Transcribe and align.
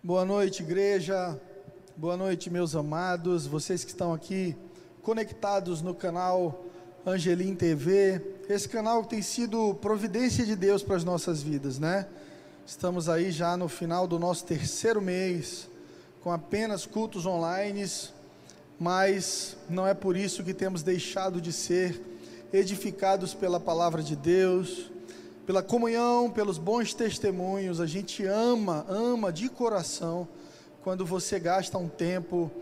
Boa 0.00 0.24
noite, 0.24 0.62
igreja. 0.62 1.36
Boa 1.96 2.16
noite, 2.16 2.48
meus 2.48 2.76
amados. 2.76 3.48
Vocês 3.48 3.82
que 3.82 3.90
estão 3.90 4.12
aqui 4.12 4.56
conectados 5.02 5.82
no 5.82 5.92
canal 5.92 6.64
Angelim 7.04 7.56
TV. 7.56 8.22
Esse 8.48 8.68
canal 8.68 9.04
tem 9.04 9.20
sido 9.22 9.74
providência 9.74 10.46
de 10.46 10.54
Deus 10.54 10.84
para 10.84 10.94
as 10.94 11.02
nossas 11.02 11.42
vidas, 11.42 11.80
né? 11.80 12.06
Estamos 12.64 13.08
aí 13.08 13.32
já 13.32 13.56
no 13.56 13.68
final 13.68 14.06
do 14.06 14.20
nosso 14.20 14.44
terceiro 14.44 15.02
mês, 15.02 15.68
com 16.22 16.30
apenas 16.30 16.86
cultos 16.86 17.26
online, 17.26 17.84
mas 18.78 19.56
não 19.68 19.84
é 19.84 19.94
por 19.94 20.16
isso 20.16 20.44
que 20.44 20.54
temos 20.54 20.84
deixado 20.84 21.40
de 21.40 21.52
ser 21.52 22.00
edificados 22.52 23.34
pela 23.34 23.58
palavra 23.58 24.00
de 24.00 24.14
Deus 24.14 24.92
pela 25.48 25.62
comunhão, 25.62 26.30
pelos 26.30 26.58
bons 26.58 26.92
testemunhos. 26.92 27.80
A 27.80 27.86
gente 27.86 28.22
ama, 28.26 28.84
ama 28.86 29.32
de 29.32 29.48
coração 29.48 30.28
quando 30.82 31.06
você 31.06 31.40
gasta 31.40 31.78
um 31.78 31.88
tempo 31.88 32.52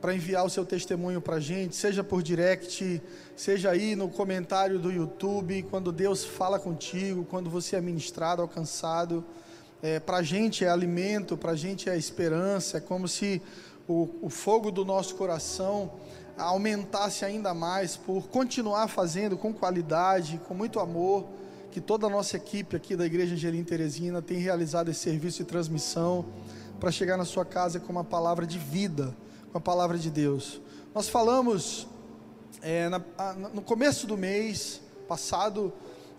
para 0.00 0.12
enviar 0.12 0.44
o 0.44 0.50
seu 0.50 0.66
testemunho 0.66 1.20
para 1.20 1.36
a 1.36 1.40
gente, 1.40 1.76
seja 1.76 2.02
por 2.02 2.20
direct, 2.20 3.00
seja 3.36 3.70
aí 3.70 3.94
no 3.94 4.08
comentário 4.08 4.80
do 4.80 4.90
YouTube, 4.90 5.64
quando 5.70 5.92
Deus 5.92 6.24
fala 6.24 6.58
contigo, 6.58 7.24
quando 7.24 7.48
você 7.48 7.76
é 7.76 7.80
ministrado, 7.80 8.42
alcançado. 8.42 9.24
É, 9.80 10.00
para 10.00 10.16
a 10.16 10.22
gente 10.24 10.64
é 10.64 10.68
alimento, 10.68 11.36
para 11.36 11.52
a 11.52 11.56
gente 11.56 11.88
é 11.88 11.96
esperança, 11.96 12.78
é 12.78 12.80
como 12.80 13.06
se 13.06 13.40
o, 13.86 14.08
o 14.20 14.28
fogo 14.28 14.72
do 14.72 14.84
nosso 14.84 15.14
coração 15.14 15.92
aumentasse 16.36 17.24
ainda 17.24 17.54
mais 17.54 17.96
por 17.96 18.26
continuar 18.26 18.88
fazendo 18.88 19.38
com 19.38 19.54
qualidade, 19.54 20.40
com 20.48 20.54
muito 20.54 20.80
amor 20.80 21.28
que 21.72 21.80
toda 21.80 22.06
a 22.06 22.10
nossa 22.10 22.36
equipe 22.36 22.76
aqui 22.76 22.94
da 22.94 23.06
Igreja 23.06 23.34
Angelim 23.34 23.64
Teresina 23.64 24.20
tem 24.20 24.36
realizado 24.36 24.90
esse 24.90 25.00
serviço 25.00 25.38
de 25.38 25.44
transmissão 25.44 26.26
para 26.78 26.92
chegar 26.92 27.16
na 27.16 27.24
sua 27.24 27.46
casa 27.46 27.80
com 27.80 27.90
uma 27.90 28.04
palavra 28.04 28.46
de 28.46 28.58
vida, 28.58 29.16
com 29.50 29.56
a 29.56 29.60
palavra 29.60 29.96
de 29.96 30.10
Deus. 30.10 30.60
Nós 30.94 31.08
falamos 31.08 31.88
é, 32.60 32.90
na, 32.90 33.00
no 33.54 33.62
começo 33.62 34.06
do 34.06 34.18
mês 34.18 34.82
passado 35.08 35.72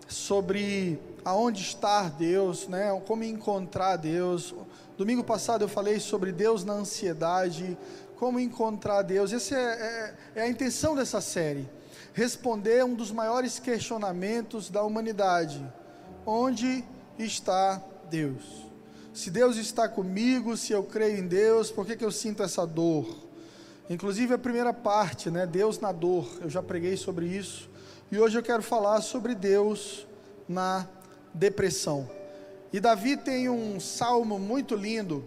sobre 0.08 0.98
aonde 1.24 1.62
estar 1.62 2.10
Deus, 2.10 2.66
né? 2.66 3.00
Como 3.06 3.22
encontrar 3.22 3.96
Deus. 3.96 4.52
Domingo 4.98 5.22
passado 5.22 5.62
eu 5.62 5.68
falei 5.68 6.00
sobre 6.00 6.32
Deus 6.32 6.64
na 6.64 6.72
ansiedade, 6.72 7.78
como 8.16 8.40
encontrar 8.40 9.02
Deus. 9.02 9.32
Essa 9.32 9.54
é, 9.54 9.60
é, 9.60 10.14
é 10.34 10.42
a 10.42 10.48
intenção 10.48 10.96
dessa 10.96 11.20
série 11.20 11.68
responder 12.14 12.84
um 12.84 12.94
dos 12.94 13.10
maiores 13.10 13.58
questionamentos 13.58 14.70
da 14.70 14.82
humanidade: 14.82 15.60
onde 16.24 16.82
está 17.18 17.82
Deus? 18.08 18.64
Se 19.12 19.30
Deus 19.30 19.56
está 19.56 19.88
comigo, 19.88 20.56
se 20.56 20.72
eu 20.72 20.82
creio 20.82 21.18
em 21.18 21.26
Deus, 21.26 21.70
por 21.70 21.84
que, 21.84 21.96
que 21.96 22.04
eu 22.04 22.10
sinto 22.10 22.42
essa 22.42 22.66
dor? 22.66 23.22
Inclusive 23.90 24.34
a 24.34 24.38
primeira 24.38 24.72
parte, 24.72 25.30
né? 25.30 25.46
Deus 25.46 25.78
na 25.78 25.92
dor. 25.92 26.26
Eu 26.40 26.48
já 26.48 26.62
preguei 26.62 26.96
sobre 26.96 27.26
isso. 27.26 27.68
E 28.10 28.18
hoje 28.18 28.38
eu 28.38 28.42
quero 28.42 28.62
falar 28.62 29.02
sobre 29.02 29.34
Deus 29.34 30.06
na 30.48 30.88
depressão. 31.32 32.08
E 32.72 32.80
Davi 32.80 33.16
tem 33.16 33.48
um 33.48 33.78
salmo 33.78 34.38
muito 34.38 34.74
lindo 34.74 35.24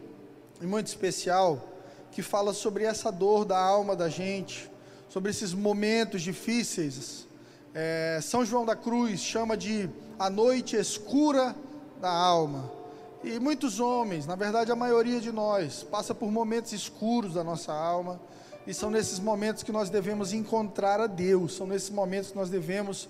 e 0.59 0.65
muito 0.65 0.87
especial 0.87 1.65
que 2.11 2.21
fala 2.21 2.53
sobre 2.53 2.83
essa 2.83 3.11
dor 3.11 3.45
da 3.45 3.57
alma 3.57 3.95
da 3.95 4.09
gente 4.09 4.69
sobre 5.09 5.31
esses 5.31 5.53
momentos 5.53 6.21
difíceis. 6.21 7.27
É, 7.73 8.19
São 8.21 8.45
João 8.45 8.65
da 8.65 8.75
Cruz 8.75 9.19
chama 9.19 9.55
de 9.55 9.89
a 10.17 10.29
noite 10.29 10.75
escura 10.75 11.55
da 12.01 12.09
alma. 12.09 12.71
E 13.23 13.39
muitos 13.39 13.79
homens, 13.79 14.25
na 14.25 14.35
verdade 14.35 14.71
a 14.71 14.75
maioria 14.75 15.19
de 15.19 15.31
nós, 15.31 15.83
passa 15.83 16.13
por 16.13 16.31
momentos 16.31 16.71
escuros 16.71 17.33
da 17.33 17.43
nossa 17.43 17.73
alma. 17.73 18.19
E 18.65 18.73
são 18.73 18.89
nesses 18.89 19.19
momentos 19.19 19.63
que 19.63 19.71
nós 19.71 19.89
devemos 19.89 20.33
encontrar 20.33 20.99
a 20.99 21.07
Deus, 21.07 21.55
são 21.55 21.65
nesses 21.65 21.89
momentos 21.89 22.31
que 22.31 22.37
nós 22.37 22.49
devemos 22.49 23.07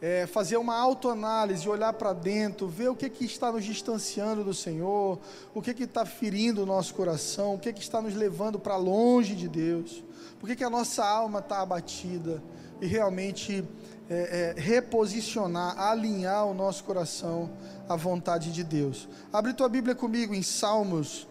é, 0.00 0.26
fazer 0.26 0.56
uma 0.56 0.76
autoanálise, 0.76 1.68
olhar 1.68 1.92
para 1.92 2.12
dentro, 2.12 2.66
ver 2.66 2.88
o 2.88 2.96
que, 2.96 3.08
que 3.08 3.24
está 3.24 3.50
nos 3.50 3.64
distanciando 3.64 4.42
do 4.42 4.54
Senhor, 4.54 5.18
o 5.54 5.62
que, 5.62 5.74
que 5.74 5.84
está 5.84 6.04
ferindo 6.04 6.62
o 6.62 6.66
nosso 6.66 6.94
coração, 6.94 7.54
o 7.54 7.58
que, 7.58 7.72
que 7.72 7.80
está 7.80 8.00
nos 8.00 8.14
levando 8.14 8.58
para 8.58 8.76
longe 8.76 9.34
de 9.34 9.48
Deus. 9.48 10.02
Por 10.38 10.48
que, 10.48 10.56
que 10.56 10.64
a 10.64 10.70
nossa 10.70 11.04
alma 11.04 11.40
está 11.40 11.60
abatida? 11.60 12.42
E 12.80 12.86
realmente 12.86 13.64
é, 14.08 14.54
é, 14.56 14.60
reposicionar, 14.60 15.78
alinhar 15.78 16.46
o 16.46 16.54
nosso 16.54 16.84
coração 16.84 17.50
à 17.88 17.96
vontade 17.96 18.52
de 18.52 18.62
Deus. 18.62 19.08
Abre 19.32 19.52
tua 19.52 19.68
Bíblia 19.68 19.94
comigo 19.94 20.34
em 20.34 20.42
Salmos, 20.42 21.26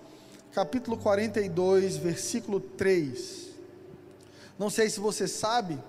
capítulo 0.51 0.97
42, 0.97 1.95
versículo 1.97 2.59
3. 2.59 3.47
Não 4.59 4.69
sei 4.69 4.89
se 4.89 4.99
você 4.99 5.27
sabe, 5.27 5.79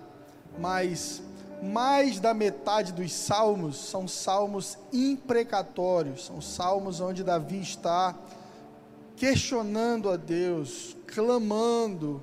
mas 0.59 1.21
mais 1.63 2.21
da 2.21 2.33
metade 2.33 2.93
dos 2.93 3.13
salmos 3.13 3.77
são 3.77 4.07
salmos 4.07 4.79
imprecatórios, 4.93 6.27
são 6.27 6.41
salmos 6.41 7.01
onde 7.01 7.25
Davi 7.25 7.61
está 7.61 8.15
questionando 9.17 10.09
a 10.09 10.17
Deus, 10.17 10.97
clamando, 11.07 12.23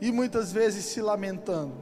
e 0.00 0.12
muitas 0.12 0.52
vezes 0.52 0.84
se 0.84 1.00
lamentando. 1.00 1.74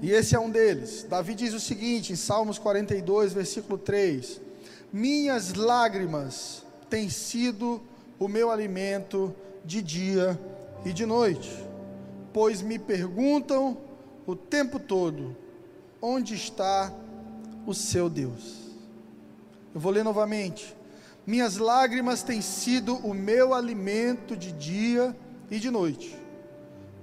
E 0.00 0.10
esse 0.10 0.34
é 0.34 0.40
um 0.40 0.50
deles. 0.50 1.06
Davi 1.08 1.34
diz 1.34 1.52
o 1.54 1.60
seguinte, 1.60 2.12
em 2.12 2.16
Salmos 2.16 2.58
42, 2.58 3.32
versículo 3.32 3.76
3: 3.78 4.40
Minhas 4.92 5.54
lágrimas 5.54 6.62
têm 6.88 7.10
sido 7.10 7.80
o 8.18 8.28
meu 8.28 8.50
alimento 8.50 9.34
de 9.64 9.82
dia 9.82 10.38
e 10.84 10.92
de 10.92 11.04
noite, 11.04 11.50
pois 12.32 12.62
me 12.62 12.78
perguntam 12.78 13.76
o 14.26 14.36
tempo 14.36 14.78
todo: 14.78 15.36
onde 16.00 16.34
está 16.34 16.92
o 17.66 17.74
seu 17.74 18.08
Deus? 18.08 18.68
Eu 19.74 19.80
vou 19.80 19.90
ler 19.90 20.04
novamente. 20.04 20.76
Minhas 21.26 21.58
lágrimas 21.58 22.22
têm 22.22 22.40
sido 22.40 22.96
o 22.96 23.12
meu 23.12 23.52
alimento 23.52 24.34
de 24.34 24.50
dia 24.52 25.14
e 25.50 25.58
de 25.58 25.70
noite 25.70 26.27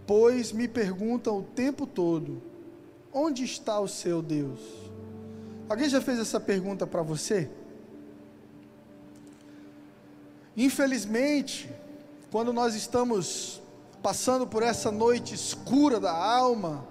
pois 0.07 0.51
me 0.51 0.67
perguntam 0.67 1.39
o 1.39 1.43
tempo 1.43 1.85
todo: 1.85 2.41
onde 3.13 3.43
está 3.43 3.79
o 3.79 3.87
seu 3.87 4.21
Deus? 4.21 4.59
Alguém 5.67 5.89
já 5.89 5.99
fez 5.99 6.19
essa 6.19 6.39
pergunta 6.39 6.85
para 6.85 7.01
você? 7.01 7.49
Infelizmente, 10.55 11.69
quando 12.31 12.53
nós 12.53 12.75
estamos 12.75 13.61
passando 14.01 14.45
por 14.45 14.61
essa 14.61 14.91
noite 14.91 15.33
escura 15.33 15.99
da 15.99 16.13
alma, 16.13 16.87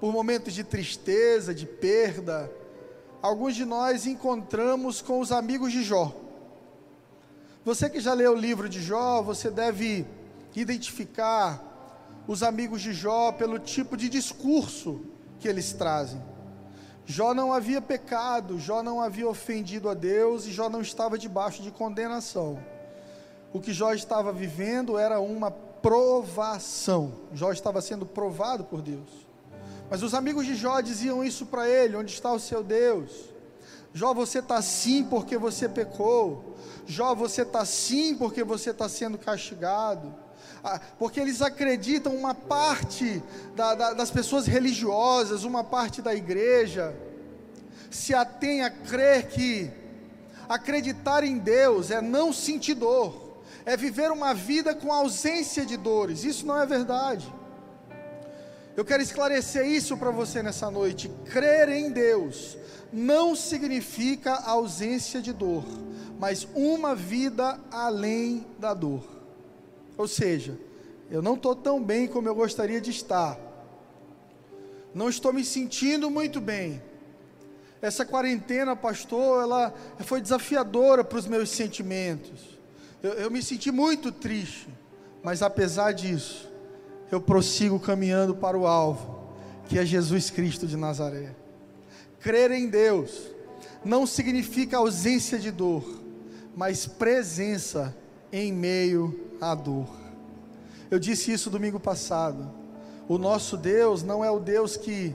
por 0.00 0.12
momentos 0.12 0.52
de 0.52 0.62
tristeza, 0.62 1.54
de 1.54 1.66
perda, 1.66 2.50
alguns 3.22 3.56
de 3.56 3.64
nós 3.64 4.06
encontramos 4.06 5.00
com 5.02 5.20
os 5.20 5.32
amigos 5.32 5.72
de 5.72 5.82
Jó. 5.82 6.14
Você 7.64 7.90
que 7.90 8.00
já 8.00 8.14
leu 8.14 8.32
o 8.32 8.38
livro 8.38 8.68
de 8.68 8.80
Jó, 8.80 9.22
você 9.22 9.50
deve 9.50 10.06
identificar 10.54 11.67
os 12.28 12.42
amigos 12.42 12.82
de 12.82 12.92
Jó 12.92 13.32
pelo 13.32 13.58
tipo 13.58 13.96
de 13.96 14.06
discurso 14.10 15.00
que 15.40 15.48
eles 15.48 15.72
trazem. 15.72 16.22
Jó 17.06 17.32
não 17.32 17.54
havia 17.54 17.80
pecado, 17.80 18.58
Jó 18.58 18.82
não 18.82 19.00
havia 19.00 19.26
ofendido 19.26 19.88
a 19.88 19.94
Deus 19.94 20.44
e 20.44 20.52
Jó 20.52 20.68
não 20.68 20.82
estava 20.82 21.16
debaixo 21.16 21.62
de 21.62 21.70
condenação. 21.70 22.62
O 23.50 23.58
que 23.58 23.72
Jó 23.72 23.94
estava 23.94 24.30
vivendo 24.30 24.98
era 24.98 25.18
uma 25.18 25.50
provação. 25.50 27.14
Jó 27.32 27.50
estava 27.50 27.80
sendo 27.80 28.04
provado 28.04 28.62
por 28.64 28.82
Deus. 28.82 29.08
Mas 29.90 30.02
os 30.02 30.12
amigos 30.12 30.44
de 30.44 30.54
Jó 30.54 30.82
diziam 30.82 31.24
isso 31.24 31.46
para 31.46 31.66
ele: 31.66 31.96
onde 31.96 32.12
está 32.12 32.30
o 32.30 32.38
seu 32.38 32.62
Deus? 32.62 33.10
Jó, 33.94 34.12
você 34.12 34.40
está 34.40 34.56
assim 34.56 35.02
porque 35.02 35.38
você 35.38 35.66
pecou. 35.66 36.56
Jó, 36.86 37.14
você 37.14 37.40
está 37.40 37.60
assim 37.60 38.14
porque 38.14 38.44
você 38.44 38.68
está 38.68 38.86
sendo 38.86 39.16
castigado. 39.16 40.27
Ah, 40.62 40.80
porque 40.98 41.20
eles 41.20 41.40
acreditam, 41.40 42.14
uma 42.14 42.34
parte 42.34 43.22
da, 43.54 43.74
da, 43.74 43.92
das 43.92 44.10
pessoas 44.10 44.46
religiosas, 44.46 45.44
uma 45.44 45.62
parte 45.62 46.02
da 46.02 46.14
igreja, 46.14 46.94
se 47.90 48.14
atém 48.14 48.62
a 48.62 48.70
crer 48.70 49.28
que 49.28 49.70
acreditar 50.48 51.24
em 51.24 51.38
Deus 51.38 51.90
é 51.90 52.00
não 52.00 52.32
sentir 52.32 52.74
dor, 52.74 53.42
é 53.64 53.76
viver 53.76 54.10
uma 54.10 54.32
vida 54.32 54.74
com 54.74 54.92
ausência 54.92 55.64
de 55.64 55.76
dores. 55.76 56.24
Isso 56.24 56.46
não 56.46 56.58
é 56.58 56.66
verdade. 56.66 57.32
Eu 58.76 58.84
quero 58.84 59.02
esclarecer 59.02 59.66
isso 59.66 59.96
para 59.96 60.10
você 60.10 60.42
nessa 60.42 60.70
noite. 60.70 61.10
Crer 61.30 61.68
em 61.68 61.90
Deus 61.90 62.56
não 62.92 63.34
significa 63.34 64.34
ausência 64.34 65.20
de 65.20 65.32
dor, 65.32 65.64
mas 66.18 66.46
uma 66.54 66.94
vida 66.94 67.60
além 67.70 68.46
da 68.58 68.72
dor. 68.72 69.17
Ou 69.98 70.06
seja, 70.06 70.56
eu 71.10 71.20
não 71.20 71.34
estou 71.34 71.56
tão 71.56 71.82
bem 71.82 72.06
como 72.06 72.28
eu 72.28 72.34
gostaria 72.34 72.80
de 72.80 72.90
estar. 72.90 73.36
Não 74.94 75.08
estou 75.08 75.32
me 75.32 75.44
sentindo 75.44 76.08
muito 76.08 76.40
bem. 76.40 76.80
Essa 77.82 78.04
quarentena, 78.04 78.76
pastor, 78.76 79.42
ela 79.42 79.74
foi 80.00 80.20
desafiadora 80.20 81.02
para 81.02 81.18
os 81.18 81.26
meus 81.26 81.50
sentimentos. 81.50 82.58
Eu, 83.02 83.12
eu 83.14 83.30
me 83.30 83.42
senti 83.42 83.70
muito 83.72 84.12
triste, 84.12 84.68
mas 85.22 85.42
apesar 85.42 85.92
disso, 85.92 86.48
eu 87.10 87.20
prossigo 87.20 87.78
caminhando 87.78 88.34
para 88.34 88.56
o 88.56 88.66
alvo, 88.66 89.32
que 89.68 89.78
é 89.78 89.84
Jesus 89.84 90.30
Cristo 90.30 90.66
de 90.66 90.76
Nazaré. 90.76 91.34
Crer 92.20 92.52
em 92.52 92.68
Deus 92.68 93.30
não 93.84 94.06
significa 94.06 94.78
ausência 94.78 95.38
de 95.38 95.50
dor, 95.50 95.84
mas 96.56 96.86
presença 96.86 97.96
em 98.32 98.52
meio 98.52 99.27
à 99.40 99.54
dor. 99.54 99.88
Eu 100.90 100.98
disse 100.98 101.32
isso 101.32 101.50
domingo 101.50 101.78
passado. 101.78 102.50
O 103.08 103.18
nosso 103.18 103.56
Deus 103.56 104.02
não 104.02 104.24
é 104.24 104.30
o 104.30 104.38
Deus 104.38 104.76
que 104.76 105.14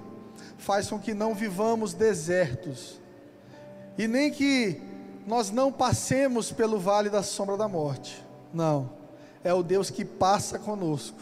faz 0.58 0.90
com 0.90 0.98
que 0.98 1.14
não 1.14 1.36
vivamos 1.36 1.94
desertos, 1.94 3.00
e 3.98 4.08
nem 4.08 4.32
que 4.32 4.82
nós 5.28 5.52
não 5.52 5.72
passemos 5.72 6.52
pelo 6.52 6.80
vale 6.80 7.10
da 7.10 7.22
sombra 7.22 7.58
da 7.58 7.68
morte. 7.68 8.24
Não, 8.54 8.90
é 9.44 9.54
o 9.54 9.62
Deus 9.62 9.90
que 9.90 10.06
passa 10.06 10.58
conosco, 10.58 11.20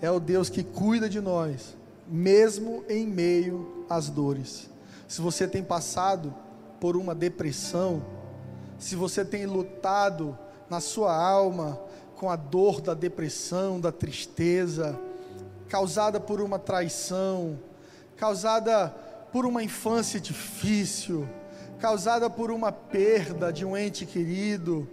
é 0.00 0.10
o 0.10 0.20
Deus 0.20 0.50
que 0.50 0.62
cuida 0.62 1.08
de 1.08 1.20
nós, 1.20 1.76
mesmo 2.06 2.84
em 2.88 3.06
meio 3.06 3.86
às 3.88 4.08
dores. 4.10 4.68
Se 5.06 5.20
você 5.20 5.46
tem 5.46 5.62
passado 5.62 6.34
por 6.80 6.96
uma 6.96 7.14
depressão, 7.14 8.02
se 8.78 8.96
você 8.96 9.24
tem 9.24 9.46
lutado 9.46 10.36
na 10.68 10.80
sua 10.80 11.14
alma 11.14 11.80
com 12.22 12.30
a 12.30 12.36
dor 12.36 12.80
da 12.80 12.94
depressão, 12.94 13.80
da 13.80 13.90
tristeza, 13.90 14.96
causada 15.68 16.20
por 16.20 16.40
uma 16.40 16.56
traição, 16.56 17.58
causada 18.16 18.94
por 19.32 19.44
uma 19.44 19.60
infância 19.60 20.20
difícil, 20.20 21.28
causada 21.80 22.30
por 22.30 22.52
uma 22.52 22.70
perda 22.70 23.52
de 23.52 23.64
um 23.64 23.76
ente 23.76 24.06
querido, 24.06 24.88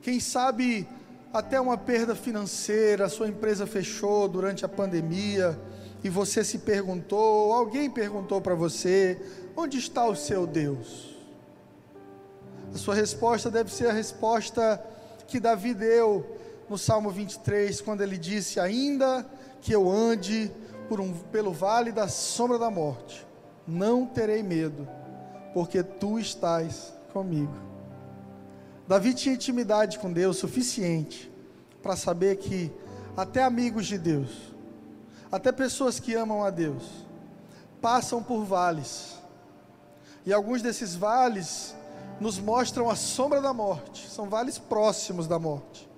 quem 0.00 0.18
sabe 0.18 0.88
até 1.30 1.60
uma 1.60 1.76
perda 1.76 2.14
financeira, 2.14 3.06
sua 3.10 3.28
empresa 3.28 3.66
fechou 3.66 4.26
durante 4.26 4.64
a 4.64 4.68
pandemia 4.68 5.60
e 6.02 6.08
você 6.08 6.42
se 6.42 6.60
perguntou, 6.60 7.52
alguém 7.52 7.90
perguntou 7.90 8.40
para 8.40 8.54
você, 8.54 9.20
onde 9.54 9.76
está 9.76 10.06
o 10.06 10.16
seu 10.16 10.46
Deus? 10.46 11.18
A 12.74 12.78
sua 12.78 12.94
resposta 12.94 13.50
deve 13.50 13.70
ser 13.70 13.88
a 13.88 13.92
resposta 13.92 14.82
que 15.28 15.38
Davi 15.38 15.74
deu 15.74 16.40
no 16.72 16.78
Salmo 16.78 17.10
23, 17.10 17.82
quando 17.82 18.00
ele 18.00 18.16
disse: 18.16 18.58
Ainda 18.58 19.26
que 19.60 19.72
eu 19.72 19.90
ande 19.90 20.50
um, 20.90 21.12
pelo 21.12 21.52
vale 21.52 21.92
da 21.92 22.08
sombra 22.08 22.58
da 22.58 22.70
morte, 22.70 23.26
não 23.66 24.06
terei 24.06 24.42
medo, 24.42 24.88
porque 25.52 25.82
tu 25.82 26.18
estás 26.18 26.94
comigo. 27.12 27.52
Davi 28.88 29.12
tinha 29.12 29.34
intimidade 29.34 29.98
com 29.98 30.10
Deus 30.10 30.38
suficiente 30.38 31.30
para 31.82 31.94
saber 31.94 32.36
que 32.36 32.72
até 33.16 33.42
amigos 33.42 33.86
de 33.86 33.98
Deus, 33.98 34.30
até 35.30 35.52
pessoas 35.52 36.00
que 36.00 36.14
amam 36.14 36.42
a 36.42 36.48
Deus, 36.48 37.06
passam 37.82 38.22
por 38.22 38.44
vales, 38.44 39.18
e 40.24 40.32
alguns 40.32 40.62
desses 40.62 40.94
vales 40.94 41.74
nos 42.18 42.38
mostram 42.38 42.88
a 42.88 42.96
sombra 42.96 43.42
da 43.42 43.52
morte, 43.52 44.08
são 44.08 44.30
vales 44.30 44.58
próximos 44.58 45.26
da 45.26 45.38
morte. 45.38 45.91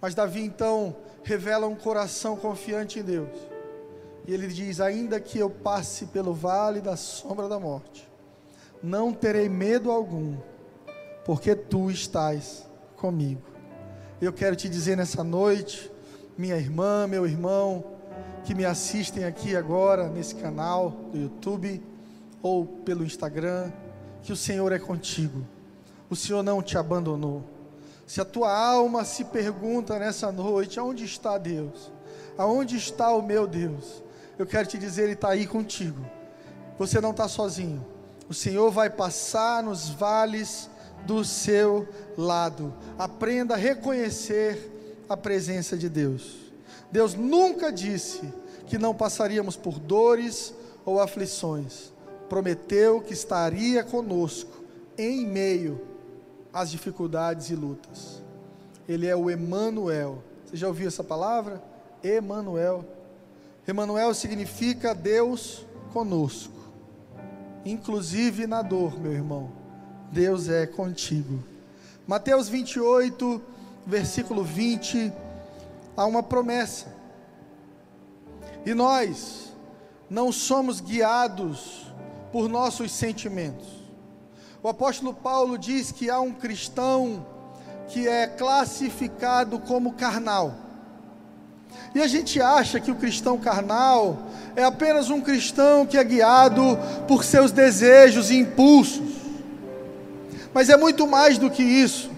Mas 0.00 0.14
Davi 0.14 0.42
então 0.42 0.96
revela 1.22 1.66
um 1.66 1.74
coração 1.74 2.36
confiante 2.36 3.00
em 3.00 3.02
Deus. 3.02 3.36
E 4.26 4.32
ele 4.32 4.46
diz: 4.46 4.80
Ainda 4.80 5.18
que 5.18 5.38
eu 5.38 5.50
passe 5.50 6.06
pelo 6.06 6.32
vale 6.32 6.80
da 6.80 6.96
sombra 6.96 7.48
da 7.48 7.58
morte, 7.58 8.08
não 8.82 9.12
terei 9.12 9.48
medo 9.48 9.90
algum, 9.90 10.36
porque 11.24 11.54
tu 11.54 11.90
estás 11.90 12.66
comigo. 12.96 13.42
Eu 14.20 14.32
quero 14.32 14.56
te 14.56 14.68
dizer 14.68 14.96
nessa 14.96 15.22
noite, 15.22 15.90
minha 16.36 16.56
irmã, 16.56 17.06
meu 17.06 17.26
irmão, 17.26 17.84
que 18.44 18.54
me 18.54 18.64
assistem 18.64 19.24
aqui 19.24 19.54
agora 19.54 20.08
nesse 20.08 20.34
canal 20.34 20.90
do 21.12 21.18
YouTube 21.18 21.82
ou 22.42 22.66
pelo 22.66 23.04
Instagram, 23.04 23.70
que 24.22 24.32
o 24.32 24.36
Senhor 24.36 24.72
é 24.72 24.78
contigo. 24.78 25.44
O 26.10 26.16
Senhor 26.16 26.42
não 26.42 26.62
te 26.62 26.78
abandonou. 26.78 27.44
Se 28.08 28.22
a 28.22 28.24
tua 28.24 28.50
alma 28.50 29.04
se 29.04 29.22
pergunta 29.22 29.98
nessa 29.98 30.32
noite: 30.32 30.80
aonde 30.80 31.04
está 31.04 31.36
Deus? 31.36 31.92
Aonde 32.38 32.74
está 32.74 33.14
o 33.14 33.20
meu 33.20 33.46
Deus? 33.46 34.02
Eu 34.38 34.46
quero 34.46 34.66
te 34.66 34.78
dizer, 34.78 35.02
Ele 35.02 35.12
está 35.12 35.28
aí 35.28 35.46
contigo. 35.46 36.00
Você 36.78 37.02
não 37.02 37.10
está 37.10 37.28
sozinho. 37.28 37.86
O 38.26 38.32
Senhor 38.32 38.70
vai 38.70 38.88
passar 38.88 39.62
nos 39.62 39.90
vales 39.90 40.70
do 41.04 41.22
seu 41.22 41.86
lado. 42.16 42.72
Aprenda 42.98 43.54
a 43.54 43.58
reconhecer 43.58 45.04
a 45.06 45.14
presença 45.14 45.76
de 45.76 45.90
Deus. 45.90 46.34
Deus 46.90 47.12
nunca 47.12 47.70
disse 47.70 48.22
que 48.66 48.78
não 48.78 48.94
passaríamos 48.94 49.54
por 49.54 49.78
dores 49.78 50.54
ou 50.82 50.98
aflições. 50.98 51.92
Prometeu 52.26 53.02
que 53.02 53.12
estaria 53.12 53.84
conosco 53.84 54.64
em 54.96 55.26
meio 55.26 55.97
as 56.52 56.70
dificuldades 56.70 57.50
e 57.50 57.54
lutas. 57.54 58.22
Ele 58.88 59.06
é 59.06 59.14
o 59.14 59.30
Emanuel. 59.30 60.22
Você 60.44 60.56
já 60.56 60.66
ouviu 60.66 60.88
essa 60.88 61.04
palavra? 61.04 61.62
Emanuel. 62.02 62.84
Emanuel 63.66 64.14
significa 64.14 64.94
Deus 64.94 65.66
conosco. 65.92 66.56
Inclusive 67.64 68.46
na 68.46 68.62
dor, 68.62 68.98
meu 68.98 69.12
irmão. 69.12 69.52
Deus 70.10 70.48
é 70.48 70.66
contigo. 70.66 71.42
Mateus 72.06 72.48
28, 72.48 73.42
versículo 73.86 74.42
20, 74.42 75.12
há 75.94 76.06
uma 76.06 76.22
promessa. 76.22 76.86
E 78.64 78.72
nós 78.72 79.52
não 80.08 80.32
somos 80.32 80.80
guiados 80.80 81.92
por 82.32 82.48
nossos 82.48 82.90
sentimentos. 82.92 83.77
O 84.60 84.68
apóstolo 84.68 85.14
Paulo 85.14 85.56
diz 85.56 85.92
que 85.92 86.10
há 86.10 86.18
um 86.18 86.32
cristão 86.32 87.24
que 87.88 88.08
é 88.08 88.26
classificado 88.26 89.60
como 89.60 89.92
carnal. 89.92 90.52
E 91.94 92.00
a 92.00 92.08
gente 92.08 92.42
acha 92.42 92.80
que 92.80 92.90
o 92.90 92.96
cristão 92.96 93.38
carnal 93.38 94.18
é 94.56 94.64
apenas 94.64 95.10
um 95.10 95.20
cristão 95.20 95.86
que 95.86 95.96
é 95.96 96.02
guiado 96.02 96.76
por 97.06 97.22
seus 97.22 97.52
desejos 97.52 98.30
e 98.30 98.36
impulsos. 98.36 99.16
Mas 100.52 100.68
é 100.68 100.76
muito 100.76 101.06
mais 101.06 101.38
do 101.38 101.48
que 101.48 101.62
isso. 101.62 102.10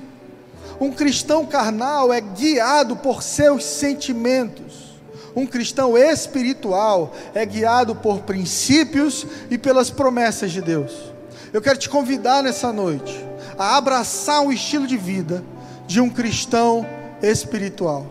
Um 0.80 0.92
cristão 0.92 1.44
carnal 1.44 2.10
é 2.10 2.22
guiado 2.22 2.96
por 2.96 3.22
seus 3.22 3.64
sentimentos. 3.64 4.98
Um 5.36 5.46
cristão 5.46 5.96
espiritual 5.96 7.12
é 7.34 7.44
guiado 7.44 7.94
por 7.94 8.20
princípios 8.20 9.26
e 9.50 9.58
pelas 9.58 9.90
promessas 9.90 10.50
de 10.50 10.62
Deus. 10.62 11.09
Eu 11.52 11.60
quero 11.60 11.78
te 11.78 11.88
convidar 11.88 12.42
nessa 12.42 12.72
noite 12.72 13.24
a 13.58 13.76
abraçar 13.76 14.40
um 14.40 14.52
estilo 14.52 14.86
de 14.86 14.96
vida 14.96 15.44
de 15.86 16.00
um 16.00 16.08
cristão 16.08 16.86
espiritual. 17.22 18.06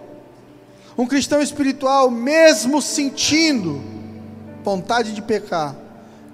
Um 0.97 1.07
cristão 1.07 1.41
espiritual, 1.41 2.11
mesmo 2.11 2.81
sentindo 2.81 3.81
vontade 4.63 5.13
de 5.13 5.21
pecar, 5.21 5.75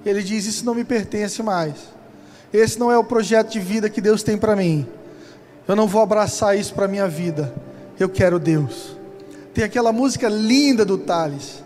ele 0.04 0.24
diz: 0.24 0.46
Isso 0.46 0.66
não 0.66 0.74
me 0.74 0.84
pertence 0.84 1.44
mais. 1.44 1.76
Esse 2.52 2.80
não 2.80 2.92
é 2.92 2.98
o 2.98 3.04
projeto 3.04 3.52
de 3.52 3.60
vida 3.60 3.90
que 3.90 4.02
Deus 4.02 4.24
tem 4.24 4.38
para 4.38 4.56
mim. 4.56 4.88
Eu 5.68 5.76
não 5.76 5.88
vou 5.88 6.02
abraçar 6.02 6.58
isso 6.58 6.74
para 6.74 6.88
minha 6.88 7.08
vida. 7.08 7.54
Eu 8.00 8.10
quero 8.10 8.40
Deus. 8.40 8.96
Tem 9.54 9.64
aquela 9.64 9.92
música 9.92 10.28
linda 10.28 10.84
do 10.84 10.98
Thales 10.98 11.64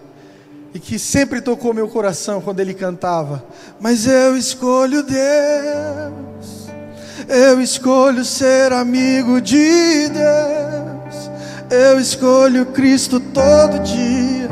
e 0.74 0.80
que 0.80 1.00
sempre 1.00 1.42
tocou 1.42 1.74
meu 1.74 1.88
coração 1.88 2.42
quando 2.42 2.60
ele 2.60 2.74
cantava. 2.74 3.44
Mas 3.80 4.06
eu 4.06 4.38
escolho 4.38 5.04
Deus, 5.04 6.70
eu 7.28 7.62
escolho 7.62 8.24
ser 8.24 8.72
amigo 8.72 9.42
de 9.42 10.10
Deus, 10.10 11.32
eu 11.70 12.00
escolho 12.00 12.68
Cristo 12.68 13.20
todo 13.20 13.80
dia. 13.80 14.50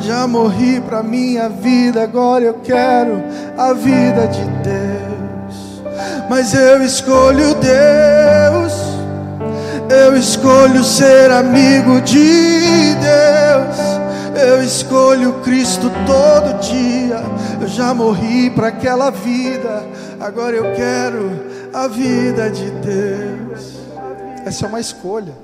Já 0.00 0.26
morri 0.26 0.80
para 0.80 1.02
minha 1.02 1.48
vida, 1.48 2.02
agora 2.02 2.44
eu 2.44 2.54
quero 2.54 3.22
a 3.56 3.72
vida 3.72 4.26
de 4.26 4.44
Deus. 4.44 5.82
Mas 6.28 6.54
eu 6.54 6.82
escolho 6.82 7.54
Deus, 7.54 8.72
eu 9.88 10.16
escolho 10.16 10.82
ser 10.82 11.30
amigo 11.30 12.00
de 12.00 12.94
Deus 12.94 14.00
eu 14.36 14.62
escolho 14.62 15.40
Cristo 15.40 15.90
todo 16.06 16.60
dia. 16.60 17.20
Eu 17.60 17.68
já 17.68 17.94
morri 17.94 18.50
para 18.50 18.68
aquela 18.68 19.10
vida, 19.10 19.86
agora 20.18 20.56
eu 20.56 20.74
quero 20.74 21.30
a 21.72 21.86
vida 21.86 22.50
de 22.50 22.70
Deus. 22.70 23.80
Essa 24.44 24.66
é 24.66 24.68
uma 24.68 24.80
escolha. 24.80 25.34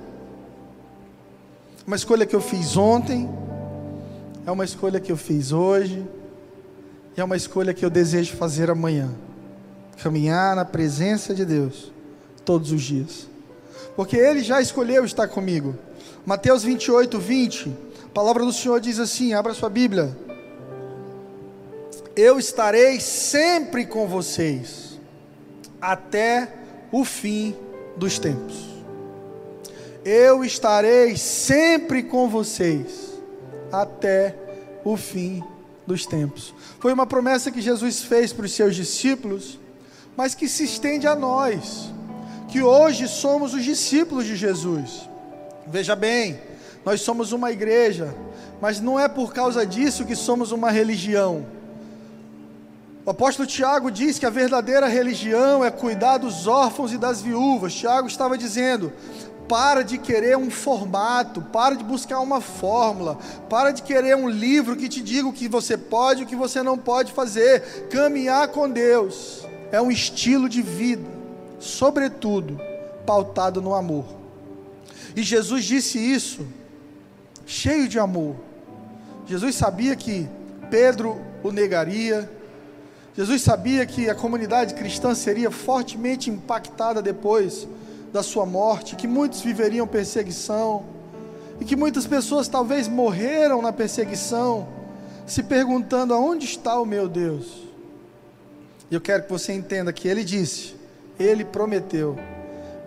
Uma 1.87 1.97
escolha 1.97 2.27
que 2.27 2.35
eu 2.35 2.41
fiz 2.41 2.77
ontem, 2.77 3.31
é 4.45 4.51
uma 4.51 4.65
escolha 4.65 4.99
que 4.99 5.13
eu 5.13 5.17
fiz 5.17 5.53
hoje, 5.53 6.05
e 7.17 7.21
é 7.21 7.25
uma 7.25 7.37
escolha 7.37 7.73
que 7.73 7.85
eu 7.85 7.91
desejo 7.91 8.35
fazer 8.37 8.71
amanhã. 8.71 9.11
Caminhar 10.03 10.57
na 10.57 10.65
presença 10.65 11.35
de 11.35 11.45
Deus 11.45 11.93
todos 12.45 12.73
os 12.73 12.83
dias. 12.83 13.29
porque 13.95 14.17
Ele 14.17 14.43
já 14.43 14.61
escolheu 14.61 15.05
estar 15.05 15.27
comigo. 15.27 15.75
Mateus 16.25 16.63
28, 16.63 17.19
20, 17.19 17.69
a 17.69 17.73
palavra 18.17 18.47
do 18.47 18.53
Senhor 18.53 18.81
diz 18.81 18.99
assim: 18.99 19.35
abra 19.35 19.53
sua 19.53 19.69
Bíblia. 19.69 20.17
Eu 22.17 22.39
estarei 22.39 22.99
sempre 22.99 23.85
com 23.85 24.09
vocês, 24.09 24.99
até 25.79 26.51
o 26.91 27.05
fim 27.05 27.55
dos 27.95 28.19
tempos. 28.19 28.57
Eu 30.03 30.43
estarei 30.43 31.15
sempre 31.19 32.03
com 32.03 32.27
vocês, 32.27 33.21
até 33.71 34.35
o 34.83 34.97
fim 34.97 35.45
dos 35.87 36.07
tempos. 36.07 36.55
Foi 36.81 36.95
uma 36.95 37.07
promessa 37.07 37.51
que 37.51 37.61
Jesus 37.61 38.03
fez 38.03 38.33
para 38.33 38.47
os 38.47 38.53
seus 38.53 38.75
discípulos, 38.75 39.61
mas 40.17 40.35
que 40.35 40.49
se 40.49 40.65
estende 40.65 41.07
a 41.07 41.15
nós, 41.15 41.93
que 42.49 42.63
hoje 42.63 43.09
somos 43.09 43.53
os 43.53 43.63
discípulos 43.63 44.25
de 44.25 44.37
Jesus. 44.37 45.07
Veja 45.67 45.95
bem, 45.95 46.41
nós 46.87 47.01
somos 47.01 47.33
uma 47.33 47.51
igreja, 47.51 48.15
mas 48.61 48.81
não 48.81 48.99
é 48.99 49.09
por 49.09 49.35
causa 49.35 49.67
disso 49.67 50.05
que 50.05 50.15
somos 50.15 50.53
uma 50.53 50.71
religião. 50.71 51.45
O 53.05 53.11
apóstolo 53.11 53.45
Tiago 53.45 53.91
diz 53.91 54.21
que 54.21 54.25
a 54.25 54.31
verdadeira 54.31 54.87
religião 54.87 55.65
é 55.65 55.71
cuidar 55.71 56.19
dos 56.19 56.47
órfãos 56.47 56.93
e 56.93 56.97
das 56.97 57.21
viúvas. 57.21 57.75
Tiago 57.75 58.07
estava 58.07 58.39
dizendo: 58.39 58.93
para 59.49 59.83
de 59.83 59.99
querer 59.99 60.37
um 60.37 60.49
formato, 60.49 61.43
para 61.43 61.75
de 61.75 61.83
buscar 61.83 62.21
uma 62.21 62.41
fórmula, 62.41 63.19
para 63.51 63.73
de 63.73 63.83
querer 63.83 64.15
um 64.15 64.29
livro 64.29 64.77
que 64.77 64.89
te 64.89 65.03
diga 65.03 65.27
o 65.27 65.33
que 65.33 65.49
você 65.49 65.77
pode 65.77 66.21
e 66.21 66.25
o 66.25 66.29
que 66.29 66.37
você 66.37 66.63
não 66.63 66.79
pode 66.79 67.13
fazer. 67.13 67.89
Caminhar 67.91 68.47
com 68.49 68.71
Deus 68.71 69.45
é 69.73 69.83
um 69.83 69.91
estilo 69.91 70.49
de 70.49 70.63
vida, 70.63 71.11
sobretudo 71.59 72.61
pautado 73.05 73.61
no 73.61 73.75
amor. 73.75 74.05
E 75.17 75.23
Jesus 75.25 75.65
disse 75.65 75.99
isso, 75.99 76.47
cheio 77.47 77.89
de 77.89 77.99
amor. 77.99 78.37
Jesus 79.27 79.55
sabia 79.55 79.97
que 79.97 80.29
Pedro 80.69 81.19
o 81.43 81.53
negaria, 81.53 82.29
Jesus 83.17 83.41
sabia 83.41 83.87
que 83.87 84.11
a 84.11 84.15
comunidade 84.15 84.75
cristã 84.75 85.15
seria 85.15 85.51
fortemente 85.51 86.29
impactada 86.29 87.01
depois 87.01 87.67
da 88.13 88.23
sua 88.23 88.45
morte, 88.45 88.95
que 88.95 89.09
muitos 89.09 89.41
viveriam 89.41 89.87
perseguição, 89.87 90.85
e 91.59 91.65
que 91.65 91.75
muitas 91.75 92.07
pessoas 92.07 92.49
talvez 92.49 92.89
morreram 92.89 93.63
na 93.63 93.73
perseguição, 93.73 94.69
se 95.27 95.43
perguntando: 95.43 96.13
aonde 96.13 96.45
está 96.45 96.79
o 96.79 96.85
meu 96.85 97.09
Deus? 97.09 97.65
E 98.91 98.95
eu 98.95 99.01
quero 99.01 99.23
que 99.23 99.31
você 99.31 99.53
entenda 99.53 99.93
que 99.93 100.09
ele 100.09 100.23
disse, 100.23 100.75
ele 101.19 101.45
prometeu: 101.45 102.19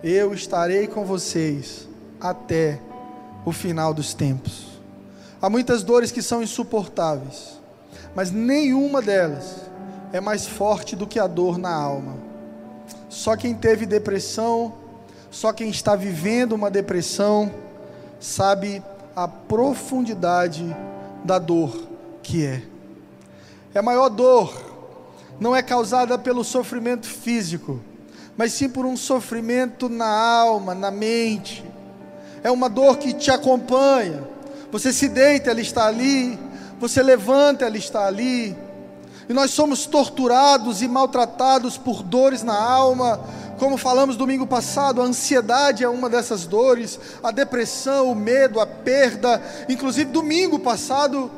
eu 0.04 0.32
estarei 0.32 0.86
com 0.86 1.04
vocês 1.04 1.88
até 2.20 2.78
o 3.44 3.52
final 3.52 3.92
dos 3.94 4.14
tempos. 4.14 4.66
Há 5.40 5.48
muitas 5.48 5.82
dores 5.82 6.12
que 6.12 6.22
são 6.22 6.42
insuportáveis, 6.42 7.58
mas 8.14 8.30
nenhuma 8.30 9.00
delas 9.00 9.56
é 10.12 10.20
mais 10.20 10.46
forte 10.46 10.94
do 10.94 11.06
que 11.06 11.18
a 11.18 11.26
dor 11.26 11.58
na 11.58 11.72
alma. 11.72 12.14
Só 13.08 13.36
quem 13.36 13.54
teve 13.54 13.86
depressão, 13.86 14.74
só 15.30 15.52
quem 15.52 15.70
está 15.70 15.96
vivendo 15.96 16.52
uma 16.52 16.70
depressão, 16.70 17.50
sabe 18.18 18.82
a 19.16 19.26
profundidade 19.26 20.76
da 21.24 21.38
dor 21.38 21.88
que 22.22 22.44
é. 22.44 22.62
É 23.74 23.78
a 23.78 23.82
maior 23.82 24.08
dor, 24.08 24.52
não 25.38 25.54
é 25.54 25.62
causada 25.62 26.18
pelo 26.18 26.44
sofrimento 26.44 27.06
físico, 27.06 27.80
mas 28.36 28.52
sim 28.52 28.68
por 28.68 28.84
um 28.84 28.96
sofrimento 28.96 29.88
na 29.88 30.08
alma, 30.08 30.74
na 30.74 30.90
mente. 30.90 31.64
É 32.42 32.50
uma 32.50 32.68
dor 32.68 32.98
que 32.98 33.12
te 33.12 33.30
acompanha. 33.30 34.22
Você 34.72 34.92
se 34.92 35.08
deita, 35.08 35.50
ela 35.50 35.60
está 35.60 35.86
ali. 35.86 36.38
Você 36.78 37.02
levanta, 37.02 37.64
ela 37.64 37.76
está 37.76 38.06
ali 38.06 38.56
e 39.30 39.32
nós 39.32 39.52
somos 39.52 39.86
torturados 39.86 40.82
e 40.82 40.88
maltratados 40.88 41.78
por 41.78 42.02
dores 42.02 42.42
na 42.42 42.60
alma, 42.60 43.20
como 43.60 43.76
falamos 43.76 44.16
domingo 44.16 44.44
passado, 44.44 45.00
a 45.00 45.04
ansiedade 45.04 45.84
é 45.84 45.88
uma 45.88 46.10
dessas 46.10 46.46
dores, 46.46 46.98
a 47.22 47.30
depressão, 47.30 48.10
o 48.10 48.14
medo, 48.16 48.58
a 48.58 48.66
perda. 48.66 49.40
Inclusive, 49.68 50.10
domingo 50.10 50.58
passado, 50.58 51.30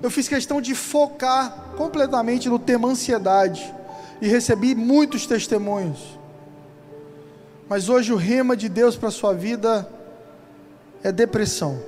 eu 0.00 0.12
fiz 0.12 0.28
questão 0.28 0.60
de 0.60 0.76
focar 0.76 1.72
completamente 1.76 2.48
no 2.48 2.56
tema 2.56 2.86
ansiedade 2.86 3.74
e 4.20 4.28
recebi 4.28 4.76
muitos 4.76 5.26
testemunhos. 5.26 5.98
Mas 7.68 7.88
hoje 7.88 8.12
o 8.12 8.16
rema 8.16 8.56
de 8.56 8.68
Deus 8.68 8.94
para 8.94 9.08
a 9.08 9.10
sua 9.10 9.34
vida 9.34 9.90
é 11.02 11.12
depressão. 11.12 11.78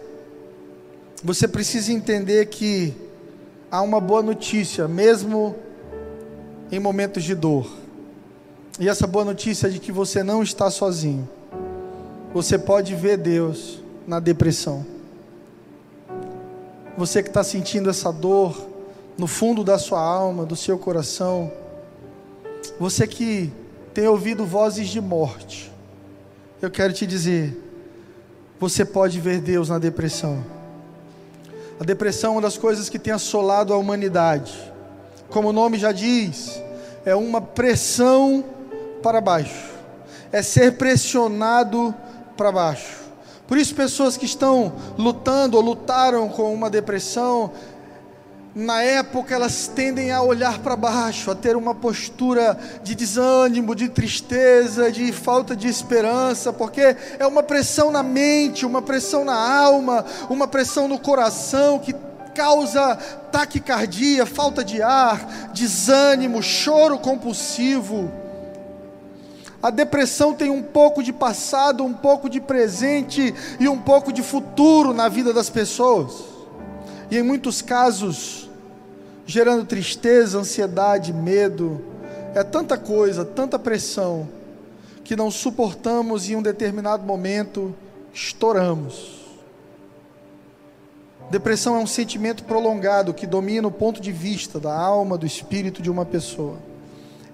Você 1.22 1.46
precisa 1.46 1.92
entender 1.92 2.46
que 2.46 2.94
há 3.70 3.82
uma 3.82 4.00
boa 4.00 4.22
notícia, 4.22 4.88
mesmo 4.88 5.54
em 6.72 6.78
momentos 6.78 7.24
de 7.24 7.34
dor. 7.34 7.70
E 8.78 8.88
essa 8.88 9.06
boa 9.06 9.24
notícia 9.24 9.66
é 9.66 9.70
de 9.70 9.78
que 9.78 9.92
você 9.92 10.22
não 10.22 10.42
está 10.42 10.70
sozinho. 10.70 11.28
Você 12.32 12.58
pode 12.58 12.94
ver 12.94 13.18
Deus 13.18 13.82
na 14.06 14.20
depressão. 14.20 14.86
Você 16.96 17.22
que 17.22 17.28
está 17.28 17.44
sentindo 17.44 17.90
essa 17.90 18.12
dor 18.12 18.68
no 19.18 19.26
fundo 19.26 19.62
da 19.62 19.78
sua 19.78 20.00
alma, 20.00 20.46
do 20.46 20.56
seu 20.56 20.78
coração. 20.78 21.52
Você 22.78 23.06
que 23.06 23.52
tem 23.92 24.06
ouvido 24.06 24.46
vozes 24.46 24.88
de 24.88 25.00
morte. 25.00 25.70
Eu 26.62 26.70
quero 26.70 26.92
te 26.92 27.06
dizer, 27.06 27.56
você 28.60 28.84
pode 28.84 29.18
ver 29.18 29.40
Deus 29.40 29.70
na 29.70 29.78
depressão. 29.78 30.44
A 31.80 31.84
depressão 31.84 32.32
é 32.32 32.34
uma 32.34 32.42
das 32.42 32.58
coisas 32.58 32.90
que 32.90 32.98
tem 32.98 33.10
assolado 33.10 33.72
a 33.72 33.78
humanidade. 33.78 34.52
Como 35.30 35.48
o 35.48 35.52
nome 35.52 35.78
já 35.78 35.92
diz, 35.92 36.62
é 37.06 37.14
uma 37.14 37.40
pressão 37.40 38.44
para 39.02 39.18
baixo, 39.18 39.70
é 40.30 40.42
ser 40.42 40.76
pressionado 40.76 41.94
para 42.36 42.52
baixo. 42.52 43.00
Por 43.48 43.56
isso, 43.56 43.74
pessoas 43.74 44.18
que 44.18 44.26
estão 44.26 44.74
lutando 44.98 45.56
ou 45.56 45.62
lutaram 45.62 46.28
com 46.28 46.52
uma 46.52 46.68
depressão, 46.68 47.50
na 48.54 48.82
época 48.82 49.34
elas 49.34 49.68
tendem 49.68 50.10
a 50.10 50.22
olhar 50.22 50.58
para 50.58 50.74
baixo, 50.74 51.30
a 51.30 51.34
ter 51.34 51.56
uma 51.56 51.74
postura 51.74 52.58
de 52.82 52.94
desânimo, 52.94 53.74
de 53.74 53.88
tristeza, 53.88 54.90
de 54.90 55.12
falta 55.12 55.54
de 55.54 55.68
esperança, 55.68 56.52
porque 56.52 56.96
é 57.18 57.26
uma 57.26 57.42
pressão 57.42 57.90
na 57.90 58.02
mente, 58.02 58.66
uma 58.66 58.82
pressão 58.82 59.24
na 59.24 59.34
alma, 59.34 60.04
uma 60.28 60.48
pressão 60.48 60.88
no 60.88 60.98
coração 60.98 61.78
que 61.78 61.94
causa 62.34 62.96
taquicardia, 63.30 64.26
falta 64.26 64.64
de 64.64 64.82
ar, 64.82 65.50
desânimo, 65.52 66.42
choro 66.42 66.98
compulsivo. 66.98 68.10
A 69.62 69.70
depressão 69.70 70.32
tem 70.32 70.50
um 70.50 70.62
pouco 70.62 71.02
de 71.02 71.12
passado, 71.12 71.84
um 71.84 71.92
pouco 71.92 72.30
de 72.30 72.40
presente 72.40 73.34
e 73.60 73.68
um 73.68 73.78
pouco 73.78 74.12
de 74.12 74.22
futuro 74.22 74.94
na 74.94 75.08
vida 75.08 75.32
das 75.32 75.50
pessoas 75.50 76.29
e 77.10 77.18
em 77.18 77.22
muitos 77.22 77.60
casos 77.60 78.48
gerando 79.30 79.64
tristeza, 79.64 80.38
ansiedade, 80.38 81.12
medo. 81.12 81.80
É 82.34 82.42
tanta 82.42 82.76
coisa, 82.76 83.24
tanta 83.24 83.58
pressão 83.58 84.28
que 85.04 85.14
não 85.14 85.30
suportamos 85.30 86.28
e 86.28 86.32
em 86.32 86.36
um 86.36 86.42
determinado 86.42 87.04
momento 87.04 87.74
estouramos. 88.12 89.20
Depressão 91.30 91.76
é 91.76 91.78
um 91.78 91.86
sentimento 91.86 92.42
prolongado 92.42 93.14
que 93.14 93.26
domina 93.26 93.68
o 93.68 93.72
ponto 93.72 94.00
de 94.00 94.10
vista 94.10 94.58
da 94.58 94.76
alma, 94.76 95.16
do 95.16 95.24
espírito 95.24 95.80
de 95.80 95.88
uma 95.90 96.04
pessoa. 96.04 96.56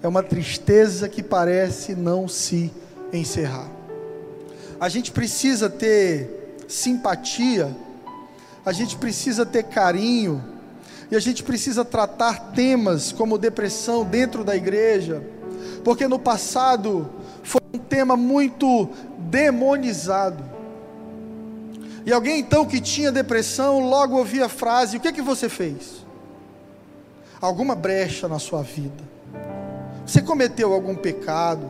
É 0.01 0.07
uma 0.07 0.21
tristeza 0.21 1.09
que 1.09 1.23
parece 1.23 1.95
não 1.95 2.27
se 2.27 2.71
encerrar. 3.11 3.67
A 4.79 4.87
gente 4.87 5.11
precisa 5.11 5.67
ter 5.67 6.61
simpatia 6.67 7.75
a 8.67 8.73
gente 8.73 8.97
precisa 8.97 9.45
ter 9.45 9.63
carinho, 9.63 10.43
e 11.09 11.15
a 11.15 11.21
gente 11.21 11.41
precisa 11.41 11.85
tratar 11.85 12.51
temas 12.51 13.13
como 13.13 13.37
depressão 13.37 14.03
dentro 14.03 14.43
da 14.43 14.57
igreja, 14.57 15.23
porque 15.85 16.05
no 16.05 16.19
passado 16.19 17.09
foi 17.43 17.61
um 17.73 17.77
tema 17.77 18.17
muito 18.17 18.89
demonizado. 19.17 20.43
E 22.05 22.11
alguém 22.11 22.41
então 22.41 22.65
que 22.65 22.81
tinha 22.81 23.09
depressão 23.09 23.79
logo 23.79 24.17
ouvia 24.17 24.47
a 24.47 24.49
frase: 24.49 24.97
O 24.97 24.99
que 24.99 25.07
é 25.07 25.13
que 25.13 25.21
você 25.21 25.47
fez? 25.47 26.05
Alguma 27.39 27.73
brecha 27.73 28.27
na 28.27 28.37
sua 28.37 28.63
vida? 28.63 29.01
Você 30.05 30.21
cometeu 30.21 30.73
algum 30.73 30.93
pecado? 30.93 31.69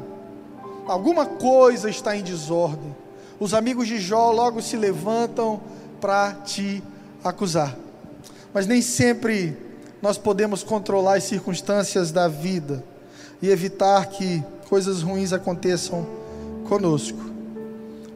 Alguma 0.88 1.28
coisa 1.28 1.92
está 1.92 2.18
em 2.18 2.24
desordem? 2.24 2.96
Os 3.40 3.54
amigos 3.54 3.88
de 3.88 4.00
Jó 4.00 4.32
logo 4.32 4.64
se 4.64 4.76
levantam 4.76 5.62
para 6.00 6.34
te 6.34 6.84
acusar. 7.24 7.78
Mas 8.54 8.66
nem 8.68 8.82
sempre 8.82 9.58
nós 10.02 10.18
podemos 10.18 10.64
controlar 10.64 11.16
as 11.16 11.24
circunstâncias 11.24 12.12
da 12.12 12.28
vida 12.28 12.84
e 13.42 13.50
evitar 13.50 14.06
que 14.08 14.44
coisas 14.70 15.02
ruins 15.02 15.34
aconteçam 15.34 16.06
conosco. 16.68 17.26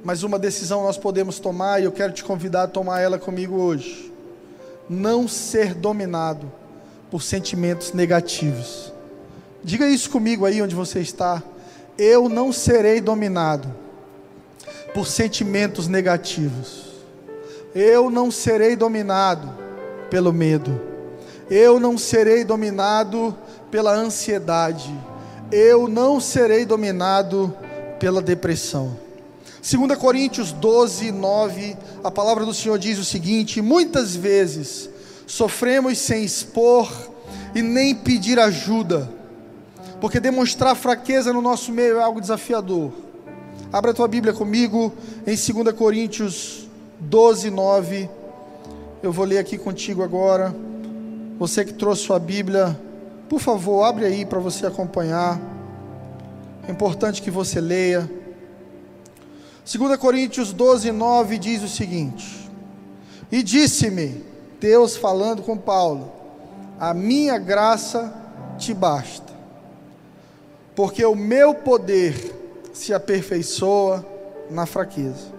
mas 0.04 0.24
uma 0.24 0.40
decisão 0.40 0.84
nós 0.84 0.98
podemos 0.98 1.38
tomar 1.40 1.80
e 1.80 1.86
eu 1.86 1.92
quero 1.92 2.12
te 2.12 2.24
convidar 2.24 2.64
a 2.64 2.68
tomar 2.68 3.02
ela 3.02 3.20
comigo 3.20 3.56
hoje. 3.56 4.12
Não 4.90 5.28
ser 5.28 5.76
dominado 5.76 6.52
por 7.12 7.22
sentimentos 7.22 7.94
negativos. 7.94 8.92
Diga 9.64 9.88
isso 9.88 10.10
comigo 10.10 10.46
aí 10.46 10.60
onde 10.60 10.74
você 10.74 11.02
está. 11.02 11.44
Eu 11.98 12.28
não 12.28 12.52
serei 12.52 13.00
dominado 13.00 13.72
por 14.92 15.06
sentimentos 15.06 15.88
negativos. 15.88 16.91
Eu 17.74 18.10
não 18.10 18.30
serei 18.30 18.76
dominado 18.76 19.50
pelo 20.10 20.34
medo. 20.34 20.80
Eu 21.50 21.80
não 21.80 21.98
serei 21.98 22.44
dominado 22.44 23.36
pela 23.70 23.94
ansiedade. 23.94 24.94
Eu 25.52 25.88
não 25.88 26.20
serei 26.20 26.66
dominado 26.66 27.56
pela 28.00 28.22
depressão. 28.22 28.98
2 29.62 29.98
Coríntios 29.98 30.52
12, 30.52 31.12
9, 31.12 31.78
a 32.04 32.10
palavra 32.10 32.46
do 32.46 32.54
Senhor 32.54 32.80
diz 32.80 32.98
o 32.98 33.06
seguinte: 33.06 33.62
muitas 33.62 34.16
vezes 34.16 34.90
sofremos 35.28 35.98
sem 36.00 36.24
expor 36.24 36.92
e 37.54 37.62
nem 37.62 37.94
pedir 37.94 38.40
ajuda, 38.40 39.10
porque 40.02 40.20
demonstrar 40.20 40.76
fraqueza 40.76 41.32
no 41.32 41.42
nosso 41.42 41.72
meio 41.72 41.98
é 41.98 42.04
algo 42.04 42.20
desafiador. 42.20 42.92
Abra 43.72 43.92
a 43.92 43.94
tua 43.94 44.08
Bíblia 44.08 44.34
comigo 44.34 44.94
em 45.28 45.36
2 45.36 45.76
Coríntios 45.78 46.61
12, 47.02 47.50
9. 47.50 48.10
Eu 49.02 49.12
vou 49.12 49.26
ler 49.26 49.40
aqui 49.40 49.58
contigo 49.58 50.04
agora. 50.04 50.56
Você 51.40 51.66
que 51.66 51.74
trouxe 51.74 52.04
sua 52.04 52.20
Bíblia, 52.20 52.80
por 53.28 53.40
favor, 53.40 53.84
abre 53.84 54.06
aí 54.06 54.24
para 54.24 54.40
você 54.40 54.68
acompanhar. 54.68 55.42
É 56.68 56.72
importante 56.72 57.22
que 57.22 57.32
você 57.32 57.60
leia. 57.60 58.10
2 59.66 59.98
Coríntios 59.98 60.54
12, 60.54 60.92
9 60.92 61.38
diz 61.40 61.64
o 61.64 61.68
seguinte: 61.68 62.50
E 63.32 63.42
disse-me, 63.42 64.24
Deus 64.60 64.96
falando 64.96 65.42
com 65.42 65.58
Paulo, 65.58 66.12
a 66.80 66.94
minha 66.94 67.40
graça 67.40 68.14
te 68.60 68.76
basta, 68.76 69.34
porque 70.76 71.04
o 71.04 71.16
meu 71.16 71.56
poder 71.56 72.14
se 72.74 72.94
aperfeiçoa 72.94 74.06
na 74.52 74.68
fraqueza. 74.68 75.31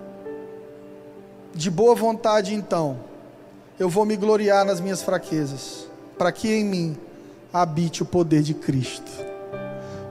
De 1.54 1.70
boa 1.70 1.94
vontade, 1.94 2.54
então, 2.54 2.98
eu 3.78 3.88
vou 3.88 4.06
me 4.06 4.16
gloriar 4.16 4.64
nas 4.64 4.80
minhas 4.80 5.02
fraquezas, 5.02 5.86
para 6.16 6.32
que 6.32 6.48
em 6.48 6.64
mim 6.64 6.96
habite 7.52 8.02
o 8.02 8.06
poder 8.06 8.42
de 8.42 8.54
Cristo. 8.54 9.10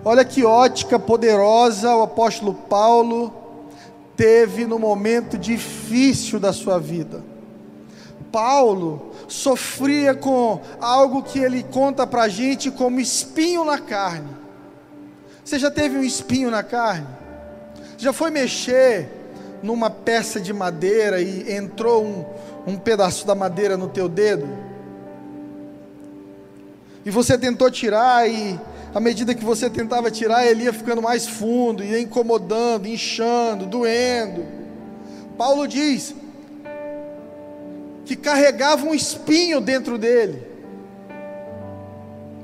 Olha 0.05 0.23
que 0.23 0.43
ótica 0.43 0.99
poderosa 0.99 1.95
o 1.95 2.03
apóstolo 2.03 2.53
Paulo 2.53 3.33
teve 4.15 4.65
no 4.65 4.77
momento 4.77 5.37
difícil 5.37 6.39
da 6.39 6.53
sua 6.53 6.77
vida. 6.77 7.23
Paulo 8.31 9.11
sofria 9.27 10.13
com 10.13 10.61
algo 10.79 11.23
que 11.23 11.39
ele 11.39 11.63
conta 11.63 12.05
para 12.05 12.23
a 12.23 12.29
gente 12.29 12.69
como 12.69 12.99
espinho 12.99 13.65
na 13.65 13.79
carne. 13.79 14.29
Você 15.43 15.57
já 15.57 15.71
teve 15.71 15.97
um 15.97 16.03
espinho 16.03 16.51
na 16.51 16.63
carne? 16.63 17.07
Já 17.97 18.13
foi 18.13 18.29
mexer 18.29 19.20
numa 19.63 19.89
peça 19.89 20.39
de 20.39 20.53
madeira 20.53 21.21
e 21.21 21.53
entrou 21.53 22.03
um, 22.03 22.25
um 22.65 22.77
pedaço 22.77 23.25
da 23.25 23.35
madeira 23.35 23.77
no 23.77 23.87
teu 23.87 24.09
dedo? 24.09 24.47
E 27.05 27.09
você 27.09 27.37
tentou 27.37 27.69
tirar 27.71 28.29
e 28.29 28.59
à 28.93 28.99
medida 28.99 29.33
que 29.33 29.43
você 29.43 29.69
tentava 29.69 30.11
tirar, 30.11 30.45
ele 30.45 30.65
ia 30.65 30.73
ficando 30.73 31.01
mais 31.01 31.25
fundo, 31.25 31.83
ia 31.83 31.99
incomodando, 31.99 32.87
inchando, 32.87 33.65
doendo. 33.65 34.45
Paulo 35.37 35.65
diz 35.67 36.13
que 38.05 38.15
carregava 38.15 38.85
um 38.85 38.93
espinho 38.93 39.61
dentro 39.61 39.97
dele. 39.97 40.45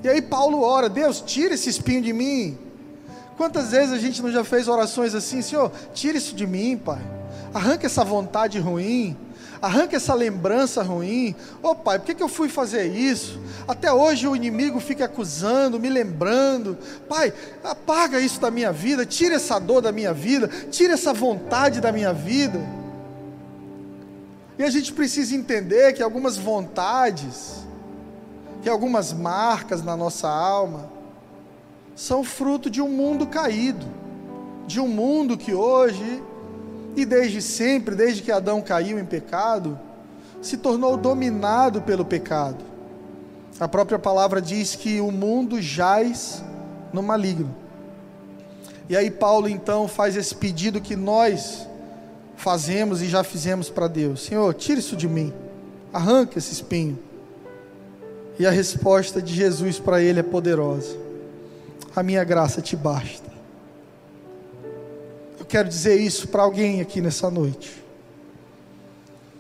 E 0.04 0.08
aí 0.08 0.22
Paulo 0.22 0.62
ora: 0.62 0.88
Deus, 0.88 1.22
tira 1.22 1.54
esse 1.54 1.70
espinho 1.70 2.02
de 2.02 2.14
mim. 2.14 2.58
Quantas 3.38 3.72
vezes 3.72 3.94
a 3.94 3.98
gente 3.98 4.22
não 4.22 4.32
já 4.32 4.44
fez 4.44 4.68
orações 4.68 5.14
assim, 5.16 5.42
Senhor, 5.42 5.72
tira 5.94 6.18
isso 6.18 6.36
de 6.36 6.46
mim, 6.46 6.76
Pai. 6.76 7.02
Arranca 7.54 7.86
essa 7.86 8.04
vontade 8.04 8.60
ruim 8.60 9.16
arranca 9.62 9.96
essa 9.96 10.14
lembrança 10.14 10.82
ruim. 10.84 11.36
Ô 11.62 11.70
oh, 11.70 11.76
pai, 11.76 12.00
por 12.00 12.06
que, 12.06 12.16
que 12.16 12.24
eu 12.24 12.30
fui 12.30 12.50
fazer 12.50 12.88
isso? 12.88 13.40
Até 13.68 13.92
hoje 13.92 14.28
o 14.28 14.36
inimigo 14.36 14.80
fica 14.80 15.06
acusando, 15.06 15.80
me 15.80 15.90
lembrando. 15.90 16.78
Pai, 17.08 17.34
apaga 17.64 18.20
isso 18.20 18.40
da 18.40 18.52
minha 18.52 18.72
vida, 18.72 19.06
tira 19.06 19.36
essa 19.36 19.60
dor 19.60 19.82
da 19.82 19.92
minha 19.92 20.14
vida, 20.14 20.48
tira 20.72 20.94
essa 20.94 21.14
vontade 21.14 21.82
da 21.82 21.92
minha 21.92 22.14
vida. 22.14 22.60
E 24.58 24.64
a 24.64 24.70
gente 24.70 24.92
precisa 24.94 25.36
entender 25.36 25.94
que 25.94 26.02
algumas 26.02 26.38
vontades, 26.38 27.64
que 28.62 28.70
algumas 28.70 29.14
marcas 29.14 29.84
na 29.84 29.96
nossa 29.96 30.28
alma, 30.28 30.97
são 31.98 32.24
fruto 32.24 32.70
de 32.70 32.80
um 32.80 32.88
mundo 32.88 33.26
caído, 33.26 33.88
de 34.68 34.80
um 34.80 34.88
mundo 34.88 35.36
que 35.36 35.52
hoje 35.52 36.22
e 36.96 37.04
desde 37.04 37.42
sempre, 37.42 37.96
desde 37.96 38.22
que 38.22 38.32
Adão 38.32 38.62
caiu 38.62 39.00
em 39.00 39.06
pecado, 39.06 39.80
se 40.40 40.58
tornou 40.58 40.96
dominado 40.96 41.82
pelo 41.82 42.06
pecado. 42.06 42.64
A 43.60 43.68
própria 43.68 43.98
palavra 43.98 44.40
diz 44.40 44.76
que 44.76 45.02
o 45.02 45.12
mundo 45.12 45.60
jaz 45.60 46.44
no 46.94 47.02
maligno. 47.02 47.54
E 48.88 48.96
aí 48.96 49.10
Paulo 49.10 49.50
então 49.50 49.88
faz 49.88 50.16
esse 50.16 50.36
pedido 50.36 50.80
que 50.80 50.96
nós 50.96 51.68
fazemos 52.36 53.02
e 53.02 53.08
já 53.08 53.24
fizemos 53.24 53.72
para 53.72 53.88
Deus: 53.88 54.24
Senhor, 54.24 54.54
tira 54.54 54.80
isso 54.80 54.96
de 54.96 55.08
mim, 55.08 55.34
arranca 55.92 56.38
esse 56.38 56.54
espinho. 56.54 57.00
E 58.38 58.46
a 58.46 58.52
resposta 58.52 59.20
de 59.20 59.34
Jesus 59.34 59.80
para 59.80 60.00
ele 60.00 60.20
é 60.20 60.24
poderosa: 60.24 61.07
A 61.98 62.04
minha 62.04 62.24
graça 62.24 62.62
te 62.62 62.78
basta 62.78 63.28
quero 65.48 65.70
dizer 65.70 65.96
isso 65.96 66.28
para 66.28 66.44
alguém 66.44 66.82
aqui 66.82 67.02
nessa 67.02 67.32
noite. 67.32 67.82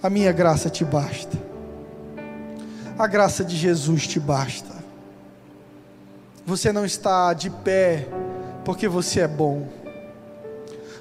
A 0.02 0.10
minha 0.10 0.32
graça 0.32 0.70
te 0.70 0.86
basta. 0.86 1.38
A 2.98 3.06
graça 3.06 3.43
de 3.43 3.56
Jesus 3.56 4.08
te 4.08 4.20
basta. 4.20 4.76
Você 6.46 6.72
não 6.72 6.86
está 6.86 7.34
de 7.34 7.50
pé 7.50 8.08
porque 8.63 8.88
você 8.88 9.22
é 9.22 9.28
bom. 9.28 9.67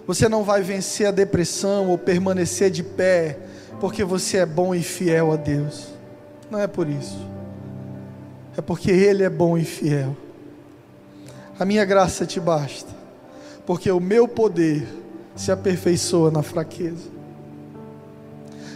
Você 0.06 0.28
não 0.28 0.42
vai 0.42 0.62
vencer 0.62 1.06
a 1.06 1.12
depressão 1.12 1.88
ou 1.88 1.98
permanecer 1.98 2.70
de 2.70 2.82
pé 2.82 3.38
porque 3.80 4.02
você 4.02 4.38
é 4.38 4.46
bom 4.46 4.74
e 4.74 4.82
fiel 4.82 5.32
a 5.32 5.36
Deus. 5.36 5.88
Não 6.50 6.58
é 6.58 6.66
por 6.66 6.88
isso. 6.88 7.18
É 8.56 8.60
porque 8.60 8.90
Ele 8.90 9.22
é 9.22 9.30
bom 9.30 9.56
e 9.56 9.64
fiel. 9.64 10.16
A 11.58 11.64
minha 11.64 11.84
graça 11.84 12.26
te 12.26 12.38
basta 12.38 13.06
porque 13.66 13.90
o 13.90 13.98
meu 13.98 14.28
poder 14.28 14.86
se 15.34 15.50
aperfeiçoa 15.50 16.30
na 16.30 16.42
fraqueza. 16.42 17.16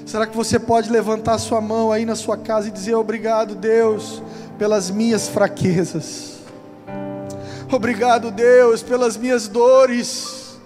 Será 0.05 0.27
que 0.27 0.37
você 0.37 0.59
pode 0.59 0.91
levantar 0.91 1.39
sua 1.39 1.61
mão 1.61 1.93
aí 1.93 2.05
na 2.05 2.17
sua 2.17 2.37
casa 2.37 2.69
e 2.69 2.73
dizer 2.73 2.97
obrigado, 2.97 3.55
Deus, 3.55 4.21
pelas 4.59 4.91
minhas 4.91 5.29
fraquezas? 5.29 6.41
Obrigado, 7.71 8.33
Deus, 8.33 8.83
pelas 8.83 9.17
minhas 9.17 9.47
dores, 9.47 10.59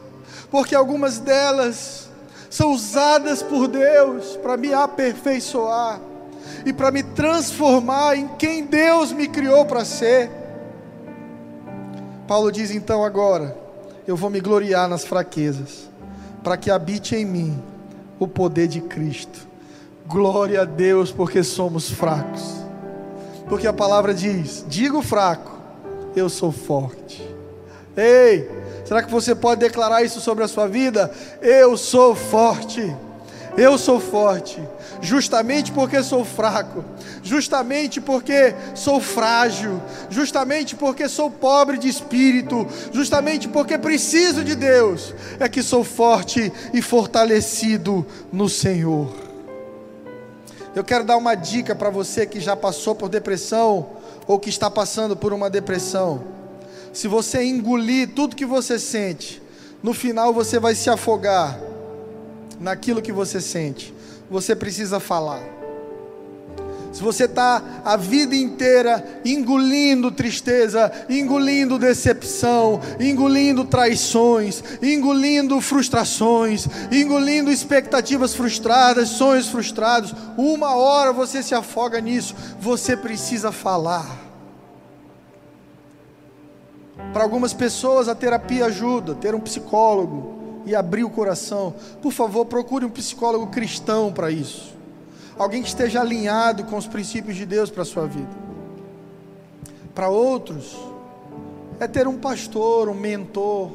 porque 0.50 0.74
algumas 0.74 1.18
delas 1.18 2.08
são 2.48 2.72
usadas 2.72 3.42
por 3.42 3.68
Deus 3.68 4.38
para 4.38 4.56
me 4.56 4.72
aperfeiçoar 4.72 6.00
e 6.64 6.72
para 6.72 6.90
me 6.90 7.02
transformar 7.02 8.16
em 8.16 8.28
quem 8.38 8.64
Deus 8.64 9.12
me 9.12 9.28
criou 9.28 9.66
para 9.66 9.84
ser. 9.84 10.30
Paulo 12.26 12.50
diz 12.50 12.70
então 12.70 13.04
agora: 13.04 13.56
eu 14.06 14.16
vou 14.16 14.30
me 14.30 14.40
gloriar 14.40 14.88
nas 14.88 15.04
fraquezas, 15.04 15.90
para 16.42 16.56
que 16.56 16.70
habite 16.70 17.14
em 17.14 17.24
mim 17.24 17.62
o 18.18 18.28
poder 18.28 18.68
de 18.68 18.80
Cristo. 18.80 19.46
Glória 20.06 20.62
a 20.62 20.64
Deus, 20.64 21.10
porque 21.10 21.42
somos 21.42 21.90
fracos. 21.90 22.42
Porque 23.48 23.66
a 23.66 23.72
palavra 23.72 24.14
diz: 24.14 24.64
digo 24.68 25.02
fraco, 25.02 25.52
eu 26.14 26.28
sou 26.28 26.52
forte. 26.52 27.22
Ei, 27.96 28.50
será 28.84 29.02
que 29.02 29.10
você 29.10 29.34
pode 29.34 29.60
declarar 29.60 30.02
isso 30.02 30.20
sobre 30.20 30.44
a 30.44 30.48
sua 30.48 30.66
vida? 30.66 31.12
Eu 31.40 31.76
sou 31.76 32.14
forte. 32.14 32.94
Eu 33.56 33.78
sou 33.78 34.00
forte, 34.00 34.60
justamente 35.00 35.70
porque 35.70 36.02
sou 36.02 36.24
fraco, 36.24 36.84
justamente 37.22 38.00
porque 38.00 38.52
sou 38.74 39.00
frágil, 39.00 39.80
justamente 40.10 40.74
porque 40.74 41.08
sou 41.08 41.30
pobre 41.30 41.78
de 41.78 41.88
espírito, 41.88 42.66
justamente 42.92 43.46
porque 43.46 43.78
preciso 43.78 44.42
de 44.42 44.56
Deus, 44.56 45.14
é 45.38 45.48
que 45.48 45.62
sou 45.62 45.84
forte 45.84 46.52
e 46.72 46.82
fortalecido 46.82 48.04
no 48.32 48.48
Senhor. 48.48 49.08
Eu 50.74 50.82
quero 50.82 51.04
dar 51.04 51.16
uma 51.16 51.36
dica 51.36 51.76
para 51.76 51.90
você 51.90 52.26
que 52.26 52.40
já 52.40 52.56
passou 52.56 52.96
por 52.96 53.08
depressão 53.08 53.86
ou 54.26 54.40
que 54.40 54.50
está 54.50 54.68
passando 54.68 55.16
por 55.16 55.32
uma 55.32 55.48
depressão. 55.48 56.24
Se 56.92 57.06
você 57.06 57.44
engolir 57.44 58.08
tudo 58.16 58.34
que 58.34 58.44
você 58.44 58.80
sente, 58.80 59.40
no 59.80 59.94
final 59.94 60.34
você 60.34 60.58
vai 60.58 60.74
se 60.74 60.90
afogar 60.90 61.56
naquilo 62.60 63.02
que 63.02 63.12
você 63.12 63.40
sente, 63.40 63.94
você 64.30 64.54
precisa 64.54 65.00
falar. 65.00 65.42
Se 66.94 67.02
você 67.02 67.24
está 67.24 67.60
a 67.84 67.96
vida 67.96 68.36
inteira 68.36 69.20
engolindo 69.24 70.12
tristeza, 70.12 70.92
engolindo 71.10 71.76
decepção, 71.76 72.80
engolindo 73.00 73.64
traições, 73.64 74.62
engolindo 74.80 75.60
frustrações, 75.60 76.68
engolindo 76.92 77.50
expectativas 77.50 78.32
frustradas, 78.32 79.08
sonhos 79.08 79.48
frustrados, 79.48 80.14
uma 80.38 80.76
hora 80.76 81.12
você 81.12 81.42
se 81.42 81.52
afoga 81.52 82.00
nisso, 82.00 82.32
você 82.60 82.96
precisa 82.96 83.50
falar. 83.50 84.06
Para 87.12 87.24
algumas 87.24 87.52
pessoas 87.52 88.08
a 88.08 88.14
terapia 88.14 88.66
ajuda, 88.66 89.16
ter 89.16 89.34
um 89.34 89.40
psicólogo 89.40 90.33
e 90.66 90.74
abrir 90.74 91.04
o 91.04 91.10
coração. 91.10 91.74
Por 92.00 92.12
favor, 92.12 92.46
procure 92.46 92.84
um 92.84 92.90
psicólogo 92.90 93.48
cristão 93.48 94.12
para 94.12 94.30
isso 94.30 94.74
alguém 95.38 95.62
que 95.62 95.68
esteja 95.68 96.00
alinhado 96.00 96.64
com 96.64 96.76
os 96.76 96.86
princípios 96.86 97.36
de 97.36 97.44
Deus 97.44 97.70
para 97.70 97.82
a 97.82 97.86
sua 97.86 98.06
vida. 98.06 98.30
Para 99.94 100.08
outros, 100.08 100.76
é 101.78 101.86
ter 101.86 102.06
um 102.06 102.18
pastor, 102.18 102.88
um 102.88 102.94
mentor, 102.94 103.70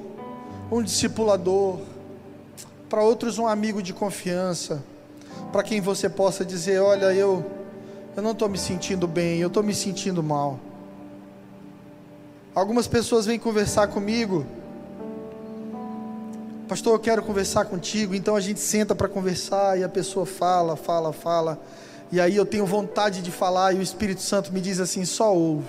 um 0.72 0.82
discipulador. 0.82 1.80
Para 2.90 3.04
outros, 3.04 3.38
um 3.38 3.48
amigo 3.48 3.84
de 3.84 3.94
confiança, 3.94 4.84
para 5.52 5.64
quem 5.64 5.80
você 5.80 6.10
possa 6.10 6.44
dizer: 6.44 6.82
Olha, 6.82 7.14
eu, 7.14 7.46
eu 8.16 8.24
não 8.24 8.32
estou 8.32 8.50
me 8.50 8.58
sentindo 8.58 9.08
bem, 9.08 9.40
eu 9.40 9.48
estou 9.48 9.62
me 9.62 9.74
sentindo 9.74 10.24
mal. 10.24 10.60
Algumas 12.56 12.88
pessoas 12.88 13.26
vêm 13.26 13.38
conversar 13.38 13.88
comigo 13.88 14.46
Pastor, 16.70 16.94
eu 16.94 17.00
quero 17.00 17.24
conversar 17.24 17.66
contigo. 17.66 18.14
Então 18.14 18.36
a 18.36 18.40
gente 18.40 18.60
senta 18.60 18.94
para 18.94 19.10
conversar 19.10 19.80
e 19.80 19.84
a 19.84 19.90
pessoa 19.90 20.24
fala, 20.24 20.76
fala, 20.76 21.12
fala. 21.12 21.60
E 22.12 22.22
aí 22.22 22.36
eu 22.36 22.46
tenho 22.46 22.64
vontade 22.64 23.24
de 23.24 23.32
falar 23.32 23.74
e 23.74 23.80
o 23.80 23.82
Espírito 23.82 24.22
Santo 24.22 24.54
me 24.54 24.62
diz 24.62 24.80
assim: 24.80 25.04
só 25.04 25.36
ouve. 25.36 25.66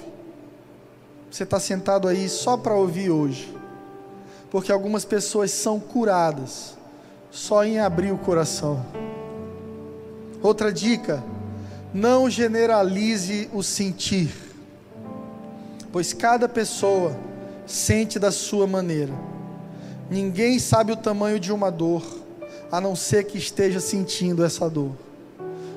Você 1.31 1.45
está 1.45 1.59
sentado 1.59 2.07
aí 2.07 2.29
só 2.29 2.55
para 2.55 2.75
ouvir 2.75 3.09
hoje. 3.09 3.57
Porque 4.51 4.71
algumas 4.71 5.07
pessoas 5.07 5.51
são 5.53 5.81
curadas 5.81 6.77
só 7.31 7.65
em 7.65 7.79
abrir 7.79 8.13
o 8.13 8.19
coração. 8.19 8.85
Outra 10.43 10.71
dica: 10.71 11.25
não 11.95 12.29
generalize 12.29 13.49
o 13.55 13.63
sentir, 13.63 14.31
pois 15.91 16.13
cada 16.13 16.47
pessoa 16.47 17.17
sente 17.67 18.19
da 18.19 18.31
sua 18.31 18.67
maneira. 18.67 19.30
Ninguém 20.11 20.59
sabe 20.59 20.91
o 20.91 20.97
tamanho 20.97 21.39
de 21.39 21.53
uma 21.53 21.71
dor, 21.71 22.03
a 22.73 22.81
não 22.81 22.97
ser 22.97 23.25
que 23.25 23.39
esteja 23.39 23.79
sentindo 23.79 24.45
essa 24.45 24.69
dor. 24.69 24.91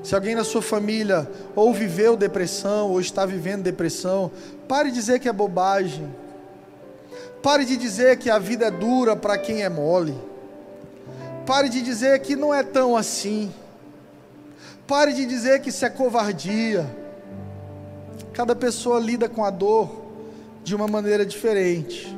Se 0.03 0.15
alguém 0.15 0.33
na 0.33 0.43
sua 0.43 0.61
família 0.61 1.29
ou 1.55 1.71
viveu 1.71 2.17
depressão 2.17 2.89
ou 2.89 2.99
está 2.99 3.27
vivendo 3.27 3.61
depressão, 3.61 4.31
pare 4.67 4.89
de 4.89 4.95
dizer 4.95 5.19
que 5.19 5.29
é 5.29 5.33
bobagem. 5.33 6.11
Pare 7.43 7.63
de 7.63 7.77
dizer 7.77 8.17
que 8.17 8.29
a 8.29 8.39
vida 8.39 8.65
é 8.65 8.71
dura 8.71 9.15
para 9.15 9.37
quem 9.37 9.61
é 9.61 9.69
mole. 9.69 10.17
Pare 11.45 11.69
de 11.69 11.81
dizer 11.81 12.19
que 12.19 12.35
não 12.35 12.53
é 12.53 12.63
tão 12.63 12.97
assim. 12.97 13.53
Pare 14.87 15.13
de 15.13 15.25
dizer 15.25 15.61
que 15.61 15.69
isso 15.69 15.85
é 15.85 15.89
covardia. 15.89 16.89
Cada 18.33 18.55
pessoa 18.55 18.99
lida 18.99 19.29
com 19.29 19.45
a 19.45 19.49
dor 19.49 19.89
de 20.63 20.75
uma 20.75 20.87
maneira 20.87 21.25
diferente. 21.25 22.17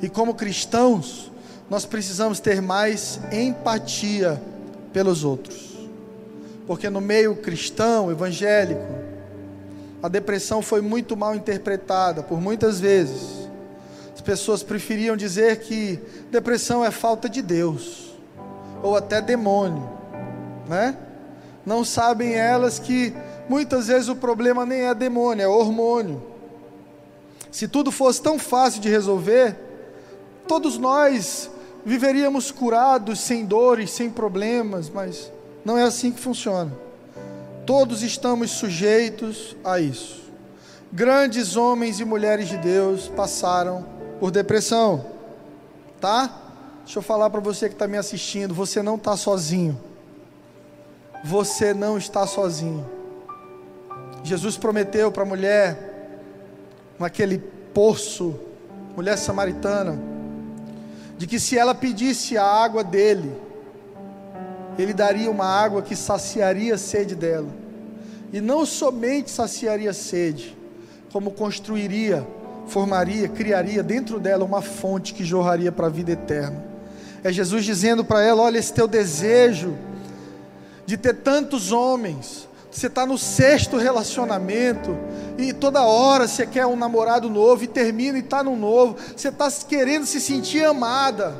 E 0.00 0.08
como 0.08 0.34
cristãos, 0.34 1.30
nós 1.68 1.84
precisamos 1.84 2.38
ter 2.38 2.62
mais 2.62 3.18
empatia 3.32 4.40
pelos 4.92 5.24
outros. 5.24 5.76
Porque 6.66 6.88
no 6.88 7.00
meio 7.00 7.36
cristão, 7.36 8.10
evangélico, 8.10 8.82
a 10.02 10.08
depressão 10.08 10.62
foi 10.62 10.80
muito 10.80 11.16
mal 11.16 11.34
interpretada 11.34 12.22
por 12.22 12.40
muitas 12.40 12.80
vezes. 12.80 13.48
As 14.14 14.20
pessoas 14.20 14.62
preferiam 14.62 15.16
dizer 15.16 15.60
que 15.60 15.98
depressão 16.30 16.84
é 16.84 16.90
falta 16.90 17.28
de 17.28 17.42
Deus, 17.42 18.14
ou 18.82 18.96
até 18.96 19.20
demônio, 19.20 19.88
né? 20.68 20.96
Não 21.64 21.84
sabem 21.84 22.34
elas 22.34 22.78
que 22.78 23.12
muitas 23.48 23.88
vezes 23.88 24.08
o 24.08 24.14
problema 24.14 24.64
nem 24.64 24.82
é 24.82 24.94
demônio, 24.94 25.42
é 25.42 25.48
hormônio. 25.48 26.22
Se 27.50 27.66
tudo 27.66 27.90
fosse 27.90 28.22
tão 28.22 28.38
fácil 28.38 28.80
de 28.80 28.88
resolver, 28.88 29.56
todos 30.46 30.78
nós 30.78 31.50
viveríamos 31.86 32.50
curados, 32.50 33.20
sem 33.20 33.46
dores, 33.46 33.92
sem 33.92 34.10
problemas, 34.10 34.90
mas 34.90 35.30
não 35.64 35.78
é 35.78 35.84
assim 35.84 36.10
que 36.10 36.18
funciona. 36.18 36.72
Todos 37.64 38.02
estamos 38.02 38.50
sujeitos 38.50 39.56
a 39.64 39.78
isso. 39.78 40.24
Grandes 40.92 41.56
homens 41.56 42.00
e 42.00 42.04
mulheres 42.04 42.48
de 42.48 42.56
Deus 42.58 43.06
passaram 43.06 43.86
por 44.18 44.32
depressão, 44.32 45.06
tá? 46.00 46.42
Deixa 46.84 46.98
eu 46.98 47.02
falar 47.02 47.30
para 47.30 47.40
você 47.40 47.68
que 47.68 47.74
está 47.76 47.86
me 47.86 47.96
assistindo: 47.96 48.52
você 48.52 48.82
não 48.82 48.96
está 48.96 49.16
sozinho. 49.16 49.80
Você 51.24 51.72
não 51.72 51.96
está 51.96 52.26
sozinho. 52.26 52.84
Jesus 54.24 54.56
prometeu 54.56 55.12
para 55.12 55.22
a 55.22 55.26
mulher, 55.26 56.18
naquele 56.98 57.38
poço, 57.72 58.38
mulher 58.96 59.16
samaritana, 59.16 60.15
de 61.18 61.26
que 61.26 61.40
se 61.40 61.58
ela 61.58 61.74
pedisse 61.74 62.36
a 62.36 62.44
água 62.44 62.84
dele, 62.84 63.32
ele 64.78 64.92
daria 64.92 65.30
uma 65.30 65.46
água 65.46 65.82
que 65.82 65.96
saciaria 65.96 66.74
a 66.74 66.78
sede 66.78 67.14
dela. 67.14 67.48
E 68.32 68.40
não 68.40 68.66
somente 68.66 69.30
saciaria 69.30 69.90
a 69.90 69.94
sede, 69.94 70.56
como 71.12 71.30
construiria, 71.30 72.26
formaria, 72.66 73.28
criaria 73.28 73.82
dentro 73.82 74.18
dela 74.18 74.44
uma 74.44 74.60
fonte 74.60 75.14
que 75.14 75.24
jorraria 75.24 75.72
para 75.72 75.86
a 75.86 75.90
vida 75.90 76.12
eterna. 76.12 76.62
É 77.24 77.32
Jesus 77.32 77.64
dizendo 77.64 78.04
para 78.04 78.22
ela: 78.22 78.42
Olha, 78.42 78.58
esse 78.58 78.72
teu 78.72 78.86
desejo 78.86 79.76
de 80.84 80.96
ter 80.96 81.14
tantos 81.14 81.72
homens, 81.72 82.48
você 82.76 82.88
está 82.88 83.06
no 83.06 83.16
sexto 83.16 83.78
relacionamento 83.78 84.94
e 85.38 85.54
toda 85.54 85.80
hora 85.80 86.28
você 86.28 86.46
quer 86.46 86.66
um 86.66 86.76
namorado 86.76 87.30
novo 87.30 87.64
e 87.64 87.66
termina 87.66 88.18
e 88.18 88.20
está 88.20 88.44
no 88.44 88.54
novo. 88.54 88.96
Você 89.16 89.28
está 89.28 89.50
querendo 89.66 90.04
se 90.04 90.20
sentir 90.20 90.62
amada. 90.62 91.34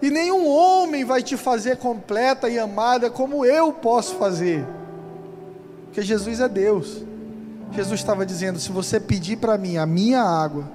E 0.00 0.08
nenhum 0.08 0.46
homem 0.46 1.04
vai 1.04 1.20
te 1.20 1.36
fazer 1.36 1.78
completa 1.78 2.48
e 2.48 2.60
amada 2.60 3.10
como 3.10 3.44
eu 3.44 3.72
posso 3.72 4.14
fazer. 4.14 4.64
Porque 5.86 6.00
Jesus 6.00 6.38
é 6.38 6.48
Deus. 6.48 7.02
Jesus 7.72 7.98
estava 7.98 8.24
dizendo: 8.24 8.60
se 8.60 8.70
você 8.70 9.00
pedir 9.00 9.38
para 9.38 9.58
mim 9.58 9.78
a 9.78 9.84
minha 9.84 10.22
água, 10.22 10.70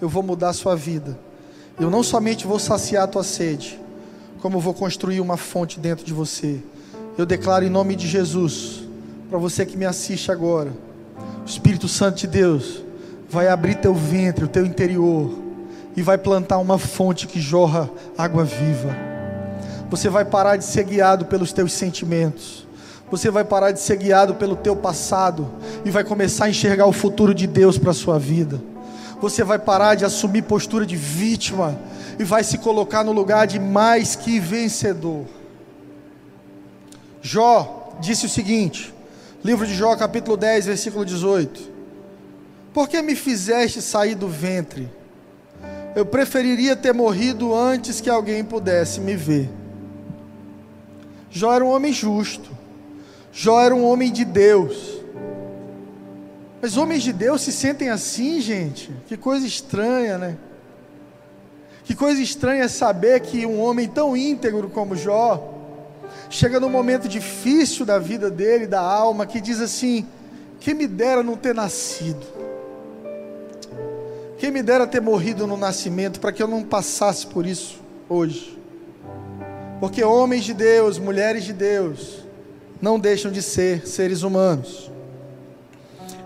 eu 0.00 0.08
vou 0.08 0.22
mudar 0.22 0.50
a 0.50 0.54
sua 0.54 0.76
vida. 0.76 1.18
Eu 1.80 1.90
não 1.90 2.04
somente 2.04 2.46
vou 2.46 2.60
saciar 2.60 3.02
a 3.02 3.08
tua 3.08 3.24
sede, 3.24 3.80
como 4.40 4.60
vou 4.60 4.74
construir 4.74 5.20
uma 5.20 5.36
fonte 5.36 5.80
dentro 5.80 6.04
de 6.04 6.12
você. 6.12 6.62
Eu 7.16 7.26
declaro 7.26 7.64
em 7.64 7.68
nome 7.68 7.96
de 7.96 8.06
Jesus 8.06 8.86
para 9.28 9.38
você 9.38 9.66
que 9.66 9.76
me 9.76 9.84
assiste 9.84 10.32
agora, 10.32 10.72
o 11.42 11.44
Espírito 11.44 11.86
Santo 11.86 12.18
de 12.18 12.26
Deus 12.26 12.82
vai 13.28 13.48
abrir 13.48 13.74
teu 13.74 13.94
ventre, 13.94 14.44
o 14.44 14.48
teu 14.48 14.64
interior, 14.64 15.30
e 15.94 16.00
vai 16.00 16.16
plantar 16.16 16.58
uma 16.58 16.78
fonte 16.78 17.26
que 17.26 17.40
jorra 17.40 17.90
água 18.16 18.44
viva. 18.44 18.96
Você 19.90 20.08
vai 20.08 20.24
parar 20.24 20.56
de 20.56 20.64
ser 20.64 20.84
guiado 20.84 21.26
pelos 21.26 21.52
teus 21.52 21.72
sentimentos. 21.72 22.66
Você 23.10 23.30
vai 23.30 23.44
parar 23.44 23.70
de 23.70 23.80
ser 23.80 23.96
guiado 23.96 24.34
pelo 24.34 24.54
teu 24.54 24.76
passado 24.76 25.48
e 25.84 25.90
vai 25.90 26.04
começar 26.04 26.44
a 26.46 26.50
enxergar 26.50 26.86
o 26.86 26.92
futuro 26.92 27.34
de 27.34 27.46
Deus 27.46 27.78
para 27.78 27.90
a 27.90 27.94
sua 27.94 28.18
vida. 28.18 28.60
Você 29.20 29.42
vai 29.42 29.58
parar 29.58 29.94
de 29.94 30.04
assumir 30.04 30.42
postura 30.42 30.86
de 30.86 30.94
vítima 30.94 31.78
e 32.18 32.24
vai 32.24 32.44
se 32.44 32.58
colocar 32.58 33.02
no 33.02 33.12
lugar 33.12 33.46
de 33.46 33.58
mais 33.58 34.14
que 34.14 34.38
vencedor. 34.38 35.24
Jó 37.20 37.96
disse 38.00 38.26
o 38.26 38.28
seguinte: 38.28 38.94
Livro 39.42 39.64
de 39.64 39.74
Jó, 39.74 39.94
capítulo 39.94 40.36
10, 40.36 40.66
versículo 40.66 41.04
18. 41.04 41.78
Por 42.74 42.88
que 42.88 43.00
me 43.00 43.14
fizeste 43.14 43.80
sair 43.80 44.16
do 44.16 44.28
ventre? 44.28 44.88
Eu 45.94 46.04
preferiria 46.04 46.74
ter 46.74 46.92
morrido 46.92 47.54
antes 47.54 48.00
que 48.00 48.10
alguém 48.10 48.44
pudesse 48.44 49.00
me 49.00 49.14
ver. 49.14 49.48
Jó 51.30 51.54
era 51.54 51.64
um 51.64 51.70
homem 51.70 51.92
justo. 51.92 52.50
Jó 53.32 53.60
era 53.60 53.74
um 53.74 53.84
homem 53.84 54.12
de 54.12 54.24
Deus. 54.24 54.98
Mas 56.60 56.76
homens 56.76 57.04
de 57.04 57.12
Deus 57.12 57.42
se 57.42 57.52
sentem 57.52 57.90
assim, 57.90 58.40
gente. 58.40 58.90
Que 59.06 59.16
coisa 59.16 59.46
estranha, 59.46 60.18
né? 60.18 60.36
Que 61.84 61.94
coisa 61.94 62.20
estranha 62.20 62.68
saber 62.68 63.20
que 63.20 63.46
um 63.46 63.60
homem 63.60 63.86
tão 63.88 64.16
íntegro 64.16 64.68
como 64.68 64.96
Jó 64.96 65.57
chega 66.30 66.60
num 66.60 66.68
momento 66.68 67.08
difícil 67.08 67.84
da 67.84 67.98
vida 67.98 68.30
dele, 68.30 68.66
da 68.66 68.80
alma, 68.80 69.26
que 69.26 69.40
diz 69.40 69.60
assim: 69.60 70.06
quem 70.60 70.74
me 70.74 70.86
dera 70.86 71.22
não 71.22 71.36
ter 71.36 71.54
nascido, 71.54 72.26
quem 74.38 74.50
me 74.50 74.62
dera 74.62 74.86
ter 74.86 75.00
morrido 75.00 75.46
no 75.46 75.56
nascimento, 75.56 76.20
para 76.20 76.32
que 76.32 76.42
eu 76.42 76.48
não 76.48 76.62
passasse 76.62 77.26
por 77.26 77.46
isso 77.46 77.80
hoje. 78.08 78.58
Porque 79.80 80.02
homens 80.02 80.44
de 80.44 80.54
Deus, 80.54 80.98
mulheres 80.98 81.44
de 81.44 81.52
Deus, 81.52 82.24
não 82.80 82.98
deixam 82.98 83.30
de 83.30 83.42
ser 83.42 83.86
seres 83.86 84.22
humanos. 84.22 84.90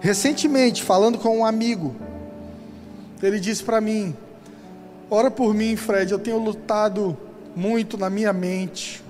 Recentemente, 0.01 0.83
falando 0.83 1.18
com 1.18 1.38
um 1.38 1.45
amigo, 1.45 1.95
ele 3.23 3.38
disse 3.38 3.62
para 3.62 3.81
mim: 3.81 4.16
Ora 5.11 5.31
por 5.31 5.55
mim, 5.55 5.77
Fred, 5.77 6.11
eu 6.11 6.18
tenho 6.18 6.38
lutado 6.38 7.16
muito 7.55 7.99
na 7.99 8.09
minha 8.09 8.33
mente, 8.33 9.02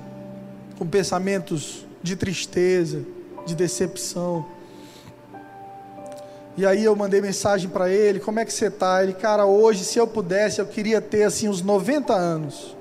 com 0.79 0.87
pensamentos 0.87 1.87
de 2.03 2.17
tristeza, 2.17 3.05
de 3.47 3.55
decepção. 3.55 4.45
E 6.57 6.67
aí 6.67 6.85
eu 6.85 6.95
mandei 6.95 7.21
mensagem 7.21 7.71
para 7.71 7.89
ele, 7.89 8.21
como 8.21 8.39
é 8.39 8.45
que 8.45 8.53
você 8.53 8.67
está? 8.67 9.03
Ele, 9.03 9.15
cara, 9.15 9.47
hoje 9.47 9.85
se 9.85 9.99
eu 9.99 10.07
pudesse, 10.07 10.61
eu 10.61 10.67
queria 10.67 11.01
ter 11.01 11.25
assim 11.25 11.49
uns 11.49 11.63
90 11.63 12.13
anos. 12.13 12.77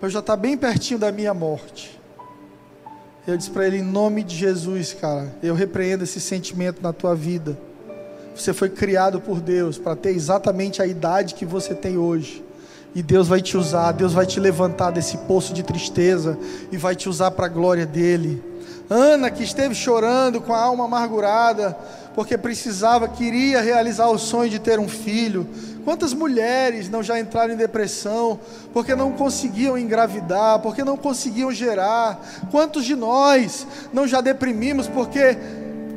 Eu 0.00 0.10
já 0.10 0.20
está 0.20 0.36
bem 0.36 0.56
pertinho 0.56 0.98
da 0.98 1.10
minha 1.10 1.32
morte. 1.32 2.00
Eu 3.26 3.38
disse 3.38 3.50
para 3.50 3.66
ele, 3.66 3.78
em 3.78 3.82
nome 3.82 4.22
de 4.22 4.36
Jesus, 4.36 4.92
cara, 4.92 5.34
eu 5.42 5.54
repreendo 5.54 6.04
esse 6.04 6.20
sentimento 6.20 6.82
na 6.82 6.92
tua 6.92 7.14
vida. 7.14 7.58
Você 8.36 8.52
foi 8.52 8.68
criado 8.68 9.18
por 9.18 9.40
Deus 9.40 9.78
para 9.78 9.96
ter 9.96 10.10
exatamente 10.10 10.82
a 10.82 10.86
idade 10.86 11.34
que 11.34 11.46
você 11.46 11.74
tem 11.74 11.96
hoje. 11.96 12.43
E 12.94 13.02
Deus 13.02 13.26
vai 13.26 13.42
te 13.42 13.56
usar, 13.56 13.90
Deus 13.92 14.12
vai 14.12 14.24
te 14.24 14.38
levantar 14.38 14.92
desse 14.92 15.16
poço 15.18 15.52
de 15.52 15.64
tristeza 15.64 16.38
e 16.70 16.76
vai 16.76 16.94
te 16.94 17.08
usar 17.08 17.32
para 17.32 17.46
a 17.46 17.48
glória 17.48 17.84
dele. 17.84 18.40
Ana, 18.88 19.30
que 19.30 19.42
esteve 19.42 19.74
chorando 19.74 20.40
com 20.40 20.52
a 20.54 20.60
alma 20.60 20.84
amargurada, 20.84 21.76
porque 22.14 22.38
precisava, 22.38 23.08
queria 23.08 23.60
realizar 23.60 24.08
o 24.08 24.18
sonho 24.18 24.50
de 24.50 24.60
ter 24.60 24.78
um 24.78 24.88
filho. 24.88 25.48
Quantas 25.84 26.14
mulheres 26.14 26.88
não 26.88 27.02
já 27.02 27.18
entraram 27.18 27.54
em 27.54 27.56
depressão 27.56 28.38
porque 28.72 28.94
não 28.94 29.12
conseguiam 29.12 29.76
engravidar, 29.76 30.60
porque 30.60 30.84
não 30.84 30.96
conseguiam 30.96 31.50
gerar? 31.50 32.24
Quantos 32.50 32.84
de 32.84 32.94
nós 32.94 33.66
não 33.92 34.06
já 34.06 34.20
deprimimos 34.20 34.86
porque 34.86 35.36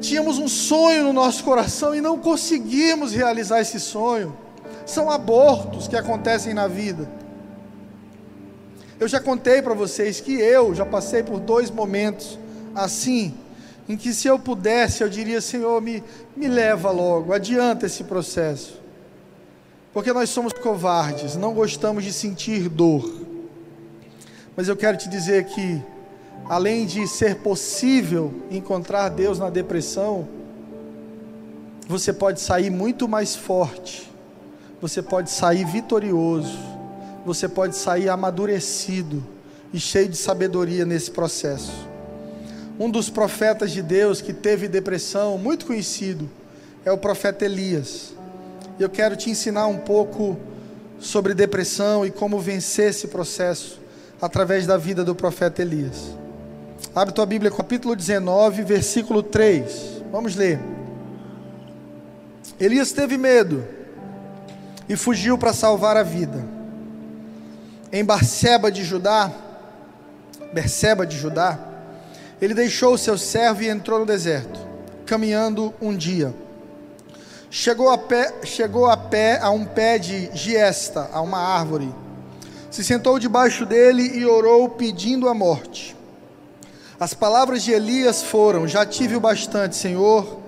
tínhamos 0.01 0.39
um 0.39 0.47
sonho 0.47 1.03
no 1.03 1.13
nosso 1.13 1.43
coração 1.43 1.93
e 1.93 2.01
não 2.01 2.17
conseguimos 2.17 3.11
realizar 3.11 3.61
esse 3.61 3.79
sonho? 3.79 4.46
São 4.87 5.11
abortos 5.11 5.87
que 5.87 5.95
acontecem 5.95 6.53
na 6.53 6.67
vida. 6.67 7.07
Eu 8.99 9.07
já 9.07 9.19
contei 9.19 9.61
para 9.61 9.75
vocês 9.75 10.19
que 10.19 10.33
eu 10.33 10.73
já 10.73 10.85
passei 10.85 11.21
por 11.21 11.39
dois 11.39 11.69
momentos 11.69 12.39
assim 12.73 13.35
em 13.89 13.95
que 13.95 14.13
se 14.13 14.27
eu 14.27 14.37
pudesse, 14.37 15.01
eu 15.01 15.09
diria, 15.09 15.39
Senhor, 15.39 15.81
me, 15.81 16.03
me 16.35 16.47
leva 16.47 16.91
logo, 16.91 17.31
adianta 17.31 17.85
esse 17.85 18.03
processo. 18.03 18.81
Porque 19.93 20.11
nós 20.11 20.29
somos 20.29 20.51
covardes, 20.51 21.35
não 21.35 21.53
gostamos 21.53 22.03
de 22.03 22.11
sentir 22.11 22.67
dor. 22.67 23.09
Mas 24.55 24.67
eu 24.67 24.75
quero 24.75 24.97
te 24.97 25.07
dizer 25.07 25.45
que, 25.45 25.81
além 26.49 26.85
de 26.85 27.07
ser 27.07 27.37
possível 27.37 28.33
encontrar 28.51 29.07
Deus 29.09 29.39
na 29.39 29.49
depressão, 29.49 30.27
você 31.87 32.11
pode 32.11 32.41
sair 32.41 32.69
muito 32.69 33.07
mais 33.07 33.35
forte, 33.35 34.11
você 34.81 35.01
pode 35.01 35.31
sair 35.31 35.65
vitorioso, 35.65 36.57
você 37.25 37.47
pode 37.47 37.75
sair 37.75 38.09
amadurecido 38.09 39.23
e 39.73 39.79
cheio 39.79 40.07
de 40.07 40.17
sabedoria 40.17 40.85
nesse 40.85 41.11
processo. 41.11 41.87
Um 42.79 42.89
dos 42.89 43.09
profetas 43.09 43.71
de 43.71 43.81
Deus 43.81 44.21
que 44.21 44.33
teve 44.33 44.67
depressão, 44.67 45.37
muito 45.37 45.65
conhecido, 45.65 46.29
é 46.85 46.91
o 46.91 46.97
profeta 46.97 47.43
Elias. 47.43 48.13
Eu 48.79 48.89
quero 48.89 49.15
te 49.15 49.31
ensinar 49.31 49.65
um 49.65 49.79
pouco 49.79 50.37
sobre 50.99 51.33
depressão 51.33 52.05
e 52.05 52.11
como 52.11 52.39
vencer 52.39 52.91
esse 52.91 53.07
processo 53.07 53.79
através 54.21 54.67
da 54.67 54.77
vida 54.77 55.03
do 55.03 55.15
profeta 55.15 55.61
Elias. 55.61 56.15
Abre 56.93 57.13
tua 57.13 57.25
Bíblia, 57.25 57.49
capítulo 57.49 57.95
19, 57.95 58.63
versículo 58.63 59.23
3. 59.23 60.03
Vamos 60.11 60.35
ler. 60.35 60.59
Elias 62.59 62.91
teve 62.91 63.17
medo 63.17 63.76
e 64.87 64.95
fugiu 64.95 65.37
para 65.37 65.53
salvar 65.53 65.97
a 65.97 66.03
vida. 66.03 66.45
Em 67.91 68.03
Barseba 68.03 68.71
de 68.71 68.83
Judá, 68.83 69.31
Berseba 70.53 71.05
de 71.05 71.17
Judá, 71.17 71.57
ele 72.41 72.53
deixou 72.53 72.93
o 72.93 72.97
seu 72.97 73.17
servo 73.17 73.63
e 73.63 73.69
entrou 73.69 73.99
no 73.99 74.05
deserto, 74.05 74.59
caminhando 75.05 75.73
um 75.81 75.95
dia. 75.95 76.33
Chegou 77.49 77.89
a 77.89 77.97
pé, 77.97 78.33
chegou 78.43 78.87
a 78.87 78.97
pé 78.97 79.39
a 79.41 79.49
um 79.49 79.65
pé 79.65 79.97
de 79.97 80.29
giesta, 80.33 81.09
a 81.11 81.21
uma 81.21 81.39
árvore. 81.39 81.93
Se 82.69 82.83
sentou 82.83 83.17
debaixo 83.17 83.65
dele 83.65 84.17
e 84.17 84.25
orou 84.25 84.69
pedindo 84.69 85.29
a 85.29 85.33
morte. 85.33 85.95
As 86.99 87.13
palavras 87.13 87.63
de 87.63 87.71
Elias 87.71 88.21
foram: 88.21 88.67
Já 88.67 88.85
tive 88.85 89.15
o 89.15 89.19
bastante, 89.19 89.75
Senhor, 89.75 90.39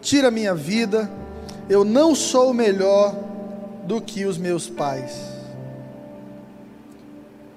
tira 0.00 0.30
minha 0.30 0.54
vida. 0.54 1.10
Eu 1.68 1.84
não 1.84 2.14
sou 2.14 2.54
melhor 2.54 3.14
do 3.86 4.00
que 4.00 4.24
os 4.24 4.38
meus 4.38 4.68
pais. 4.68 5.12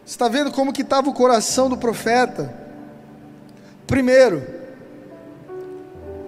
Está 0.06 0.30
vendo 0.30 0.52
como 0.52 0.72
que 0.72 0.82
estava 0.82 1.10
o 1.10 1.14
coração 1.14 1.70
do 1.70 1.78
profeta? 1.78 2.54
Primeiro, 3.86 4.42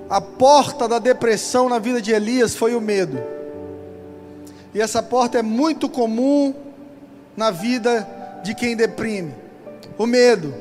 a 0.10 0.20
porta 0.20 0.88
da 0.88 1.00
depressão 1.00 1.70
na 1.70 1.80
vida 1.80 2.02
de 2.02 2.12
Elias 2.12 2.56
foi 2.56 2.76
o 2.76 2.82
medo. 2.82 3.22
E 4.74 4.82
essa 4.82 5.02
porta 5.02 5.40
é 5.40 5.42
muito 5.42 5.88
comum 5.88 6.54
na 7.38 7.52
vida 7.52 8.08
de 8.44 8.54
quem 8.54 8.76
deprime. 8.76 9.34
O 9.98 10.06
medo. 10.06 10.54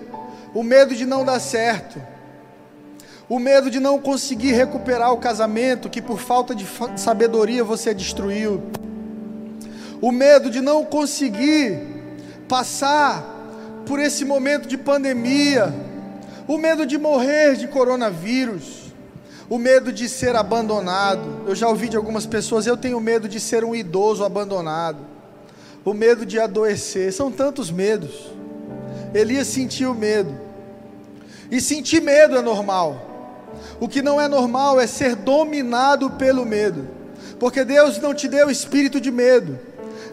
O 0.54 0.62
medo 0.62 0.94
de 0.94 1.04
não 1.04 1.24
dar 1.24 1.40
certo. 1.40 2.00
O 3.28 3.38
medo 3.38 3.70
de 3.70 3.80
não 3.80 3.98
conseguir 3.98 4.52
recuperar 4.52 5.12
o 5.12 5.18
casamento 5.18 5.90
que 5.90 6.00
por 6.00 6.18
falta 6.18 6.54
de 6.54 6.66
sabedoria 6.96 7.62
você 7.62 7.92
destruiu. 7.92 8.62
O 10.00 10.12
medo 10.12 10.50
de 10.50 10.60
não 10.60 10.84
conseguir 10.84 11.80
passar 12.48 13.36
por 13.86 13.98
esse 13.98 14.24
momento 14.24 14.68
de 14.68 14.76
pandemia. 14.76 15.72
O 16.46 16.56
medo 16.56 16.86
de 16.86 16.96
morrer 16.96 17.56
de 17.56 17.68
coronavírus, 17.68 18.92
o 19.50 19.58
medo 19.58 19.92
de 19.92 20.08
ser 20.08 20.36
abandonado. 20.36 21.42
Eu 21.46 21.54
já 21.54 21.68
ouvi 21.68 21.88
de 21.88 21.96
algumas 21.96 22.26
pessoas, 22.26 22.66
eu 22.66 22.76
tenho 22.76 23.00
medo 23.00 23.28
de 23.28 23.40
ser 23.40 23.64
um 23.64 23.74
idoso 23.74 24.24
abandonado, 24.24 24.98
o 25.84 25.94
medo 25.94 26.24
de 26.26 26.38
adoecer, 26.38 27.12
são 27.12 27.30
tantos 27.30 27.70
medos. 27.70 28.32
Elias 29.14 29.46
sentiu 29.46 29.94
medo, 29.94 30.34
e 31.50 31.60
sentir 31.60 32.00
medo 32.00 32.36
é 32.36 32.42
normal. 32.42 33.06
O 33.80 33.88
que 33.88 34.02
não 34.02 34.20
é 34.20 34.28
normal 34.28 34.78
é 34.78 34.86
ser 34.86 35.14
dominado 35.16 36.10
pelo 36.10 36.44
medo, 36.44 36.86
porque 37.40 37.64
Deus 37.64 37.98
não 37.98 38.12
te 38.12 38.28
deu 38.28 38.50
espírito 38.50 39.00
de 39.00 39.10
medo, 39.10 39.58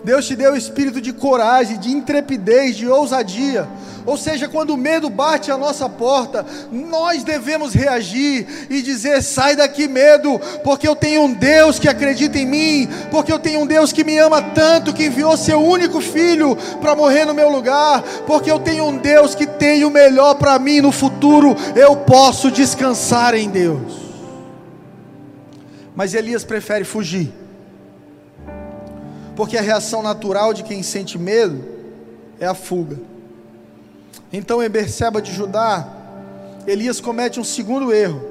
Deus 0.05 0.27
te 0.27 0.35
deu 0.35 0.55
espírito 0.55 1.01
de 1.01 1.11
coragem, 1.11 1.79
de 1.79 1.89
intrepidez, 1.89 2.75
de 2.75 2.87
ousadia. 2.87 3.67
Ou 4.05 4.15
seja, 4.15 4.47
quando 4.47 4.69
o 4.69 4.77
medo 4.77 5.09
bate 5.09 5.49
à 5.49 5.57
nossa 5.57 5.89
porta, 5.89 6.45
nós 6.71 7.23
devemos 7.23 7.73
reagir 7.73 8.67
e 8.69 8.83
dizer: 8.83 9.23
sai 9.23 9.55
daqui, 9.55 9.87
medo, 9.87 10.39
porque 10.63 10.87
eu 10.87 10.95
tenho 10.95 11.23
um 11.23 11.33
Deus 11.33 11.79
que 11.79 11.89
acredita 11.89 12.37
em 12.37 12.45
mim, 12.45 12.87
porque 13.09 13.33
eu 13.33 13.39
tenho 13.39 13.61
um 13.61 13.65
Deus 13.65 13.91
que 13.91 14.03
me 14.03 14.15
ama 14.19 14.43
tanto, 14.43 14.93
que 14.93 15.07
enviou 15.07 15.35
seu 15.35 15.59
único 15.59 15.99
filho 15.99 16.55
para 16.79 16.95
morrer 16.95 17.25
no 17.25 17.33
meu 17.33 17.49
lugar, 17.49 18.03
porque 18.27 18.51
eu 18.51 18.59
tenho 18.59 18.85
um 18.85 18.97
Deus 18.97 19.33
que 19.33 19.47
tem 19.47 19.83
o 19.85 19.89
melhor 19.89 20.35
para 20.35 20.59
mim 20.59 20.81
no 20.81 20.91
futuro, 20.91 21.55
eu 21.75 21.95
posso 21.95 22.51
descansar 22.51 23.33
em 23.33 23.49
Deus. 23.49 24.05
Mas 25.95 26.13
Elias 26.13 26.43
prefere 26.43 26.85
fugir 26.85 27.44
porque 29.35 29.57
a 29.57 29.61
reação 29.61 30.01
natural 30.01 30.53
de 30.53 30.63
quem 30.63 30.81
sente 30.81 31.17
medo 31.17 31.63
é 32.39 32.45
a 32.45 32.53
fuga. 32.53 32.97
Então, 34.31 34.63
em 34.63 34.69
Berseba 34.69 35.21
de 35.21 35.31
Judá, 35.31 35.87
Elias 36.65 36.99
comete 36.99 37.39
um 37.39 37.43
segundo 37.43 37.93
erro. 37.93 38.29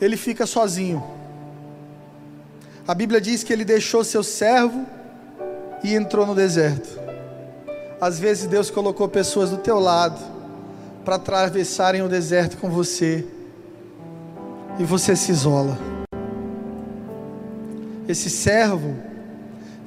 Ele 0.00 0.16
fica 0.16 0.46
sozinho. 0.46 1.02
A 2.86 2.94
Bíblia 2.94 3.20
diz 3.20 3.42
que 3.42 3.52
ele 3.52 3.64
deixou 3.64 4.04
seu 4.04 4.22
servo 4.22 4.86
e 5.82 5.94
entrou 5.94 6.26
no 6.26 6.34
deserto. 6.34 7.00
Às 8.00 8.18
vezes 8.18 8.46
Deus 8.46 8.70
colocou 8.70 9.08
pessoas 9.08 9.50
do 9.50 9.56
teu 9.56 9.80
lado 9.80 10.22
para 11.04 11.16
atravessarem 11.16 12.02
o 12.02 12.08
deserto 12.08 12.58
com 12.58 12.68
você 12.70 13.26
e 14.78 14.84
você 14.84 15.16
se 15.16 15.32
isola. 15.32 15.78
Esse 18.06 18.30
servo 18.30 18.96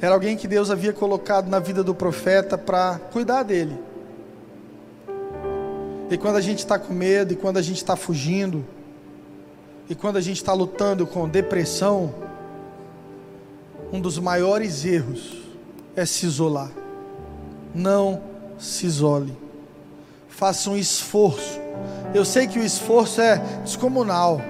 era 0.02 0.14
alguém 0.14 0.38
que 0.38 0.48
Deus 0.48 0.72
havia 0.72 0.94
colocado 0.94 1.50
na 1.50 1.60
vida 1.60 1.84
do 1.84 1.94
profeta 1.94 2.58
para 2.58 3.00
cuidar 3.12 3.44
dele. 3.44 3.78
E 6.10 6.18
quando 6.18 6.38
a 6.38 6.42
gente 6.42 6.60
está 6.60 6.80
com 6.80 6.94
medo, 6.94 7.34
e 7.34 7.36
quando 7.36 7.58
a 7.58 7.62
gente 7.62 7.78
está 7.78 7.96
fugindo, 7.96 8.66
e 9.90 9.96
quando 9.96 10.18
a 10.18 10.22
gente 10.22 10.38
está 10.38 10.54
lutando 10.54 11.06
com 11.06 11.28
depressão, 11.28 12.14
um 13.92 14.00
dos 14.00 14.18
maiores 14.18 14.86
erros 14.86 15.38
é 15.96 16.06
se 16.06 16.26
isolar. 16.26 16.72
Não 17.76 18.22
se 18.58 18.86
isole. 18.86 19.38
faça 20.28 20.70
um 20.70 20.78
esforço. 20.78 21.60
Eu 22.14 22.24
sei 22.24 22.48
que 22.48 22.58
o 22.58 22.64
esforço 22.64 23.20
é 23.20 23.38
descomunal. 23.64 24.42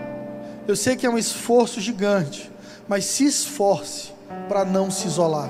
Eu 0.68 0.76
sei 0.76 0.96
que 0.96 1.06
é 1.06 1.10
um 1.10 1.18
esforço 1.18 1.82
gigante, 1.82 2.52
mas 2.88 3.06
se 3.06 3.26
esforce 3.26 4.12
para 4.48 4.66
não 4.66 4.90
se 4.90 5.08
isolar. 5.08 5.50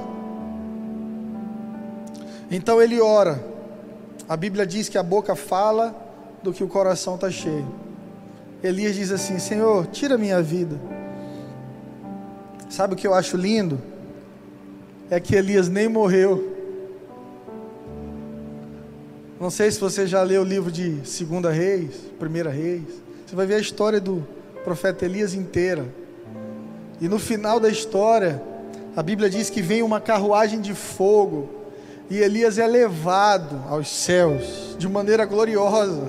Então 2.51 2.81
ele 2.81 2.99
ora. 2.99 3.43
A 4.27 4.35
Bíblia 4.35 4.65
diz 4.65 4.89
que 4.89 4.97
a 4.97 5.03
boca 5.03 5.35
fala 5.35 5.95
do 6.43 6.53
que 6.53 6.63
o 6.63 6.67
coração 6.67 7.15
está 7.15 7.29
cheio. 7.29 7.67
Elias 8.63 8.95
diz 8.95 9.11
assim: 9.11 9.39
Senhor, 9.39 9.87
tira 9.87 10.17
minha 10.17 10.41
vida. 10.41 10.79
Sabe 12.69 12.93
o 12.93 12.97
que 12.97 13.07
eu 13.07 13.13
acho 13.13 13.37
lindo? 13.37 13.81
É 15.09 15.19
que 15.19 15.35
Elias 15.35 15.67
nem 15.67 15.87
morreu. 15.87 16.57
Não 19.39 19.49
sei 19.49 19.71
se 19.71 19.79
você 19.79 20.05
já 20.05 20.21
leu 20.21 20.41
o 20.41 20.45
livro 20.45 20.71
de 20.71 20.99
Segunda 21.07 21.49
Reis, 21.49 21.95
Primeira 22.19 22.49
Reis. 22.49 22.83
Você 23.25 23.35
vai 23.35 23.45
ver 23.45 23.55
a 23.55 23.59
história 23.59 23.99
do 23.99 24.27
profeta 24.63 25.05
Elias 25.05 25.33
inteira. 25.33 25.85
E 26.99 27.07
no 27.07 27.17
final 27.17 27.59
da 27.59 27.69
história, 27.69 28.43
a 28.95 29.03
Bíblia 29.03 29.29
diz 29.29 29.49
que 29.49 29.61
vem 29.61 29.83
uma 29.83 30.01
carruagem 30.01 30.59
de 30.59 30.73
fogo 30.73 31.49
e 32.09 32.17
Elias 32.17 32.57
é 32.57 32.65
levado 32.65 33.63
aos 33.69 33.87
céus 33.87 34.75
de 34.77 34.89
maneira 34.89 35.25
gloriosa. 35.25 36.07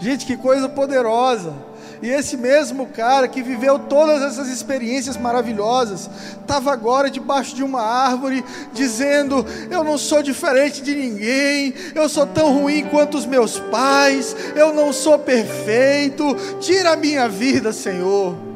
Gente, 0.00 0.24
que 0.24 0.36
coisa 0.36 0.68
poderosa! 0.68 1.52
E 2.00 2.08
esse 2.08 2.36
mesmo 2.36 2.86
cara 2.86 3.26
que 3.26 3.42
viveu 3.42 3.78
todas 3.78 4.22
essas 4.22 4.48
experiências 4.48 5.16
maravilhosas, 5.16 6.08
estava 6.40 6.72
agora 6.72 7.10
debaixo 7.10 7.56
de 7.56 7.64
uma 7.64 7.82
árvore, 7.82 8.44
dizendo: 8.72 9.44
Eu 9.68 9.82
não 9.82 9.98
sou 9.98 10.22
diferente 10.22 10.80
de 10.80 10.94
ninguém, 10.94 11.74
eu 11.94 12.08
sou 12.08 12.24
tão 12.24 12.60
ruim 12.60 12.84
quanto 12.84 13.18
os 13.18 13.26
meus 13.26 13.58
pais, 13.58 14.36
eu 14.54 14.72
não 14.72 14.92
sou 14.92 15.18
perfeito, 15.18 16.36
tira 16.60 16.92
a 16.92 16.96
minha 16.96 17.28
vida, 17.28 17.72
Senhor. 17.72 18.47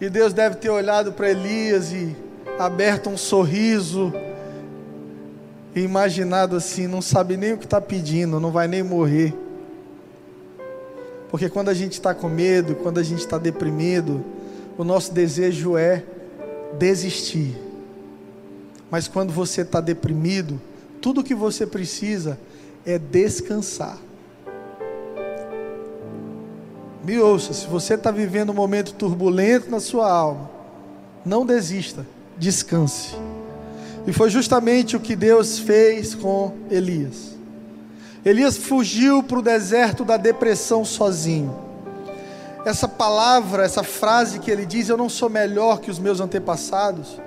E 0.00 0.08
Deus 0.08 0.32
deve 0.32 0.56
ter 0.56 0.70
olhado 0.70 1.12
para 1.12 1.30
Elias 1.30 1.92
e 1.92 2.16
aberto 2.58 3.10
um 3.10 3.16
sorriso 3.16 4.12
e 5.74 5.80
imaginado 5.80 6.56
assim: 6.56 6.86
não 6.86 7.02
sabe 7.02 7.36
nem 7.36 7.52
o 7.52 7.58
que 7.58 7.64
está 7.64 7.80
pedindo, 7.80 8.38
não 8.38 8.50
vai 8.50 8.68
nem 8.68 8.82
morrer. 8.82 9.34
Porque 11.30 11.48
quando 11.48 11.68
a 11.68 11.74
gente 11.74 11.92
está 11.92 12.14
com 12.14 12.28
medo, 12.28 12.74
quando 12.76 12.98
a 12.98 13.02
gente 13.02 13.20
está 13.20 13.38
deprimido, 13.38 14.24
o 14.78 14.84
nosso 14.84 15.12
desejo 15.12 15.76
é 15.76 16.02
desistir. 16.78 17.56
Mas 18.90 19.08
quando 19.08 19.32
você 19.32 19.60
está 19.60 19.80
deprimido, 19.80 20.60
tudo 21.02 21.20
o 21.20 21.24
que 21.24 21.34
você 21.34 21.66
precisa 21.66 22.38
é 22.86 22.98
descansar. 22.98 23.98
Me 27.08 27.18
ouça, 27.18 27.54
se 27.54 27.66
você 27.66 27.94
está 27.94 28.10
vivendo 28.10 28.50
um 28.50 28.54
momento 28.54 28.92
turbulento 28.92 29.70
na 29.70 29.80
sua 29.80 30.12
alma, 30.12 30.50
não 31.24 31.46
desista, 31.46 32.06
descanse. 32.36 33.16
E 34.06 34.12
foi 34.12 34.28
justamente 34.28 34.94
o 34.94 35.00
que 35.00 35.16
Deus 35.16 35.58
fez 35.58 36.14
com 36.14 36.52
Elias. 36.70 37.34
Elias 38.22 38.58
fugiu 38.58 39.22
para 39.22 39.38
o 39.38 39.42
deserto 39.42 40.04
da 40.04 40.18
depressão 40.18 40.84
sozinho. 40.84 41.58
Essa 42.66 42.86
palavra, 42.86 43.64
essa 43.64 43.82
frase 43.82 44.38
que 44.38 44.50
ele 44.50 44.66
diz, 44.66 44.90
eu 44.90 44.98
não 44.98 45.08
sou 45.08 45.30
melhor 45.30 45.80
que 45.80 45.90
os 45.90 45.98
meus 45.98 46.20
antepassados, 46.20 47.18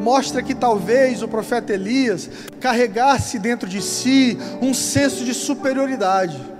mostra 0.00 0.42
que 0.42 0.54
talvez 0.54 1.22
o 1.22 1.28
profeta 1.28 1.74
Elias 1.74 2.30
carregasse 2.58 3.38
dentro 3.38 3.68
de 3.68 3.82
si 3.82 4.38
um 4.62 4.72
senso 4.72 5.26
de 5.26 5.34
superioridade, 5.34 6.55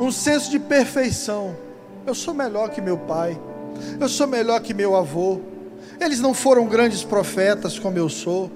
um 0.00 0.10
senso 0.10 0.50
de 0.50 0.58
perfeição. 0.58 1.56
Eu 2.06 2.14
sou 2.14 2.34
melhor 2.34 2.70
que 2.70 2.80
meu 2.80 2.98
pai, 2.98 3.38
eu 3.98 4.08
sou 4.08 4.26
melhor 4.26 4.60
que 4.60 4.74
meu 4.74 4.94
avô. 4.96 5.40
Eles 6.00 6.20
não 6.20 6.34
foram 6.34 6.66
grandes 6.66 7.02
profetas 7.02 7.78
como 7.78 7.96
eu 7.98 8.08
sou. 8.08 8.50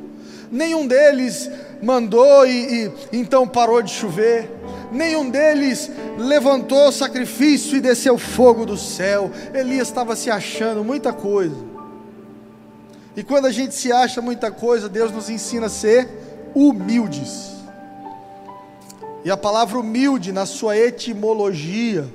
Nenhum 0.51 0.87
deles 0.87 1.51
mandou 1.83 2.47
e, 2.47 2.87
e 2.87 2.93
então 3.13 3.47
parou 3.47 3.83
de 3.83 3.91
chover. 3.91 4.51
Nenhum 4.91 5.29
deles 5.29 5.91
levantou 6.17 6.91
sacrifício 6.91 7.77
e 7.77 7.81
desceu 7.81 8.17
fogo 8.17 8.65
do 8.65 8.77
céu. 8.77 9.31
Elias 9.53 9.89
estava 9.89 10.17
se 10.17 10.31
achando 10.31 10.83
muita 10.83 11.13
coisa. 11.13 11.57
E 13.15 13.23
quando 13.23 13.47
a 13.47 13.51
gente 13.51 13.75
se 13.75 13.93
acha 13.93 14.23
muita 14.23 14.51
coisa, 14.51 14.89
Deus 14.89 15.11
nos 15.11 15.29
ensina 15.29 15.67
a 15.67 15.71
ser 15.71 16.09
humildes. 16.55 17.58
E 19.29 19.31
a 19.31 19.37
palavra 19.37 19.79
humilde, 19.79 20.33
na 20.33 20.47
sua 20.47 20.75
etimologia, 20.75 22.09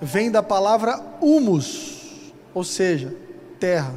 vem 0.00 0.30
da 0.30 0.40
palavra 0.40 1.00
humus, 1.20 2.32
ou 2.54 2.62
seja, 2.62 3.12
terra. 3.58 3.92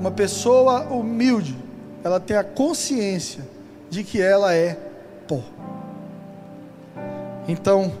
Uma 0.00 0.10
pessoa 0.10 0.84
humilde 0.84 1.54
ela 2.02 2.18
tem 2.18 2.34
a 2.34 2.42
consciência 2.42 3.46
de 3.90 4.02
que 4.02 4.22
ela 4.22 4.54
é 4.54 4.72
pó. 5.28 5.42
Então, 7.46 7.92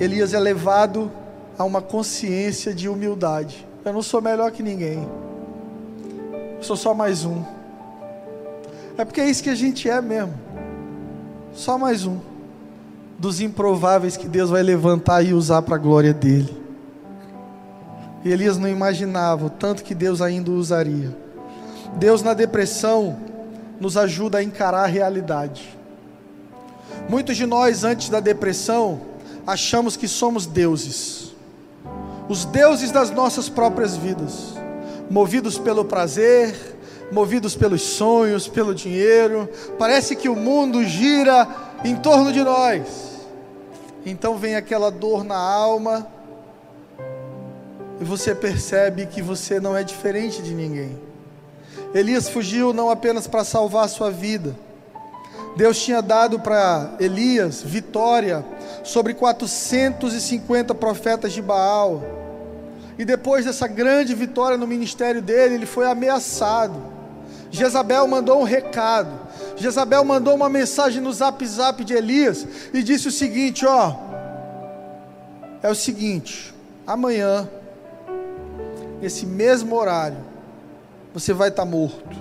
Elias 0.00 0.34
é 0.34 0.40
levado 0.40 1.08
a 1.56 1.62
uma 1.62 1.80
consciência 1.80 2.74
de 2.74 2.88
humildade. 2.88 3.64
Eu 3.84 3.92
não 3.92 4.02
sou 4.02 4.20
melhor 4.20 4.50
que 4.50 4.60
ninguém. 4.60 5.08
Eu 6.56 6.64
sou 6.64 6.74
só 6.74 6.94
mais 6.94 7.24
um. 7.24 7.44
É 8.98 9.04
porque 9.04 9.20
é 9.20 9.30
isso 9.30 9.40
que 9.40 9.50
a 9.50 9.54
gente 9.54 9.88
é 9.88 10.02
mesmo. 10.02 10.50
Só 11.54 11.76
mais 11.76 12.06
um 12.06 12.18
dos 13.18 13.40
improváveis 13.40 14.16
que 14.16 14.26
Deus 14.26 14.50
vai 14.50 14.62
levantar 14.62 15.22
e 15.22 15.34
usar 15.34 15.62
para 15.62 15.76
a 15.76 15.78
glória 15.78 16.12
dele. 16.12 16.60
E 18.24 18.30
Elias 18.30 18.56
não 18.56 18.68
imaginava 18.68 19.46
o 19.46 19.50
tanto 19.50 19.84
que 19.84 19.94
Deus 19.94 20.20
ainda 20.20 20.50
usaria. 20.50 21.16
Deus 21.96 22.22
na 22.22 22.34
depressão 22.34 23.16
nos 23.78 23.96
ajuda 23.96 24.38
a 24.38 24.42
encarar 24.42 24.84
a 24.84 24.86
realidade. 24.86 25.78
Muitos 27.08 27.36
de 27.36 27.46
nós, 27.46 27.84
antes 27.84 28.08
da 28.08 28.20
depressão, 28.20 29.00
achamos 29.46 29.96
que 29.96 30.08
somos 30.08 30.46
deuses, 30.46 31.34
os 32.28 32.44
deuses 32.44 32.90
das 32.90 33.10
nossas 33.10 33.48
próprias 33.48 33.96
vidas, 33.96 34.54
movidos 35.10 35.58
pelo 35.58 35.84
prazer, 35.84 36.54
movidos 37.12 37.54
pelos 37.54 37.82
sonhos, 37.82 38.48
pelo 38.48 38.74
dinheiro. 38.74 39.48
Parece 39.78 40.16
que 40.16 40.28
o 40.28 40.34
mundo 40.34 40.82
gira 40.84 41.46
em 41.84 41.94
torno 41.94 42.32
de 42.32 42.42
nós. 42.42 43.12
Então 44.04 44.36
vem 44.36 44.56
aquela 44.56 44.90
dor 44.90 45.22
na 45.22 45.36
alma, 45.36 46.08
e 48.00 48.04
você 48.04 48.34
percebe 48.34 49.06
que 49.06 49.22
você 49.22 49.60
não 49.60 49.76
é 49.76 49.84
diferente 49.84 50.42
de 50.42 50.52
ninguém. 50.52 50.98
Elias 51.94 52.28
fugiu 52.28 52.72
não 52.72 52.90
apenas 52.90 53.28
para 53.28 53.44
salvar 53.44 53.84
a 53.84 53.88
sua 53.88 54.10
vida. 54.10 54.56
Deus 55.56 55.80
tinha 55.80 56.02
dado 56.02 56.40
para 56.40 56.96
Elias 56.98 57.62
vitória 57.62 58.44
sobre 58.82 59.14
450 59.14 60.74
profetas 60.74 61.32
de 61.32 61.40
Baal. 61.40 62.02
E 62.98 63.04
depois 63.04 63.44
dessa 63.44 63.68
grande 63.68 64.14
vitória 64.14 64.56
no 64.56 64.66
ministério 64.66 65.22
dele, 65.22 65.54
ele 65.54 65.66
foi 65.66 65.86
ameaçado. 65.86 66.91
Jezabel 67.52 68.08
mandou 68.08 68.40
um 68.40 68.44
recado. 68.44 69.10
Jezabel 69.56 70.02
mandou 70.04 70.34
uma 70.34 70.48
mensagem 70.48 71.02
no 71.02 71.12
zap 71.12 71.46
zap 71.46 71.84
de 71.84 71.92
Elias 71.92 72.46
e 72.72 72.82
disse 72.82 73.08
o 73.08 73.12
seguinte: 73.12 73.66
Ó, 73.66 73.94
é 75.62 75.68
o 75.68 75.74
seguinte, 75.74 76.52
amanhã, 76.86 77.48
nesse 79.02 79.26
mesmo 79.26 79.76
horário, 79.76 80.16
você 81.12 81.34
vai 81.34 81.50
estar 81.50 81.64
tá 81.64 81.70
morto. 81.70 82.16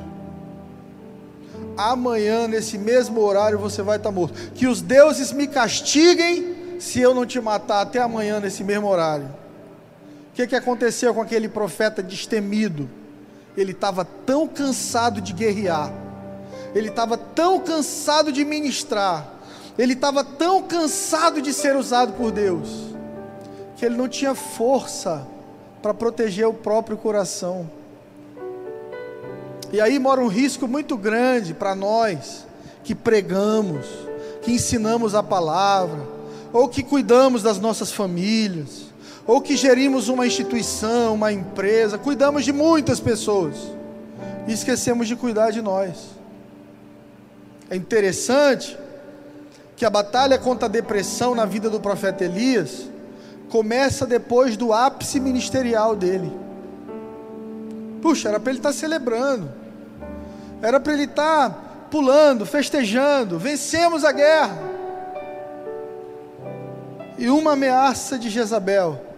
Amanhã, 1.77 2.47
nesse 2.49 2.77
mesmo 2.77 3.21
horário, 3.21 3.57
você 3.57 3.81
vai 3.81 3.95
estar 3.95 4.09
tá 4.09 4.15
morto. 4.15 4.51
Que 4.53 4.67
os 4.67 4.81
deuses 4.81 5.31
me 5.31 5.47
castiguem 5.47 6.77
se 6.77 6.99
eu 6.99 7.15
não 7.15 7.25
te 7.25 7.39
matar 7.39 7.81
até 7.81 7.99
amanhã, 7.99 8.41
nesse 8.41 8.65
mesmo 8.65 8.87
horário. 8.87 9.27
O 10.31 10.33
que, 10.33 10.45
que 10.45 10.55
aconteceu 10.55 11.13
com 11.13 11.21
aquele 11.21 11.47
profeta 11.47 12.03
destemido? 12.03 12.89
Ele 13.55 13.71
estava 13.71 14.05
tão 14.05 14.47
cansado 14.47 15.19
de 15.19 15.33
guerrear, 15.33 15.91
ele 16.73 16.89
estava 16.89 17.17
tão 17.17 17.59
cansado 17.59 18.31
de 18.31 18.45
ministrar, 18.45 19.27
ele 19.77 19.93
estava 19.93 20.23
tão 20.23 20.63
cansado 20.63 21.41
de 21.41 21.53
ser 21.53 21.75
usado 21.75 22.13
por 22.13 22.31
Deus, 22.31 22.69
que 23.75 23.85
ele 23.85 23.97
não 23.97 24.07
tinha 24.07 24.33
força 24.33 25.27
para 25.81 25.93
proteger 25.93 26.47
o 26.47 26.53
próprio 26.53 26.97
coração. 26.97 27.69
E 29.73 29.79
aí 29.79 29.97
mora 29.99 30.21
um 30.21 30.27
risco 30.27 30.67
muito 30.67 30.97
grande 30.97 31.53
para 31.53 31.73
nós 31.73 32.45
que 32.83 32.93
pregamos, 32.93 33.85
que 34.41 34.51
ensinamos 34.51 35.15
a 35.15 35.23
palavra, 35.23 35.99
ou 36.51 36.67
que 36.67 36.83
cuidamos 36.83 37.41
das 37.41 37.59
nossas 37.59 37.91
famílias, 37.91 38.90
ou 39.25 39.41
que 39.41 39.55
gerimos 39.55 40.09
uma 40.09 40.25
instituição, 40.25 41.13
uma 41.13 41.31
empresa, 41.31 41.97
cuidamos 41.97 42.43
de 42.43 42.51
muitas 42.51 42.99
pessoas 42.99 43.55
e 44.47 44.53
esquecemos 44.53 45.07
de 45.07 45.15
cuidar 45.15 45.51
de 45.51 45.61
nós. 45.61 46.09
É 47.69 47.75
interessante 47.75 48.77
que 49.75 49.85
a 49.85 49.89
batalha 49.89 50.37
contra 50.37 50.65
a 50.65 50.69
depressão 50.69 51.33
na 51.33 51.45
vida 51.45 51.69
do 51.69 51.79
profeta 51.79 52.23
Elias 52.23 52.89
começa 53.49 54.05
depois 54.05 54.57
do 54.57 54.73
ápice 54.73 55.19
ministerial 55.19 55.95
dele. 55.95 56.31
Puxa, 58.01 58.29
era 58.29 58.39
para 58.39 58.51
ele 58.51 58.59
estar 58.59 58.69
tá 58.69 58.75
celebrando, 58.75 59.51
era 60.61 60.79
para 60.79 60.93
ele 60.93 61.03
estar 61.03 61.49
tá 61.49 61.55
pulando, 61.89 62.45
festejando, 62.45 63.37
vencemos 63.37 64.03
a 64.03 64.11
guerra. 64.11 64.57
E 67.17 67.29
uma 67.29 67.53
ameaça 67.53 68.17
de 68.17 68.29
Jezabel, 68.29 69.10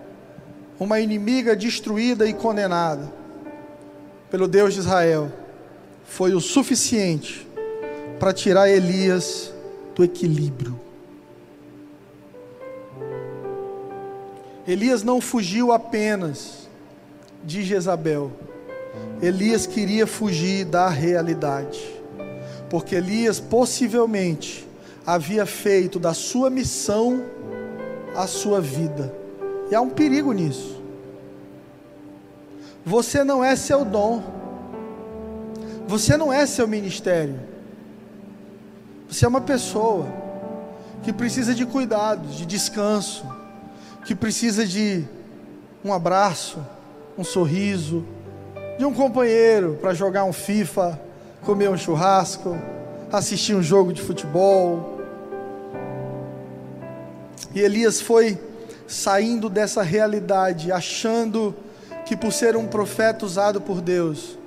uma 0.83 0.99
inimiga 0.99 1.55
destruída 1.55 2.27
e 2.27 2.33
condenada 2.33 3.11
pelo 4.29 4.47
Deus 4.47 4.73
de 4.73 4.81
Israel, 4.81 5.31
foi 6.03 6.33
o 6.33 6.41
suficiente 6.41 7.47
para 8.19 8.33
tirar 8.33 8.69
Elias 8.69 9.53
do 9.95 10.03
equilíbrio. 10.03 10.79
Elias 14.67 15.03
não 15.03 15.21
fugiu 15.21 15.71
apenas 15.71 16.67
de 17.43 17.63
Jezabel, 17.63 18.31
Elias 19.21 19.65
queria 19.65 20.05
fugir 20.05 20.65
da 20.65 20.89
realidade, 20.89 21.79
porque 22.69 22.95
Elias 22.95 23.39
possivelmente 23.39 24.67
havia 25.05 25.45
feito 25.45 25.99
da 25.99 26.13
sua 26.13 26.49
missão 26.49 27.23
a 28.15 28.27
sua 28.27 28.61
vida, 28.61 29.13
e 29.73 29.75
há 29.75 29.81
um 29.81 29.89
perigo 29.89 30.31
nisso. 30.31 30.79
Você 32.85 33.23
não 33.23 33.43
é 33.43 33.55
seu 33.55 33.83
dom, 33.83 34.21
você 35.87 36.15
não 36.15 36.31
é 36.31 36.45
seu 36.45 36.67
ministério, 36.67 37.39
você 39.09 39.25
é 39.25 39.27
uma 39.27 39.41
pessoa 39.41 40.05
que 41.01 41.11
precisa 41.11 41.55
de 41.55 41.65
cuidados, 41.65 42.35
de 42.35 42.45
descanso, 42.45 43.25
que 44.05 44.13
precisa 44.13 44.63
de 44.63 45.05
um 45.83 45.91
abraço, 45.91 46.63
um 47.17 47.23
sorriso, 47.23 48.05
de 48.77 48.85
um 48.85 48.93
companheiro 48.93 49.79
para 49.81 49.95
jogar 49.95 50.23
um 50.23 50.33
FIFA, 50.33 51.01
comer 51.41 51.71
um 51.71 51.77
churrasco, 51.77 52.55
assistir 53.11 53.55
um 53.55 53.63
jogo 53.63 53.91
de 53.91 54.03
futebol. 54.03 54.99
E 57.55 57.59
Elias 57.59 57.99
foi 57.99 58.52
saindo 58.87 59.49
dessa 59.49 59.81
realidade, 59.81 60.71
achando 60.71 61.55
que 62.05 62.15
por 62.15 62.31
ser 62.31 62.55
um 62.55 62.67
profeta 62.67 63.25
usado 63.25 63.61
por 63.61 63.81
Deus, 63.81 64.37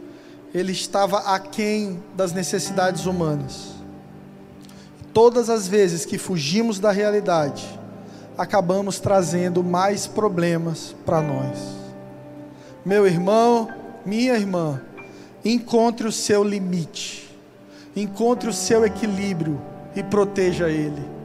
ele 0.55 0.73
estava 0.73 1.19
aquém 1.19 2.03
das 2.15 2.33
necessidades 2.33 3.07
humanas. 3.07 3.75
Todas 5.13 5.49
as 5.49 5.67
vezes 5.67 6.05
que 6.05 6.19
fugimos 6.19 6.79
da 6.79 6.91
realidade, 6.91 7.67
acabamos 8.37 9.01
trazendo 9.01 9.65
mais 9.65 10.07
problemas 10.07 10.95
para 11.05 11.23
nós. 11.23 11.59
Meu 12.85 13.07
irmão, 13.07 13.69
minha 14.05 14.35
irmã, 14.35 14.81
encontre 15.45 16.07
o 16.07 16.13
seu 16.13 16.45
limite, 16.45 17.35
encontre 17.95 18.49
o 18.49 18.53
seu 18.53 18.85
equilíbrio 18.85 19.61
e 19.95 20.03
proteja 20.03 20.69
ele. 20.69 21.16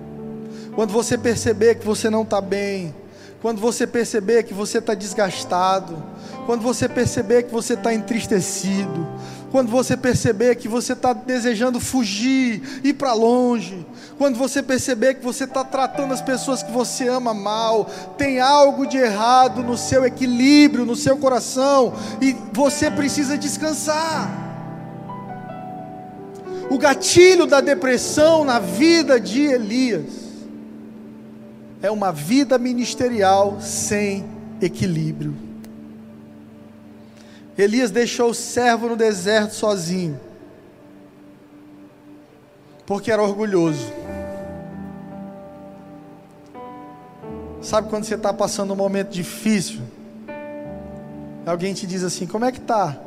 Quando 0.76 0.92
você 0.94 1.18
perceber 1.18 1.76
que 1.76 1.86
você 1.86 2.10
não 2.10 2.24
está 2.24 2.40
bem, 2.40 2.96
quando 3.42 3.60
você 3.60 3.86
perceber 3.86 4.44
que 4.44 4.54
você 4.54 4.78
está 4.78 4.94
desgastado, 4.94 6.02
quando 6.46 6.62
você 6.62 6.88
perceber 6.88 7.44
que 7.44 7.52
você 7.52 7.74
está 7.74 7.94
entristecido, 7.94 9.08
quando 9.52 9.70
você 9.70 9.98
perceber 9.98 10.56
que 10.56 10.68
você 10.68 10.94
está 10.94 11.12
desejando 11.12 11.80
fugir, 11.80 12.62
ir 12.84 12.94
para 12.94 13.14
longe, 13.14 13.86
quando 14.18 14.38
você 14.38 14.64
perceber 14.64 15.16
que 15.16 15.24
você 15.24 15.44
está 15.44 15.64
tratando 15.64 16.14
as 16.14 16.22
pessoas 16.22 16.64
que 16.64 16.72
você 16.72 17.08
ama 17.10 17.34
mal, 17.34 17.90
tem 18.18 18.40
algo 18.40 18.88
de 18.88 18.98
errado 18.98 19.62
no 19.62 19.78
seu 19.78 20.06
equilíbrio, 20.06 20.86
no 20.86 20.96
seu 20.96 21.18
coração, 21.18 21.94
e 22.22 22.34
você 22.54 22.90
precisa 22.90 23.38
descansar. 23.38 24.30
O 26.70 26.78
gatilho 26.78 27.46
da 27.46 27.60
depressão 27.60 28.46
na 28.46 28.60
vida 28.60 29.20
de 29.20 29.42
Elias 29.42 30.31
é 31.82 31.90
uma 31.90 32.12
vida 32.12 32.58
ministerial 32.58 33.60
sem 33.60 34.26
equilíbrio. 34.62 35.36
Elias 37.58 37.92
deixou 37.92 38.30
o 38.30 38.34
servo 38.34 38.90
no 38.90 38.96
deserto 38.96 39.54
sozinho, 39.54 40.20
porque 42.86 43.12
era 43.12 43.22
orgulhoso. 43.22 43.92
Sabe 47.62 47.90
quando 47.90 48.06
você 48.06 48.16
está 48.16 48.34
passando 48.34 48.74
um 48.74 48.76
momento 48.76 49.10
difícil? 49.10 49.82
Alguém 51.46 51.74
te 51.74 51.86
diz 51.86 52.04
assim: 52.04 52.26
Como 52.26 52.46
é 52.46 52.52
que 52.52 52.60
tá? 52.60 52.98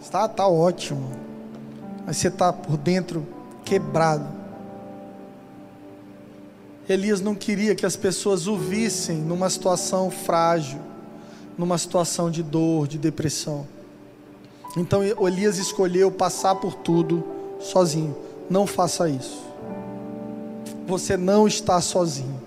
Está 0.00 0.26
tá 0.28 0.48
ótimo, 0.48 1.10
mas 2.06 2.16
você 2.16 2.28
está 2.28 2.52
por 2.52 2.76
dentro 2.76 3.26
quebrado. 3.64 4.39
Elias 6.92 7.20
não 7.20 7.36
queria 7.36 7.74
que 7.74 7.86
as 7.86 7.94
pessoas 7.94 8.48
o 8.48 8.56
vissem 8.56 9.18
numa 9.18 9.48
situação 9.48 10.10
frágil, 10.10 10.80
numa 11.56 11.78
situação 11.78 12.30
de 12.30 12.42
dor, 12.42 12.88
de 12.88 12.98
depressão. 12.98 13.64
Então 14.76 15.00
Elias 15.04 15.58
escolheu 15.58 16.10
passar 16.10 16.56
por 16.56 16.74
tudo 16.74 17.24
sozinho. 17.60 18.16
Não 18.48 18.66
faça 18.66 19.08
isso. 19.08 19.40
Você 20.88 21.16
não 21.16 21.46
está 21.46 21.80
sozinho. 21.80 22.40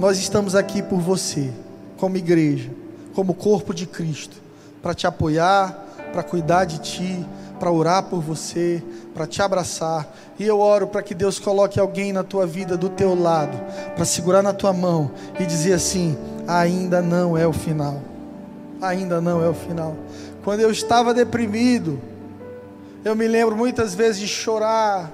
Nós 0.00 0.18
estamos 0.18 0.56
aqui 0.56 0.82
por 0.82 0.98
você, 0.98 1.52
como 1.96 2.16
igreja, 2.16 2.72
como 3.14 3.34
corpo 3.34 3.72
de 3.72 3.86
Cristo, 3.86 4.36
para 4.82 4.94
te 4.94 5.06
apoiar, 5.06 5.70
para 6.12 6.24
cuidar 6.24 6.64
de 6.64 6.80
ti, 6.80 7.24
para 7.58 7.70
orar 7.70 8.04
por 8.04 8.20
você, 8.20 8.82
para 9.14 9.26
te 9.26 9.40
abraçar. 9.40 10.06
E 10.38 10.44
eu 10.44 10.60
oro 10.60 10.86
para 10.86 11.02
que 11.02 11.14
Deus 11.14 11.38
coloque 11.38 11.78
alguém 11.78 12.12
na 12.12 12.22
tua 12.22 12.46
vida 12.46 12.76
do 12.76 12.88
teu 12.88 13.14
lado, 13.14 13.58
para 13.94 14.04
segurar 14.04 14.42
na 14.42 14.52
tua 14.52 14.72
mão 14.72 15.10
e 15.38 15.46
dizer 15.46 15.74
assim: 15.74 16.16
ainda 16.46 17.00
não 17.00 17.36
é 17.36 17.46
o 17.46 17.52
final. 17.52 18.00
Ainda 18.80 19.20
não 19.20 19.42
é 19.42 19.48
o 19.48 19.54
final. 19.54 19.96
Quando 20.42 20.60
eu 20.60 20.70
estava 20.70 21.14
deprimido, 21.14 21.98
eu 23.04 23.14
me 23.14 23.26
lembro 23.26 23.56
muitas 23.56 23.94
vezes 23.94 24.20
de 24.20 24.28
chorar 24.28 25.10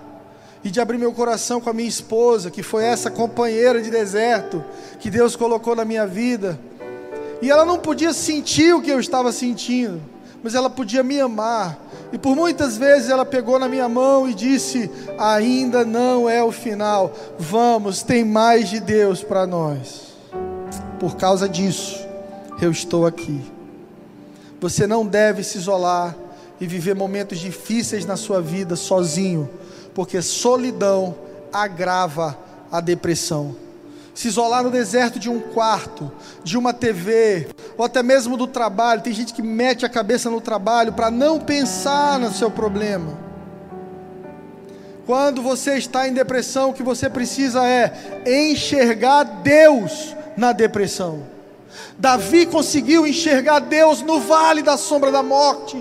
e 0.62 0.70
de 0.70 0.80
abrir 0.80 0.98
meu 0.98 1.12
coração 1.12 1.60
com 1.60 1.70
a 1.70 1.72
minha 1.72 1.88
esposa, 1.88 2.50
que 2.50 2.62
foi 2.62 2.84
essa 2.84 3.10
companheira 3.10 3.80
de 3.80 3.90
deserto 3.90 4.64
que 4.98 5.10
Deus 5.10 5.36
colocou 5.36 5.74
na 5.74 5.84
minha 5.84 6.06
vida. 6.06 6.58
E 7.40 7.50
ela 7.50 7.64
não 7.64 7.78
podia 7.78 8.12
sentir 8.12 8.74
o 8.74 8.82
que 8.82 8.90
eu 8.90 9.00
estava 9.00 9.32
sentindo, 9.32 10.00
mas 10.42 10.54
ela 10.54 10.70
podia 10.70 11.02
me 11.02 11.20
amar. 11.20 11.78
E 12.12 12.18
por 12.18 12.34
muitas 12.34 12.76
vezes 12.76 13.10
ela 13.10 13.24
pegou 13.24 13.58
na 13.58 13.68
minha 13.68 13.88
mão 13.88 14.28
e 14.28 14.34
disse: 14.34 14.90
Ainda 15.18 15.84
não 15.84 16.28
é 16.28 16.42
o 16.42 16.50
final, 16.50 17.12
vamos, 17.38 18.02
tem 18.02 18.24
mais 18.24 18.68
de 18.68 18.80
Deus 18.80 19.22
para 19.22 19.46
nós. 19.46 20.10
Por 20.98 21.16
causa 21.16 21.48
disso, 21.48 22.06
eu 22.60 22.70
estou 22.70 23.06
aqui. 23.06 23.40
Você 24.60 24.86
não 24.86 25.06
deve 25.06 25.42
se 25.42 25.58
isolar 25.58 26.14
e 26.60 26.66
viver 26.66 26.94
momentos 26.94 27.38
difíceis 27.38 28.04
na 28.04 28.16
sua 28.16 28.42
vida 28.42 28.76
sozinho, 28.76 29.48
porque 29.94 30.20
solidão 30.20 31.14
agrava 31.52 32.38
a 32.70 32.80
depressão. 32.80 33.56
Se 34.14 34.28
isolar 34.28 34.62
no 34.62 34.70
deserto 34.70 35.18
de 35.18 35.30
um 35.30 35.40
quarto, 35.40 36.10
de 36.42 36.58
uma 36.58 36.72
TV, 36.72 37.48
ou 37.78 37.84
até 37.84 38.02
mesmo 38.02 38.36
do 38.36 38.46
trabalho, 38.46 39.02
tem 39.02 39.12
gente 39.12 39.32
que 39.32 39.42
mete 39.42 39.86
a 39.86 39.88
cabeça 39.88 40.28
no 40.28 40.40
trabalho 40.40 40.92
para 40.92 41.10
não 41.10 41.38
pensar 41.38 42.18
no 42.18 42.32
seu 42.32 42.50
problema. 42.50 43.18
Quando 45.06 45.42
você 45.42 45.76
está 45.76 46.06
em 46.06 46.12
depressão, 46.12 46.70
o 46.70 46.72
que 46.72 46.82
você 46.82 47.08
precisa 47.08 47.66
é 47.66 48.22
enxergar 48.26 49.24
Deus 49.24 50.14
na 50.36 50.52
depressão. 50.52 51.22
Davi 51.98 52.46
conseguiu 52.46 53.06
enxergar 53.06 53.60
Deus 53.60 54.02
no 54.02 54.20
vale 54.20 54.62
da 54.62 54.76
sombra 54.76 55.10
da 55.10 55.22
morte. 55.22 55.76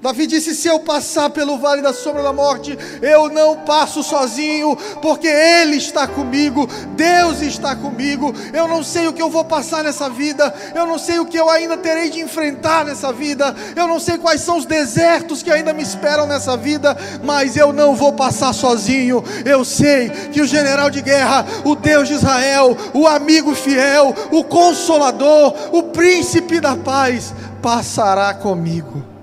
Davi 0.00 0.26
disse: 0.26 0.54
Se 0.54 0.68
eu 0.68 0.80
passar 0.80 1.30
pelo 1.30 1.58
vale 1.58 1.82
da 1.82 1.92
sombra 1.92 2.22
da 2.22 2.32
morte, 2.32 2.76
eu 3.00 3.28
não 3.28 3.56
passo 3.56 4.02
sozinho, 4.02 4.76
porque 5.00 5.26
Ele 5.26 5.76
está 5.76 6.06
comigo, 6.06 6.68
Deus 6.94 7.40
está 7.40 7.74
comigo. 7.74 8.34
Eu 8.52 8.68
não 8.68 8.82
sei 8.82 9.08
o 9.08 9.12
que 9.12 9.22
eu 9.22 9.30
vou 9.30 9.44
passar 9.44 9.82
nessa 9.82 10.08
vida, 10.08 10.52
eu 10.74 10.86
não 10.86 10.98
sei 10.98 11.18
o 11.18 11.26
que 11.26 11.38
eu 11.38 11.48
ainda 11.48 11.76
terei 11.76 12.10
de 12.10 12.20
enfrentar 12.20 12.84
nessa 12.84 13.12
vida, 13.12 13.54
eu 13.74 13.86
não 13.86 13.98
sei 13.98 14.18
quais 14.18 14.40
são 14.40 14.58
os 14.58 14.66
desertos 14.66 15.42
que 15.42 15.50
ainda 15.50 15.72
me 15.72 15.82
esperam 15.82 16.26
nessa 16.26 16.56
vida, 16.56 16.96
mas 17.22 17.56
eu 17.56 17.72
não 17.72 17.94
vou 17.94 18.12
passar 18.12 18.52
sozinho. 18.52 19.24
Eu 19.44 19.64
sei 19.64 20.10
que 20.32 20.40
o 20.40 20.46
general 20.46 20.90
de 20.90 21.00
guerra, 21.00 21.46
o 21.64 21.74
Deus 21.74 22.08
de 22.08 22.14
Israel, 22.14 22.76
o 22.92 23.06
amigo 23.06 23.54
fiel, 23.54 24.14
o 24.30 24.44
consolador, 24.44 25.54
o 25.72 25.84
príncipe 25.84 26.60
da 26.60 26.76
paz, 26.76 27.32
passará 27.62 28.34
comigo. 28.34 29.15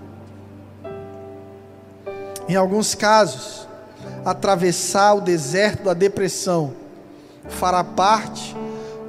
Em 2.47 2.55
alguns 2.55 2.93
casos, 2.93 3.67
atravessar 4.25 5.13
o 5.13 5.21
deserto 5.21 5.83
da 5.83 5.93
depressão 5.93 6.73
fará 7.49 7.83
parte 7.83 8.55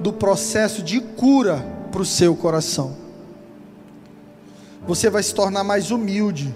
do 0.00 0.12
processo 0.12 0.82
de 0.82 1.00
cura 1.00 1.64
para 1.90 2.02
o 2.02 2.04
seu 2.04 2.34
coração. 2.36 2.96
Você 4.86 5.08
vai 5.08 5.22
se 5.22 5.34
tornar 5.34 5.64
mais 5.64 5.90
humilde, 5.90 6.54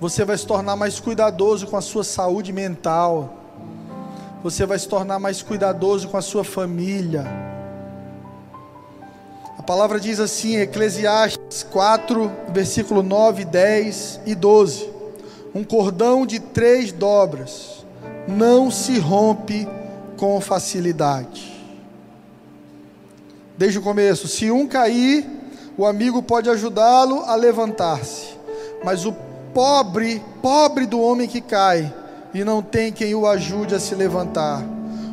você 0.00 0.24
vai 0.24 0.38
se 0.38 0.46
tornar 0.46 0.76
mais 0.76 1.00
cuidadoso 1.00 1.66
com 1.66 1.76
a 1.76 1.80
sua 1.80 2.04
saúde 2.04 2.52
mental, 2.52 3.36
você 4.42 4.64
vai 4.64 4.78
se 4.78 4.88
tornar 4.88 5.18
mais 5.18 5.42
cuidadoso 5.42 6.08
com 6.08 6.16
a 6.16 6.22
sua 6.22 6.44
família. 6.44 7.24
A 9.58 9.62
palavra 9.62 10.00
diz 10.00 10.20
assim, 10.20 10.56
Eclesiastes 10.56 11.62
4, 11.64 12.30
versículo 12.48 13.02
9, 13.02 13.44
10 13.44 14.20
e 14.24 14.34
12: 14.34 14.99
Um 15.54 15.64
cordão 15.64 16.24
de 16.24 16.38
três 16.38 16.92
dobras 16.92 17.84
não 18.28 18.70
se 18.70 18.98
rompe 18.98 19.66
com 20.16 20.40
facilidade. 20.40 21.60
Desde 23.58 23.78
o 23.78 23.82
começo, 23.82 24.28
se 24.28 24.50
um 24.50 24.66
cair, 24.66 25.26
o 25.76 25.84
amigo 25.84 26.22
pode 26.22 26.48
ajudá-lo 26.48 27.24
a 27.24 27.34
levantar-se, 27.34 28.28
mas 28.84 29.04
o 29.04 29.14
pobre, 29.52 30.22
pobre 30.40 30.86
do 30.86 31.00
homem 31.00 31.26
que 31.26 31.40
cai 31.40 31.92
e 32.32 32.44
não 32.44 32.62
tem 32.62 32.92
quem 32.92 33.14
o 33.14 33.26
ajude 33.26 33.74
a 33.74 33.80
se 33.80 33.94
levantar. 33.94 34.62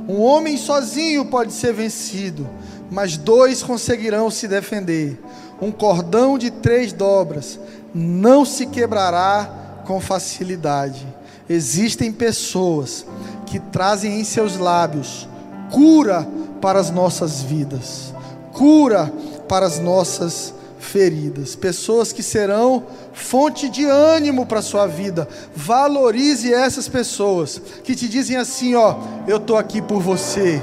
Um 0.07 0.21
homem 0.21 0.55
sozinho 0.55 1.25
pode 1.25 1.51
ser 1.51 1.73
vencido, 1.73 2.47
mas 2.91 3.17
dois 3.17 3.63
conseguirão 3.63 4.29
se 4.29 4.47
defender. 4.47 5.19
Um 5.59 5.71
cordão 5.71 6.37
de 6.37 6.51
três 6.51 6.93
dobras 6.93 7.59
não 7.93 8.45
se 8.45 8.67
quebrará 8.67 9.66
com 9.87 10.01
facilidade. 10.01 11.07
Existem 11.49 12.11
pessoas 12.11 13.05
que 13.45 13.57
trazem 13.57 14.19
em 14.19 14.23
seus 14.25 14.57
lábios 14.57 15.27
cura 15.71 16.27
para 16.61 16.79
as 16.79 16.91
nossas 16.91 17.41
vidas, 17.41 18.13
cura 18.51 19.11
para 19.47 19.65
as 19.65 19.79
nossas 19.79 20.53
feridas, 20.79 21.55
pessoas 21.55 22.11
que 22.11 22.21
serão 22.21 22.83
fonte 23.13 23.69
de 23.69 23.85
ânimo 23.85 24.45
para 24.45 24.59
a 24.59 24.63
sua 24.63 24.87
vida. 24.87 25.27
Valorize 25.55 26.53
essas 26.53 26.87
pessoas 26.87 27.61
que 27.83 27.95
te 27.95 28.09
dizem 28.09 28.35
assim: 28.35 28.75
ó, 28.75 28.95
eu 29.25 29.37
estou 29.37 29.57
aqui 29.57 29.81
por 29.81 30.01
você, 30.01 30.61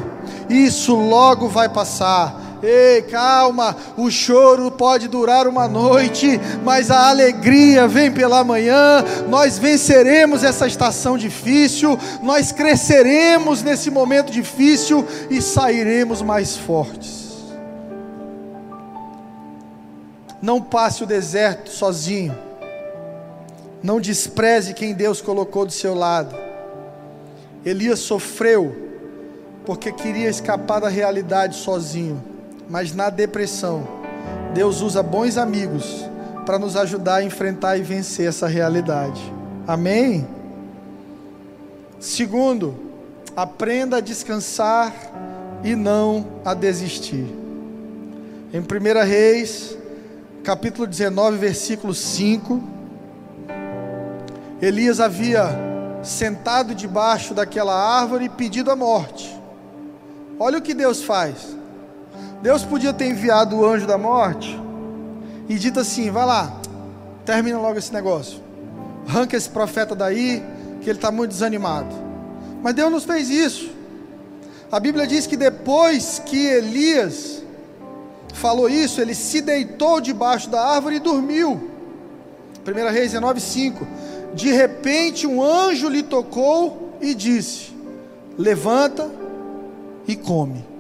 isso 0.51 0.95
logo 0.95 1.49
vai 1.49 1.69
passar. 1.69 2.44
Ei, 2.65 3.03
calma, 3.03 3.77
o 3.97 4.11
choro 4.11 4.71
pode 4.71 5.07
durar 5.07 5.47
uma 5.47 5.69
noite, 5.69 6.41
mas 6.65 6.91
a 6.91 7.11
alegria 7.11 7.87
vem 7.87 8.11
pela 8.11 8.43
manhã. 8.43 9.05
Nós 9.29 9.59
venceremos 9.59 10.43
essa 10.43 10.67
estação 10.67 11.19
difícil, 11.19 11.99
nós 12.23 12.53
cresceremos 12.53 13.63
nesse 13.63 13.91
momento 13.91 14.33
difícil 14.33 15.07
e 15.29 15.43
sairemos 15.43 16.23
mais 16.23 16.57
fortes. 16.57 17.25
Não 20.41 20.61
passe 20.61 21.03
o 21.03 21.07
deserto 21.07 21.71
sozinho. 21.71 22.37
Não 23.83 24.01
despreze 24.01 24.73
quem 24.73 24.95
Deus 24.95 25.21
colocou 25.21 25.67
do 25.67 25.73
seu 25.73 25.95
lado. 25.95 26.35
Elias 27.65 27.99
sofreu 27.99 28.75
porque 29.65 29.91
queria 29.93 30.29
escapar 30.29 30.81
da 30.81 30.89
realidade 30.89 31.57
sozinho, 31.57 32.23
mas 32.69 32.95
na 32.95 33.11
depressão, 33.11 33.87
Deus 34.53 34.81
usa 34.81 35.03
bons 35.03 35.37
amigos 35.37 36.09
para 36.47 36.59
nos 36.59 36.77
ajudar 36.77 37.17
a 37.17 37.25
enfrentar 37.25 37.77
e 37.77 37.83
vencer 37.83 38.29
essa 38.29 38.47
realidade. 38.47 39.21
Amém? 39.67 40.27
Segundo, 41.99 42.75
aprenda 43.37 43.97
a 43.97 44.01
descansar 44.01 44.93
e 45.63 45.75
não 45.75 46.27
a 46.45 46.53
desistir. 46.55 47.27
Em 48.53 48.61
1 48.61 49.07
Reis 49.07 49.77
capítulo 50.45 50.87
19, 50.87 51.39
versículo 51.39 51.95
5. 51.95 52.63
Elias 54.61 55.01
havia 55.01 55.49
sentado 56.03 56.75
debaixo 56.75 57.33
daquela 57.33 57.75
árvore 57.75 58.27
e 58.27 58.29
pedido 58.29 58.71
a 58.71 58.77
morte. 58.77 59.35
Olha 60.39 60.59
o 60.59 60.63
que 60.63 60.75
Deus 60.75 61.03
faz. 61.03 61.57
Deus 62.45 62.63
podia 62.63 62.93
ter 62.93 63.07
enviado 63.07 63.57
o 63.57 63.65
anjo 63.65 63.87
da 63.87 63.97
morte 63.97 64.55
e 65.49 65.55
dito 65.55 65.81
assim: 65.81 66.11
vai 66.11 66.27
lá, 66.27 66.61
termina 67.25 67.59
logo 67.59 67.79
esse 67.79 67.91
negócio, 67.91 68.39
arranca 69.09 69.35
esse 69.35 69.49
profeta 69.49 69.95
daí, 69.95 70.43
que 70.83 70.91
ele 70.91 70.99
está 70.99 71.11
muito 71.11 71.31
desanimado. 71.31 71.89
Mas 72.63 72.75
Deus 72.75 72.93
nos 72.93 73.05
fez 73.05 73.31
isso. 73.31 73.71
A 74.71 74.79
Bíblia 74.79 75.07
diz 75.07 75.27
que 75.27 75.39
depois 75.39 76.21
que 76.27 76.37
Elias 76.37 77.43
falou 78.35 78.69
isso, 78.69 79.01
ele 79.01 79.15
se 79.15 79.41
deitou 79.41 79.99
debaixo 79.99 80.51
da 80.51 80.63
árvore 80.63 80.97
e 80.97 81.01
dormiu. 81.01 81.71
1 82.67 82.93
Reis 82.93 83.13
19, 83.13 83.41
5. 83.41 83.87
De 84.35 84.53
repente 84.53 85.27
um 85.27 85.43
anjo 85.43 85.89
lhe 85.89 86.03
tocou 86.03 86.99
e 87.01 87.15
disse: 87.15 87.73
Levanta 88.37 89.11
e 90.07 90.15
come. 90.15 90.74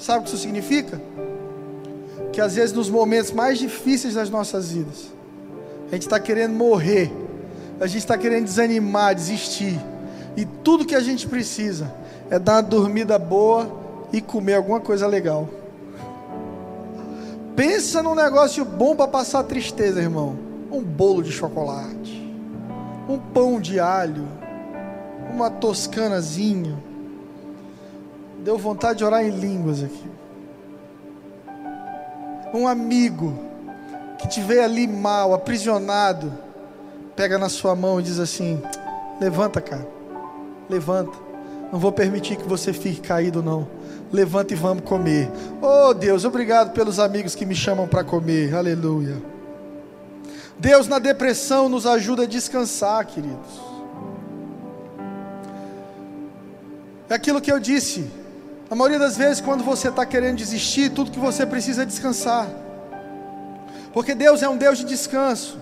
Sabe 0.00 0.20
o 0.20 0.22
que 0.22 0.28
isso 0.30 0.38
significa? 0.38 1.00
Que 2.32 2.40
às 2.40 2.54
vezes 2.54 2.72
nos 2.72 2.88
momentos 2.88 3.32
mais 3.32 3.58
difíceis 3.58 4.14
das 4.14 4.30
nossas 4.30 4.72
vidas, 4.72 5.12
a 5.88 5.92
gente 5.92 6.02
está 6.02 6.18
querendo 6.18 6.54
morrer, 6.54 7.12
a 7.78 7.86
gente 7.86 7.98
está 7.98 8.16
querendo 8.16 8.44
desanimar, 8.44 9.14
desistir, 9.14 9.78
e 10.36 10.46
tudo 10.46 10.86
que 10.86 10.94
a 10.94 11.00
gente 11.00 11.28
precisa 11.28 11.92
é 12.30 12.38
dar 12.38 12.54
uma 12.54 12.62
dormida 12.62 13.18
boa 13.18 13.70
e 14.10 14.22
comer 14.22 14.54
alguma 14.54 14.80
coisa 14.80 15.06
legal. 15.06 15.48
Pensa 17.54 18.02
num 18.02 18.14
negócio 18.14 18.64
bom 18.64 18.96
para 18.96 19.06
passar 19.06 19.42
tristeza, 19.42 20.00
irmão. 20.00 20.34
Um 20.70 20.82
bolo 20.82 21.22
de 21.22 21.30
chocolate, 21.30 22.34
um 23.06 23.18
pão 23.18 23.60
de 23.60 23.78
alho, 23.78 24.26
uma 25.30 25.50
toscanazinha. 25.50 26.89
Deu 28.44 28.58
vontade 28.58 28.98
de 28.98 29.04
orar 29.04 29.24
em 29.24 29.30
línguas 29.30 29.82
aqui. 29.82 30.10
Um 32.52 32.66
amigo 32.66 33.38
que 34.18 34.28
te 34.28 34.40
vê 34.40 34.60
ali 34.60 34.86
mal, 34.86 35.32
aprisionado, 35.32 36.32
pega 37.14 37.38
na 37.38 37.48
sua 37.48 37.76
mão 37.76 38.00
e 38.00 38.02
diz 38.02 38.18
assim: 38.18 38.60
Levanta, 39.20 39.60
cara, 39.60 39.86
levanta. 40.68 41.16
Não 41.72 41.78
vou 41.78 41.92
permitir 41.92 42.36
que 42.36 42.48
você 42.48 42.72
fique 42.72 43.00
caído, 43.00 43.42
não 43.42 43.80
levanta 44.12 44.52
e 44.52 44.56
vamos 44.56 44.84
comer. 44.84 45.30
Oh 45.62 45.94
Deus, 45.94 46.24
obrigado 46.24 46.72
pelos 46.72 46.98
amigos 46.98 47.34
que 47.34 47.46
me 47.46 47.54
chamam 47.54 47.86
para 47.86 48.04
comer. 48.04 48.54
Aleluia. 48.54 49.16
Deus 50.58 50.88
na 50.88 50.98
depressão 50.98 51.68
nos 51.68 51.86
ajuda 51.86 52.24
a 52.24 52.26
descansar, 52.26 53.06
queridos. 53.06 53.70
É 57.08 57.14
aquilo 57.14 57.40
que 57.40 57.50
eu 57.50 57.58
disse. 57.58 58.10
A 58.70 58.74
maioria 58.76 59.00
das 59.00 59.16
vezes, 59.16 59.40
quando 59.40 59.64
você 59.64 59.88
está 59.88 60.06
querendo 60.06 60.36
desistir, 60.36 60.90
tudo 60.90 61.10
que 61.10 61.18
você 61.18 61.44
precisa 61.44 61.82
é 61.82 61.84
descansar. 61.84 62.48
Porque 63.92 64.14
Deus 64.14 64.44
é 64.44 64.48
um 64.48 64.56
Deus 64.56 64.78
de 64.78 64.84
descanso. 64.84 65.58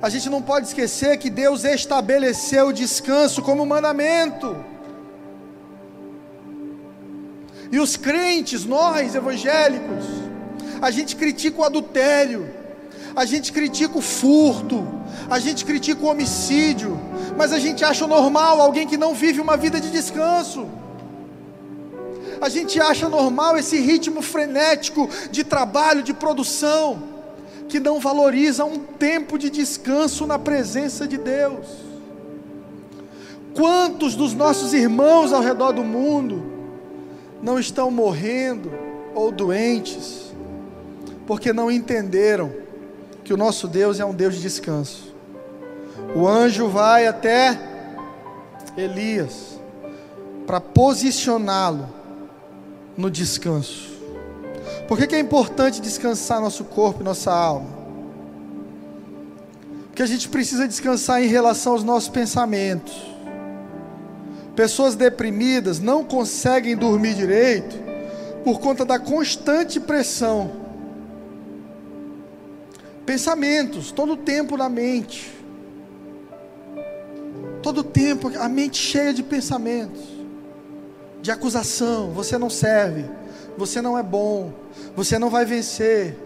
A 0.00 0.08
gente 0.08 0.30
não 0.30 0.40
pode 0.40 0.68
esquecer 0.68 1.16
que 1.16 1.28
Deus 1.28 1.64
estabeleceu 1.64 2.68
o 2.68 2.72
descanso 2.72 3.42
como 3.42 3.66
mandamento. 3.66 4.54
E 7.72 7.80
os 7.80 7.96
crentes, 7.96 8.64
nós 8.64 9.16
evangélicos, 9.16 10.04
a 10.80 10.92
gente 10.92 11.16
critica 11.16 11.60
o 11.60 11.64
adultério, 11.64 12.48
a 13.16 13.24
gente 13.24 13.52
critica 13.52 13.98
o 13.98 14.02
furto, 14.02 14.86
a 15.28 15.40
gente 15.40 15.64
critica 15.64 16.04
o 16.04 16.08
homicídio, 16.08 17.00
mas 17.36 17.52
a 17.52 17.58
gente 17.58 17.84
acha 17.84 18.06
normal 18.06 18.60
alguém 18.60 18.86
que 18.86 18.96
não 18.96 19.12
vive 19.12 19.40
uma 19.40 19.56
vida 19.56 19.80
de 19.80 19.90
descanso. 19.90 20.81
A 22.42 22.48
gente 22.48 22.80
acha 22.80 23.08
normal 23.08 23.56
esse 23.56 23.78
ritmo 23.78 24.20
frenético 24.20 25.08
de 25.30 25.44
trabalho, 25.44 26.02
de 26.02 26.12
produção, 26.12 27.00
que 27.68 27.78
não 27.78 28.00
valoriza 28.00 28.64
um 28.64 28.80
tempo 28.80 29.38
de 29.38 29.48
descanso 29.48 30.26
na 30.26 30.40
presença 30.40 31.06
de 31.06 31.16
Deus. 31.16 31.68
Quantos 33.54 34.16
dos 34.16 34.34
nossos 34.34 34.74
irmãos 34.74 35.32
ao 35.32 35.40
redor 35.40 35.70
do 35.70 35.84
mundo 35.84 36.42
não 37.40 37.60
estão 37.60 37.92
morrendo 37.92 38.72
ou 39.14 39.30
doentes, 39.30 40.34
porque 41.28 41.52
não 41.52 41.70
entenderam 41.70 42.52
que 43.22 43.32
o 43.32 43.36
nosso 43.36 43.68
Deus 43.68 44.00
é 44.00 44.04
um 44.04 44.12
Deus 44.12 44.34
de 44.34 44.42
descanso. 44.42 45.14
O 46.16 46.26
anjo 46.26 46.66
vai 46.66 47.06
até 47.06 47.56
Elias 48.76 49.60
para 50.44 50.60
posicioná-lo 50.60 52.01
no 52.96 53.10
descanso. 53.10 53.90
Por 54.88 54.98
que, 54.98 55.06
que 55.06 55.14
é 55.14 55.20
importante 55.20 55.80
descansar 55.80 56.40
nosso 56.40 56.64
corpo 56.64 57.00
e 57.00 57.04
nossa 57.04 57.32
alma? 57.32 57.82
que 59.94 60.02
a 60.02 60.06
gente 60.06 60.28
precisa 60.28 60.66
descansar 60.66 61.22
em 61.22 61.26
relação 61.26 61.72
aos 61.72 61.84
nossos 61.84 62.08
pensamentos. 62.08 62.94
Pessoas 64.56 64.94
deprimidas 64.94 65.80
não 65.80 66.04
conseguem 66.04 66.76
dormir 66.76 67.14
direito 67.14 67.76
por 68.44 68.60
conta 68.60 68.84
da 68.84 68.98
constante 68.98 69.78
pressão. 69.78 70.50
Pensamentos, 73.04 73.92
todo 73.92 74.14
o 74.14 74.16
tempo 74.16 74.56
na 74.56 74.68
mente. 74.68 75.32
Todo 77.62 77.78
o 77.78 77.84
tempo, 77.84 78.30
a 78.38 78.48
mente 78.48 78.78
cheia 78.78 79.14
de 79.14 79.22
pensamentos, 79.22 80.02
de 81.22 81.30
acusação: 81.30 82.10
você 82.10 82.36
não 82.36 82.50
serve, 82.50 83.06
você 83.56 83.80
não 83.80 83.96
é 83.96 84.02
bom, 84.02 84.52
você 84.94 85.18
não 85.18 85.30
vai 85.30 85.46
vencer, 85.46 86.16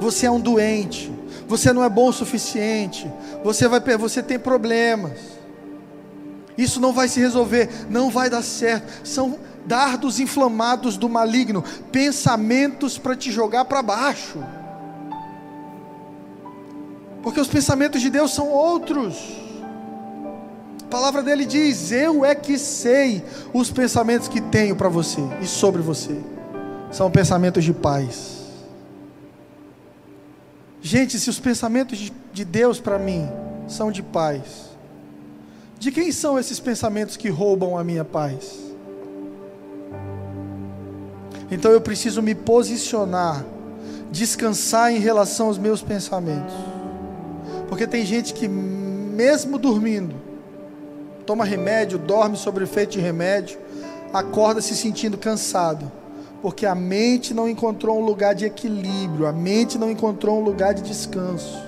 você 0.00 0.26
é 0.26 0.30
um 0.30 0.40
doente, 0.40 1.12
você 1.46 1.72
não 1.72 1.84
é 1.84 1.88
bom 1.88 2.08
o 2.08 2.12
suficiente, 2.12 3.08
você, 3.44 3.68
vai, 3.68 3.80
você 3.96 4.22
tem 4.22 4.38
problemas, 4.38 5.18
isso 6.56 6.80
não 6.80 6.92
vai 6.92 7.06
se 7.06 7.20
resolver, 7.20 7.68
não 7.88 8.10
vai 8.10 8.28
dar 8.28 8.42
certo. 8.42 9.06
São 9.06 9.38
dardos 9.64 10.18
inflamados 10.18 10.96
do 10.96 11.08
maligno, 11.08 11.62
pensamentos 11.92 12.98
para 12.98 13.14
te 13.14 13.30
jogar 13.30 13.66
para 13.66 13.82
baixo. 13.82 14.42
Porque 17.22 17.40
os 17.40 17.48
pensamentos 17.48 18.00
de 18.00 18.08
Deus 18.08 18.32
são 18.32 18.48
outros. 18.48 19.47
A 20.88 20.90
palavra 20.90 21.22
dele 21.22 21.44
diz: 21.44 21.92
Eu 21.92 22.24
é 22.24 22.34
que 22.34 22.56
sei 22.56 23.22
os 23.52 23.70
pensamentos 23.70 24.26
que 24.26 24.40
tenho 24.40 24.74
para 24.74 24.88
você 24.88 25.20
e 25.42 25.46
sobre 25.46 25.82
você. 25.82 26.18
São 26.90 27.10
pensamentos 27.10 27.62
de 27.62 27.74
paz. 27.74 28.38
Gente, 30.80 31.20
se 31.20 31.28
os 31.28 31.38
pensamentos 31.38 31.98
de, 31.98 32.10
de 32.32 32.42
Deus 32.42 32.80
para 32.80 32.98
mim 32.98 33.28
são 33.66 33.92
de 33.92 34.02
paz, 34.02 34.70
de 35.78 35.92
quem 35.92 36.10
são 36.10 36.38
esses 36.38 36.58
pensamentos 36.58 37.18
que 37.18 37.28
roubam 37.28 37.76
a 37.76 37.84
minha 37.84 38.04
paz? 38.04 38.58
Então 41.50 41.70
eu 41.70 41.82
preciso 41.82 42.22
me 42.22 42.34
posicionar, 42.34 43.44
descansar 44.10 44.90
em 44.90 45.00
relação 45.00 45.48
aos 45.48 45.58
meus 45.58 45.82
pensamentos. 45.82 46.54
Porque 47.68 47.86
tem 47.86 48.06
gente 48.06 48.32
que, 48.32 48.48
mesmo 48.48 49.58
dormindo, 49.58 50.27
toma 51.28 51.44
remédio, 51.44 51.98
dorme 51.98 52.38
sobre 52.38 52.64
efeito 52.64 52.92
de 52.92 53.00
remédio, 53.00 53.58
acorda 54.14 54.62
se 54.62 54.74
sentindo 54.74 55.18
cansado, 55.18 55.92
porque 56.40 56.64
a 56.64 56.74
mente 56.74 57.34
não 57.34 57.46
encontrou 57.46 58.00
um 58.00 58.02
lugar 58.02 58.34
de 58.34 58.46
equilíbrio, 58.46 59.26
a 59.26 59.32
mente 59.32 59.76
não 59.76 59.90
encontrou 59.90 60.40
um 60.40 60.42
lugar 60.42 60.72
de 60.72 60.80
descanso. 60.80 61.62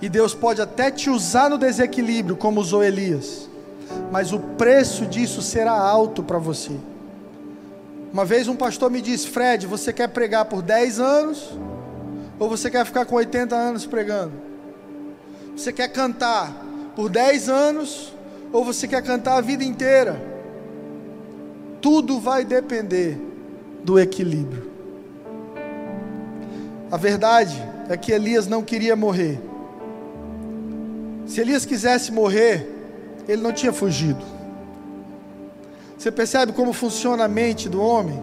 E 0.00 0.08
Deus 0.08 0.34
pode 0.34 0.62
até 0.62 0.88
te 0.88 1.10
usar 1.10 1.50
no 1.50 1.58
desequilíbrio, 1.58 2.36
como 2.36 2.60
usou 2.60 2.84
Elias, 2.84 3.50
mas 4.12 4.32
o 4.32 4.38
preço 4.38 5.04
disso 5.04 5.42
será 5.42 5.72
alto 5.72 6.22
para 6.22 6.38
você. 6.38 6.76
Uma 8.12 8.24
vez 8.24 8.46
um 8.46 8.54
pastor 8.54 8.88
me 8.88 9.02
disse: 9.02 9.26
Fred, 9.26 9.66
você 9.66 9.92
quer 9.92 10.10
pregar 10.10 10.44
por 10.44 10.62
10 10.62 11.00
anos? 11.00 11.58
Ou 12.38 12.48
você 12.48 12.70
quer 12.70 12.86
ficar 12.86 13.04
com 13.04 13.16
80 13.16 13.52
anos 13.52 13.84
pregando? 13.84 14.34
Você 15.56 15.72
quer 15.72 15.88
cantar 15.88 16.52
por 16.94 17.08
10 17.08 17.48
anos? 17.48 18.14
Ou 18.54 18.64
você 18.64 18.86
quer 18.86 19.02
cantar 19.02 19.36
a 19.36 19.40
vida 19.40 19.64
inteira. 19.64 20.16
Tudo 21.82 22.20
vai 22.20 22.44
depender 22.44 23.18
do 23.82 23.98
equilíbrio. 23.98 24.70
A 26.88 26.96
verdade 26.96 27.60
é 27.88 27.96
que 27.96 28.12
Elias 28.12 28.46
não 28.46 28.62
queria 28.62 28.94
morrer. 28.94 29.40
Se 31.26 31.40
Elias 31.40 31.66
quisesse 31.66 32.12
morrer, 32.12 32.70
ele 33.26 33.42
não 33.42 33.52
tinha 33.52 33.72
fugido. 33.72 34.24
Você 35.98 36.12
percebe 36.12 36.52
como 36.52 36.72
funciona 36.72 37.24
a 37.24 37.28
mente 37.28 37.68
do 37.68 37.82
homem? 37.82 38.22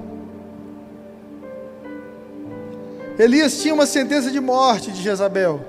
Elias 3.19 3.61
tinha 3.61 3.73
uma 3.73 3.85
sentença 3.85 4.31
de 4.31 4.39
morte 4.39 4.91
de 4.91 5.01
Jezabel. 5.01 5.59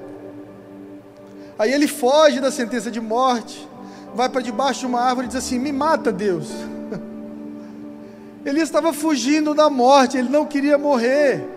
Aí 1.59 1.73
ele 1.73 1.89
foge 1.89 2.39
da 2.39 2.53
sentença 2.53 2.93
de 2.93 3.01
morte 3.01 3.72
vai 4.15 4.29
para 4.29 4.41
debaixo 4.41 4.81
de 4.81 4.87
uma 4.87 5.01
árvore 5.01 5.27
e 5.27 5.29
diz 5.29 5.37
assim: 5.37 5.59
Me 5.59 5.73
mata, 5.73 6.13
Deus. 6.13 6.49
Ele 8.45 8.61
estava 8.61 8.93
fugindo 8.93 9.55
da 9.55 9.71
morte, 9.71 10.17
ele 10.17 10.29
não 10.29 10.45
queria 10.45 10.77
morrer. 10.77 11.49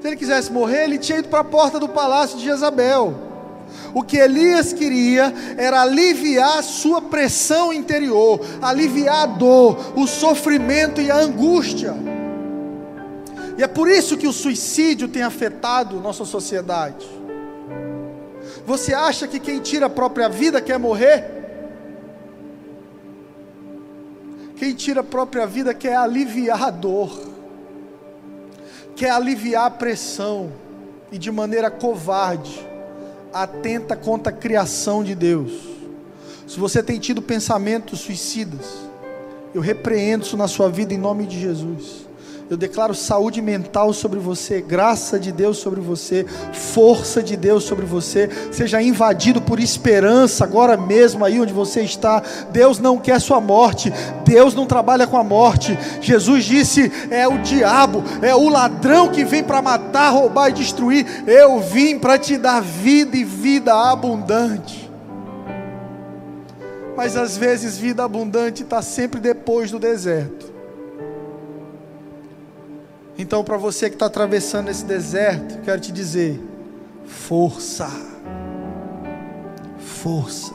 Se 0.00 0.06
ele 0.06 0.16
quisesse 0.16 0.52
morrer, 0.52 0.84
ele 0.84 0.98
tinha 0.98 1.18
ido 1.18 1.28
para 1.28 1.40
a 1.40 1.44
porta 1.44 1.80
do 1.80 1.88
palácio 1.88 2.38
de 2.38 2.44
Jezabel. 2.44 3.12
O 3.94 4.02
que 4.02 4.16
Elias 4.16 4.72
queria 4.72 5.32
era 5.56 5.82
aliviar 5.82 6.58
a 6.58 6.62
sua 6.62 7.02
pressão 7.02 7.72
interior, 7.72 8.40
aliviar 8.60 9.22
a 9.22 9.26
dor, 9.26 9.76
o 9.96 10.06
sofrimento 10.06 11.00
e 11.00 11.10
a 11.10 11.16
angústia. 11.16 11.94
E 13.58 13.62
é 13.62 13.66
por 13.66 13.88
isso 13.88 14.16
que 14.16 14.26
o 14.26 14.32
suicídio 14.32 15.08
tem 15.08 15.22
afetado 15.22 16.00
nossa 16.00 16.24
sociedade. 16.24 17.06
Você 18.66 18.94
acha 18.94 19.26
que 19.26 19.40
quem 19.40 19.60
tira 19.60 19.86
a 19.86 19.90
própria 19.90 20.28
vida 20.28 20.60
quer 20.60 20.78
morrer? 20.78 21.41
Quem 24.62 24.74
tira 24.74 25.00
a 25.00 25.02
própria 25.02 25.44
vida 25.44 25.74
quer 25.74 25.96
aliviar 25.96 26.62
a 26.62 26.70
dor, 26.70 27.20
quer 28.94 29.10
aliviar 29.10 29.66
a 29.66 29.70
pressão, 29.70 30.52
e 31.10 31.18
de 31.18 31.32
maneira 31.32 31.68
covarde, 31.68 32.64
atenta 33.32 33.96
contra 33.96 34.32
a 34.32 34.36
criação 34.36 35.02
de 35.02 35.16
Deus. 35.16 35.50
Se 36.46 36.60
você 36.60 36.80
tem 36.80 37.00
tido 37.00 37.20
pensamentos 37.20 38.02
suicidas, 38.02 38.84
eu 39.52 39.60
repreendo 39.60 40.24
isso 40.24 40.36
na 40.36 40.46
sua 40.46 40.70
vida 40.70 40.94
em 40.94 40.98
nome 40.98 41.26
de 41.26 41.40
Jesus. 41.40 42.06
Eu 42.52 42.58
declaro 42.58 42.94
saúde 42.94 43.40
mental 43.40 43.94
sobre 43.94 44.18
você, 44.18 44.60
graça 44.60 45.18
de 45.18 45.32
Deus 45.32 45.56
sobre 45.56 45.80
você, 45.80 46.26
força 46.52 47.22
de 47.22 47.34
Deus 47.34 47.64
sobre 47.64 47.86
você. 47.86 48.28
Seja 48.50 48.82
invadido 48.82 49.40
por 49.40 49.58
esperança 49.58 50.44
agora 50.44 50.76
mesmo 50.76 51.24
aí 51.24 51.40
onde 51.40 51.50
você 51.50 51.80
está. 51.80 52.22
Deus 52.50 52.78
não 52.78 52.98
quer 52.98 53.22
sua 53.22 53.40
morte. 53.40 53.90
Deus 54.26 54.54
não 54.54 54.66
trabalha 54.66 55.06
com 55.06 55.16
a 55.16 55.24
morte. 55.24 55.78
Jesus 56.02 56.44
disse: 56.44 56.92
"É 57.10 57.26
o 57.26 57.38
diabo, 57.38 58.04
é 58.20 58.34
o 58.34 58.50
ladrão 58.50 59.08
que 59.08 59.24
vem 59.24 59.42
para 59.42 59.62
matar, 59.62 60.10
roubar 60.10 60.50
e 60.50 60.52
destruir. 60.52 61.06
Eu 61.26 61.58
vim 61.58 61.98
para 61.98 62.18
te 62.18 62.36
dar 62.36 62.60
vida 62.60 63.16
e 63.16 63.24
vida 63.24 63.72
abundante." 63.72 64.92
Mas 66.94 67.16
às 67.16 67.34
vezes 67.34 67.78
vida 67.78 68.04
abundante 68.04 68.62
está 68.62 68.82
sempre 68.82 69.18
depois 69.20 69.70
do 69.70 69.78
deserto. 69.78 70.51
Então, 73.22 73.44
para 73.44 73.56
você 73.56 73.88
que 73.88 73.94
está 73.94 74.06
atravessando 74.06 74.68
esse 74.68 74.84
deserto, 74.84 75.60
quero 75.62 75.80
te 75.80 75.92
dizer: 75.92 76.42
força, 77.06 77.88
força. 79.78 80.52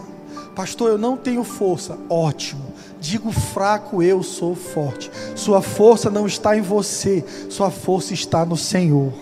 Pastor, 0.53 0.89
eu 0.89 0.97
não 0.97 1.15
tenho 1.15 1.45
força. 1.45 1.97
Ótimo. 2.09 2.65
Digo 2.99 3.31
fraco, 3.31 4.03
eu 4.03 4.21
sou 4.21 4.53
forte. 4.53 5.09
Sua 5.33 5.61
força 5.61 6.09
não 6.09 6.27
está 6.27 6.57
em 6.57 6.61
você, 6.61 7.23
sua 7.49 7.71
força 7.71 8.13
está 8.13 8.45
no 8.45 8.57
Senhor. 8.57 9.13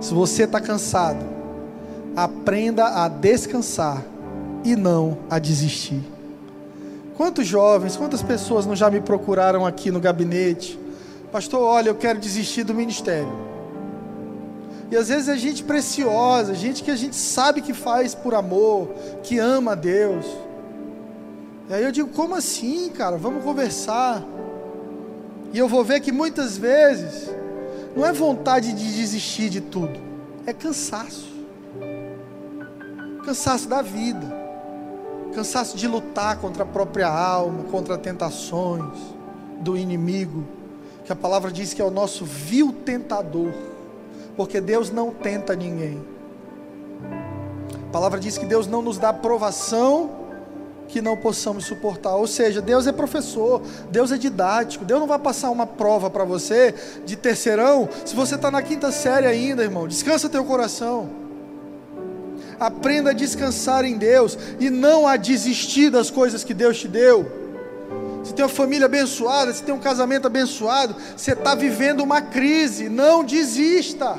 Se 0.00 0.14
você 0.14 0.44
está 0.44 0.62
cansado, 0.62 1.26
aprenda 2.16 3.04
a 3.04 3.06
descansar 3.06 4.02
e 4.64 4.74
não 4.74 5.18
a 5.28 5.38
desistir. 5.38 6.17
Quantos 7.18 7.48
jovens, 7.48 7.96
quantas 7.96 8.22
pessoas 8.22 8.64
não 8.64 8.76
já 8.76 8.88
me 8.88 9.00
procuraram 9.00 9.66
aqui 9.66 9.90
no 9.90 9.98
gabinete? 9.98 10.78
Pastor, 11.32 11.60
olha, 11.60 11.88
eu 11.88 11.96
quero 11.96 12.20
desistir 12.20 12.62
do 12.62 12.72
ministério. 12.72 13.32
E 14.88 14.96
às 14.96 15.08
vezes 15.08 15.28
é 15.28 15.36
gente 15.36 15.64
preciosa, 15.64 16.54
gente 16.54 16.80
que 16.84 16.92
a 16.92 16.94
gente 16.94 17.16
sabe 17.16 17.60
que 17.60 17.74
faz 17.74 18.14
por 18.14 18.36
amor, 18.36 18.90
que 19.24 19.36
ama 19.36 19.72
a 19.72 19.74
Deus. 19.74 20.24
E 21.68 21.74
aí 21.74 21.82
eu 21.82 21.90
digo, 21.90 22.08
como 22.10 22.36
assim, 22.36 22.88
cara? 22.90 23.16
Vamos 23.16 23.42
conversar. 23.42 24.24
E 25.52 25.58
eu 25.58 25.66
vou 25.66 25.82
ver 25.82 25.98
que 25.98 26.12
muitas 26.12 26.56
vezes 26.56 27.28
não 27.96 28.06
é 28.06 28.12
vontade 28.12 28.72
de 28.72 28.94
desistir 28.94 29.50
de 29.50 29.60
tudo, 29.60 29.98
é 30.46 30.52
cansaço. 30.52 31.26
Cansaço 33.24 33.68
da 33.68 33.82
vida 33.82 34.37
cansaço 35.34 35.76
de 35.76 35.86
lutar 35.86 36.38
contra 36.38 36.62
a 36.62 36.66
própria 36.66 37.08
alma, 37.08 37.64
contra 37.64 37.96
tentações 37.96 38.98
do 39.60 39.76
inimigo, 39.76 40.44
que 41.04 41.12
a 41.12 41.16
palavra 41.16 41.50
diz 41.50 41.72
que 41.72 41.82
é 41.82 41.84
o 41.84 41.90
nosso 41.90 42.24
vil 42.24 42.72
tentador, 42.84 43.52
porque 44.36 44.60
Deus 44.60 44.90
não 44.90 45.10
tenta 45.10 45.54
ninguém. 45.54 46.00
A 47.88 47.90
palavra 47.90 48.20
diz 48.20 48.36
que 48.36 48.44
Deus 48.44 48.66
não 48.66 48.82
nos 48.82 48.98
dá 48.98 49.12
provação 49.12 50.10
que 50.88 51.02
não 51.02 51.16
possamos 51.16 51.66
suportar. 51.66 52.16
Ou 52.16 52.26
seja, 52.26 52.60
Deus 52.60 52.86
é 52.86 52.92
professor, 52.92 53.62
Deus 53.90 54.10
é 54.10 54.18
didático. 54.18 54.84
Deus 54.84 55.00
não 55.00 55.06
vai 55.06 55.18
passar 55.18 55.50
uma 55.50 55.66
prova 55.66 56.10
para 56.10 56.24
você 56.24 56.74
de 57.04 57.16
terceirão 57.16 57.88
se 58.04 58.16
você 58.16 58.34
está 58.34 58.50
na 58.50 58.62
quinta 58.62 58.90
série 58.90 59.26
ainda, 59.26 59.62
irmão. 59.62 59.86
Descansa 59.86 60.28
teu 60.28 60.44
coração. 60.44 61.27
Aprenda 62.58 63.10
a 63.10 63.14
descansar 63.14 63.84
em 63.84 63.96
Deus 63.96 64.36
e 64.58 64.68
não 64.68 65.06
a 65.06 65.16
desistir 65.16 65.90
das 65.90 66.10
coisas 66.10 66.42
que 66.42 66.52
Deus 66.52 66.78
te 66.78 66.88
deu. 66.88 67.38
Você 68.22 68.32
tem 68.34 68.44
uma 68.44 68.50
família 68.50 68.86
abençoada, 68.86 69.52
você 69.52 69.62
tem 69.62 69.74
um 69.74 69.78
casamento 69.78 70.26
abençoado, 70.26 70.94
você 71.16 71.32
está 71.32 71.54
vivendo 71.54 72.00
uma 72.00 72.20
crise, 72.20 72.88
não 72.88 73.24
desista. 73.24 74.18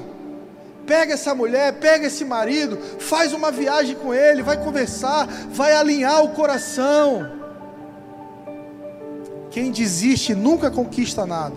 Pega 0.88 1.14
essa 1.14 1.36
mulher, 1.36 1.74
pega 1.74 2.08
esse 2.08 2.26
marido, 2.26 2.80
faz 2.98 3.34
uma 3.34 3.52
viagem 3.52 3.96
com 3.96 4.14
ele, 4.14 4.42
vai 4.42 4.58
conversar, 4.58 5.28
vai 5.52 5.74
alinhar 5.74 6.24
o 6.24 6.30
coração. 6.30 7.30
Quem 9.52 9.70
desiste 9.70 10.34
nunca 10.34 10.72
conquista 10.72 11.26
nada, 11.26 11.56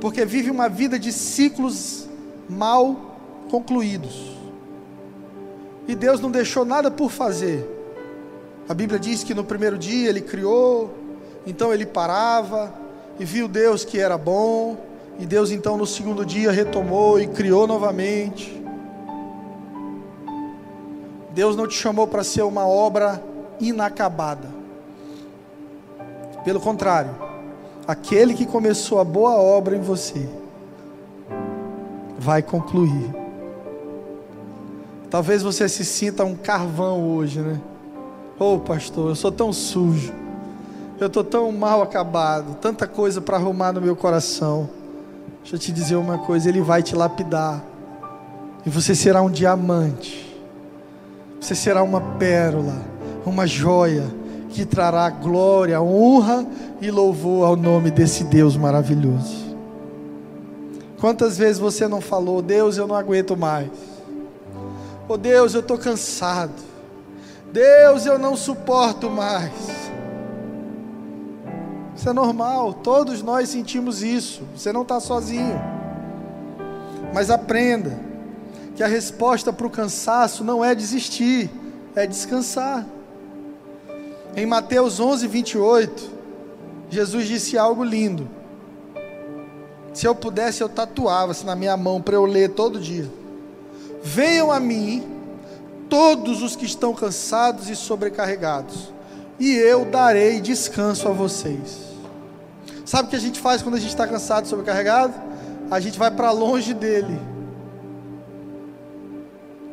porque 0.00 0.24
vive 0.24 0.50
uma 0.50 0.68
vida 0.68 0.98
de 0.98 1.12
ciclos 1.12 2.08
mal 2.48 3.18
concluídos. 3.50 4.37
E 5.88 5.94
Deus 5.94 6.20
não 6.20 6.30
deixou 6.30 6.66
nada 6.66 6.90
por 6.90 7.10
fazer. 7.10 7.66
A 8.68 8.74
Bíblia 8.74 9.00
diz 9.00 9.24
que 9.24 9.32
no 9.32 9.42
primeiro 9.42 9.78
dia 9.78 10.10
ele 10.10 10.20
criou, 10.20 10.90
então 11.46 11.72
ele 11.72 11.86
parava 11.86 12.70
e 13.18 13.24
viu 13.24 13.48
Deus 13.48 13.86
que 13.86 13.98
era 13.98 14.18
bom, 14.18 14.76
e 15.18 15.24
Deus 15.24 15.50
então 15.50 15.78
no 15.78 15.86
segundo 15.86 16.26
dia 16.26 16.52
retomou 16.52 17.18
e 17.18 17.26
criou 17.26 17.66
novamente. 17.66 18.62
Deus 21.30 21.56
não 21.56 21.66
te 21.66 21.74
chamou 21.74 22.06
para 22.06 22.22
ser 22.22 22.42
uma 22.42 22.66
obra 22.66 23.22
inacabada. 23.58 24.48
Pelo 26.44 26.60
contrário, 26.60 27.14
aquele 27.86 28.34
que 28.34 28.44
começou 28.44 29.00
a 29.00 29.04
boa 29.04 29.36
obra 29.36 29.74
em 29.74 29.80
você 29.80 30.28
vai 32.18 32.42
concluir. 32.42 33.17
Talvez 35.10 35.42
você 35.42 35.68
se 35.68 35.84
sinta 35.84 36.24
um 36.24 36.34
carvão 36.34 37.02
hoje, 37.02 37.40
né? 37.40 37.60
Oh, 38.38 38.58
pastor, 38.58 39.10
eu 39.10 39.14
sou 39.14 39.32
tão 39.32 39.52
sujo. 39.52 40.12
Eu 41.00 41.06
estou 41.06 41.24
tão 41.24 41.50
mal 41.52 41.80
acabado, 41.80 42.56
tanta 42.60 42.86
coisa 42.86 43.20
para 43.20 43.36
arrumar 43.36 43.72
no 43.72 43.80
meu 43.80 43.96
coração. 43.96 44.68
Deixa 45.42 45.56
eu 45.56 45.58
te 45.58 45.72
dizer 45.72 45.96
uma 45.96 46.18
coisa: 46.18 46.48
Ele 46.48 46.60
vai 46.60 46.82
te 46.82 46.94
lapidar, 46.94 47.64
e 48.66 48.70
você 48.70 48.94
será 48.94 49.22
um 49.22 49.30
diamante, 49.30 50.36
você 51.40 51.54
será 51.54 51.82
uma 51.82 52.00
pérola, 52.00 52.82
uma 53.24 53.46
joia, 53.46 54.04
que 54.50 54.66
trará 54.66 55.08
glória, 55.08 55.80
honra 55.80 56.44
e 56.80 56.90
louvor 56.90 57.46
ao 57.46 57.56
nome 57.56 57.90
desse 57.90 58.24
Deus 58.24 58.56
maravilhoso. 58.56 59.48
Quantas 61.00 61.38
vezes 61.38 61.60
você 61.60 61.86
não 61.86 62.00
falou, 62.00 62.42
Deus, 62.42 62.76
eu 62.76 62.86
não 62.86 62.96
aguento 62.96 63.36
mais. 63.36 63.70
Oh 65.08 65.16
Deus, 65.16 65.54
eu 65.54 65.60
estou 65.60 65.78
cansado. 65.78 66.52
Deus, 67.50 68.04
eu 68.04 68.18
não 68.18 68.36
suporto 68.36 69.08
mais. 69.08 69.52
Isso 71.96 72.08
é 72.08 72.12
normal, 72.12 72.74
todos 72.74 73.22
nós 73.22 73.48
sentimos 73.48 74.02
isso. 74.02 74.42
Você 74.54 74.70
não 74.70 74.82
está 74.82 75.00
sozinho. 75.00 75.58
Mas 77.14 77.30
aprenda 77.30 77.98
que 78.76 78.82
a 78.82 78.86
resposta 78.86 79.52
para 79.52 79.66
o 79.66 79.70
cansaço 79.70 80.44
não 80.44 80.62
é 80.62 80.74
desistir, 80.74 81.50
é 81.96 82.06
descansar. 82.06 82.86
Em 84.36 84.44
Mateus 84.44 85.00
11, 85.00 85.26
28, 85.26 86.10
Jesus 86.90 87.26
disse 87.26 87.56
algo 87.56 87.82
lindo. 87.82 88.28
Se 89.92 90.06
eu 90.06 90.14
pudesse, 90.14 90.62
eu 90.62 90.68
tatuava-se 90.68 91.44
na 91.44 91.56
minha 91.56 91.76
mão 91.76 92.00
para 92.00 92.14
eu 92.14 92.24
ler 92.24 92.50
todo 92.50 92.78
dia. 92.78 93.17
Venham 94.08 94.50
a 94.50 94.58
mim 94.58 95.06
todos 95.90 96.42
os 96.42 96.56
que 96.56 96.64
estão 96.64 96.94
cansados 96.94 97.68
e 97.68 97.76
sobrecarregados, 97.76 98.90
e 99.38 99.54
eu 99.54 99.84
darei 99.84 100.40
descanso 100.40 101.06
a 101.08 101.12
vocês. 101.12 101.88
Sabe 102.86 103.06
o 103.06 103.10
que 103.10 103.16
a 103.16 103.20
gente 103.20 103.38
faz 103.38 103.60
quando 103.60 103.74
a 103.74 103.78
gente 103.78 103.90
está 103.90 104.06
cansado 104.06 104.46
e 104.46 104.48
sobrecarregado? 104.48 105.12
A 105.70 105.78
gente 105.78 105.98
vai 105.98 106.10
para 106.10 106.30
longe 106.30 106.72
dele. 106.72 107.20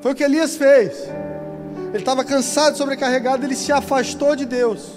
Foi 0.01 0.11
o 0.11 0.15
que 0.15 0.23
Elias 0.23 0.57
fez. 0.57 1.07
Ele 1.93 1.97
estava 1.97 2.25
cansado 2.25 2.75
e 2.75 2.77
sobrecarregado, 2.77 3.45
ele 3.45 3.55
se 3.55 3.71
afastou 3.71 4.36
de 4.36 4.45
Deus. 4.45 4.91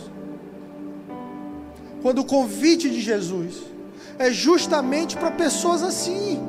Quando 2.03 2.18
o 2.18 2.24
convite 2.24 2.91
de 2.91 3.01
Jesus 3.01 3.55
é 4.18 4.32
justamente 4.32 5.16
para 5.16 5.30
pessoas 5.30 5.84
assim. 5.84 6.43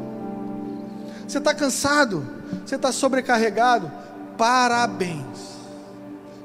Você 1.27 1.37
está 1.37 1.53
cansado, 1.53 2.38
você 2.65 2.75
está 2.75 2.91
sobrecarregado, 2.91 3.91
parabéns. 4.37 5.49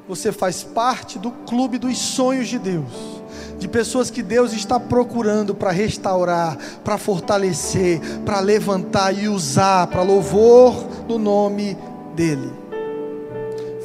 Você 0.09 0.33
faz 0.33 0.63
parte 0.63 1.19
do 1.19 1.31
clube 1.31 1.79
dos 1.79 1.97
sonhos 1.97 2.49
de 2.49 2.59
Deus, 2.59 3.23
de 3.59 3.67
pessoas 3.67 4.11
que 4.11 4.23
Deus 4.23 4.53
está 4.53 4.79
procurando 4.79 5.55
para 5.55 5.71
restaurar, 5.71 6.59
para 6.85 6.99
fortalecer, 6.99 8.01
para 8.25 8.41
levantar 8.41 9.17
e 9.17 9.29
usar 9.29 9.87
para 9.87 10.03
louvor 10.03 10.75
do 11.09 11.19
nome 11.19 11.77
dEle. 12.15 12.53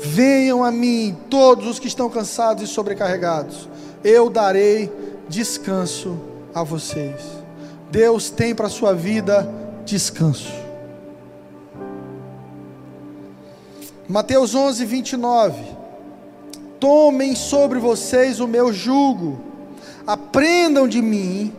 Venham 0.02 0.64
a 0.64 0.72
mim 0.72 1.16
todos 1.30 1.68
os 1.68 1.80
que 1.80 1.88
estão 1.88 2.10
cansados 2.10 2.64
e 2.64 2.68
sobrecarregados, 2.68 3.70
eu 4.04 4.30
darei 4.30 4.92
descanso 5.28 6.18
a 6.54 6.64
vocês. 6.64 7.22
Deus 7.92 8.30
tem 8.30 8.54
para 8.54 8.68
a 8.68 8.70
sua 8.70 8.94
vida 8.94 9.50
descanso. 9.86 10.59
Mateus 14.10 14.56
11, 14.56 14.86
29. 14.86 15.64
Tomem 16.80 17.36
sobre 17.36 17.78
vocês 17.78 18.40
o 18.40 18.48
meu 18.48 18.74
jugo, 18.74 19.40
aprendam 20.08 20.88
de 20.88 21.00
mim, 21.00 21.54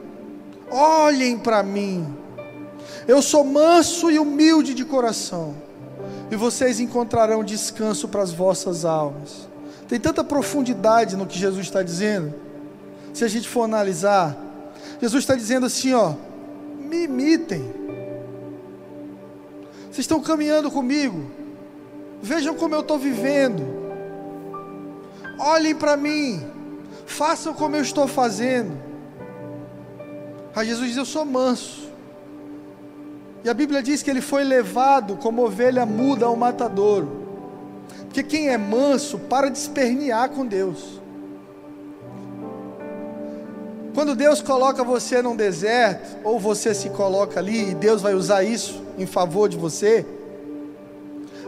olhem 0.68 1.38
para 1.38 1.62
mim. 1.62 2.12
Eu 3.07 3.22
sou 3.22 3.44
manso 3.44 4.11
e 4.11 4.18
humilde 4.18 4.74
de 4.74 4.84
coração, 4.84 5.55
e 6.28 6.34
vocês 6.34 6.80
encontrarão 6.80 7.44
descanso 7.44 8.09
para 8.09 8.22
as 8.22 8.32
vossas 8.32 8.84
almas. 8.84 9.48
Tem 9.86 10.01
tanta 10.01 10.24
profundidade 10.24 11.16
no 11.16 11.26
que 11.26 11.38
Jesus 11.38 11.66
está 11.66 11.84
dizendo, 11.84 12.34
se 13.14 13.24
a 13.24 13.28
gente 13.28 13.48
for 13.48 13.62
analisar. 13.62 14.36
Jesus 15.01 15.22
está 15.22 15.36
dizendo 15.36 15.66
assim: 15.66 15.92
ó, 15.92 16.14
me 16.80 17.05
imitem. 17.05 17.72
Vocês 19.84 19.98
estão 20.01 20.20
caminhando 20.20 20.68
comigo, 20.68 21.30
Vejam 22.23 22.55
como 22.55 22.75
eu 22.75 22.81
estou 22.81 22.99
vivendo. 22.99 23.62
Olhem 25.39 25.75
para 25.75 25.97
mim. 25.97 26.45
Façam 27.07 27.55
como 27.55 27.77
eu 27.77 27.83
estou 27.83 28.07
fazendo. 28.07 28.73
Aí 30.55 30.66
Jesus 30.66 30.89
diz: 30.89 30.97
Eu 30.97 31.07
sou 31.07 31.25
manso. 31.25 31.91
E 33.43 33.49
a 33.49 33.55
Bíblia 33.55 33.83
diz 33.83 34.03
que 34.03 34.11
ele 34.11 34.21
foi 34.21 34.45
levado 34.45 35.16
como 35.16 35.45
ovelha 35.45 35.87
muda 35.87 36.27
ao 36.27 36.37
matadouro. 36.37 37.21
Porque 38.03 38.23
quem 38.23 38.49
é 38.49 38.59
manso 38.59 39.18
para 39.18 39.49
de 39.49 39.57
espernear 39.57 40.29
com 40.31 40.45
Deus. 40.45 41.01
Quando 43.95 44.14
Deus 44.14 44.41
coloca 44.41 44.85
você 44.85 45.21
num 45.21 45.35
deserto, 45.35 46.18
ou 46.23 46.39
você 46.39 46.75
se 46.75 46.91
coloca 46.91 47.41
ali 47.41 47.71
e 47.71 47.75
Deus 47.75 48.03
vai 48.03 48.14
usar 48.14 48.45
isso 48.45 48.83
em 48.99 49.07
favor 49.07 49.49
de 49.49 49.57
você, 49.57 50.07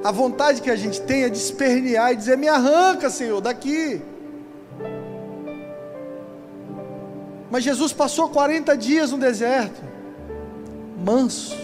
a 0.04 0.10
vontade 0.10 0.60
que 0.60 0.70
a 0.70 0.76
gente 0.76 1.00
tem 1.02 1.24
é 1.24 1.28
de 1.28 1.38
espernear 1.38 2.12
e 2.12 2.16
dizer: 2.16 2.36
Me 2.36 2.48
arranca, 2.48 3.08
Senhor, 3.08 3.40
daqui. 3.40 4.02
Mas 7.50 7.62
Jesus 7.62 7.92
passou 7.92 8.28
40 8.30 8.76
dias 8.76 9.12
no 9.12 9.18
deserto, 9.18 9.80
manso, 11.04 11.56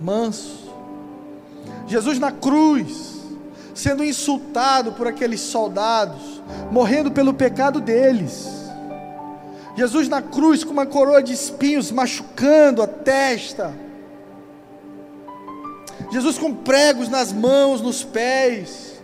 manso. 0.00 0.68
Jesus 1.86 2.18
na 2.18 2.32
cruz, 2.32 3.20
sendo 3.74 4.04
insultado 4.04 4.92
por 4.92 5.06
aqueles 5.06 5.40
soldados, 5.40 6.42
morrendo 6.70 7.10
pelo 7.10 7.32
pecado 7.32 7.80
deles. 7.80 8.48
Jesus 9.76 10.08
na 10.08 10.20
cruz 10.20 10.64
com 10.64 10.72
uma 10.72 10.84
coroa 10.84 11.22
de 11.22 11.32
espinhos 11.32 11.90
machucando 11.90 12.82
a 12.82 12.86
testa 12.86 13.72
Jesus 16.10 16.36
com 16.38 16.52
pregos 16.52 17.08
nas 17.08 17.32
mãos, 17.32 17.80
nos 17.80 18.02
pés, 18.02 19.00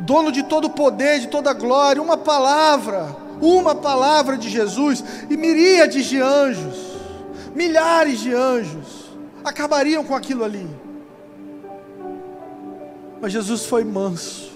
dono 0.00 0.30
de 0.30 0.44
todo 0.44 0.66
o 0.66 0.70
poder, 0.70 1.20
de 1.20 1.26
toda 1.26 1.50
a 1.50 1.54
glória, 1.54 2.00
uma 2.00 2.16
palavra, 2.16 3.16
uma 3.40 3.74
palavra 3.74 4.38
de 4.38 4.48
Jesus, 4.48 5.02
e 5.28 5.36
miríades 5.36 6.06
de 6.06 6.20
anjos, 6.20 6.76
milhares 7.54 8.20
de 8.20 8.32
anjos, 8.32 9.10
acabariam 9.44 10.04
com 10.04 10.14
aquilo 10.14 10.44
ali. 10.44 10.68
Mas 13.20 13.32
Jesus 13.32 13.66
foi 13.66 13.82
manso, 13.82 14.52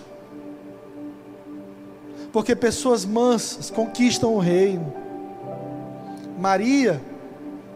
porque 2.32 2.55
pessoas 2.55 3.05
mansas 3.05 3.68
conquistam 3.68 4.32
o 4.32 4.39
reino. 4.39 4.95
Maria, 6.39 7.01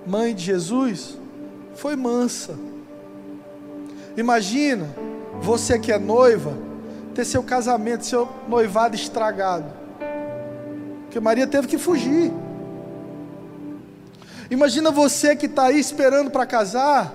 mãe 0.07 0.35
de 0.35 0.45
Jesus, 0.45 1.18
foi 1.79 1.95
mansa. 1.95 2.57
Imagina 4.17 4.89
você 5.41 5.79
que 5.79 5.93
é 5.93 5.99
noiva, 5.99 6.53
ter 7.15 7.25
seu 7.25 7.41
casamento, 7.41 8.05
seu 8.05 8.29
noivado 8.49 8.97
estragado. 8.97 9.73
Porque 11.05 11.21
Maria 11.21 11.47
teve 11.47 11.69
que 11.69 11.79
fugir. 11.79 12.33
Imagina 14.51 14.91
você 14.91 15.37
que 15.37 15.47
está 15.47 15.67
aí 15.67 15.79
esperando 15.79 16.33
para 16.33 16.45
casar, 16.45 17.15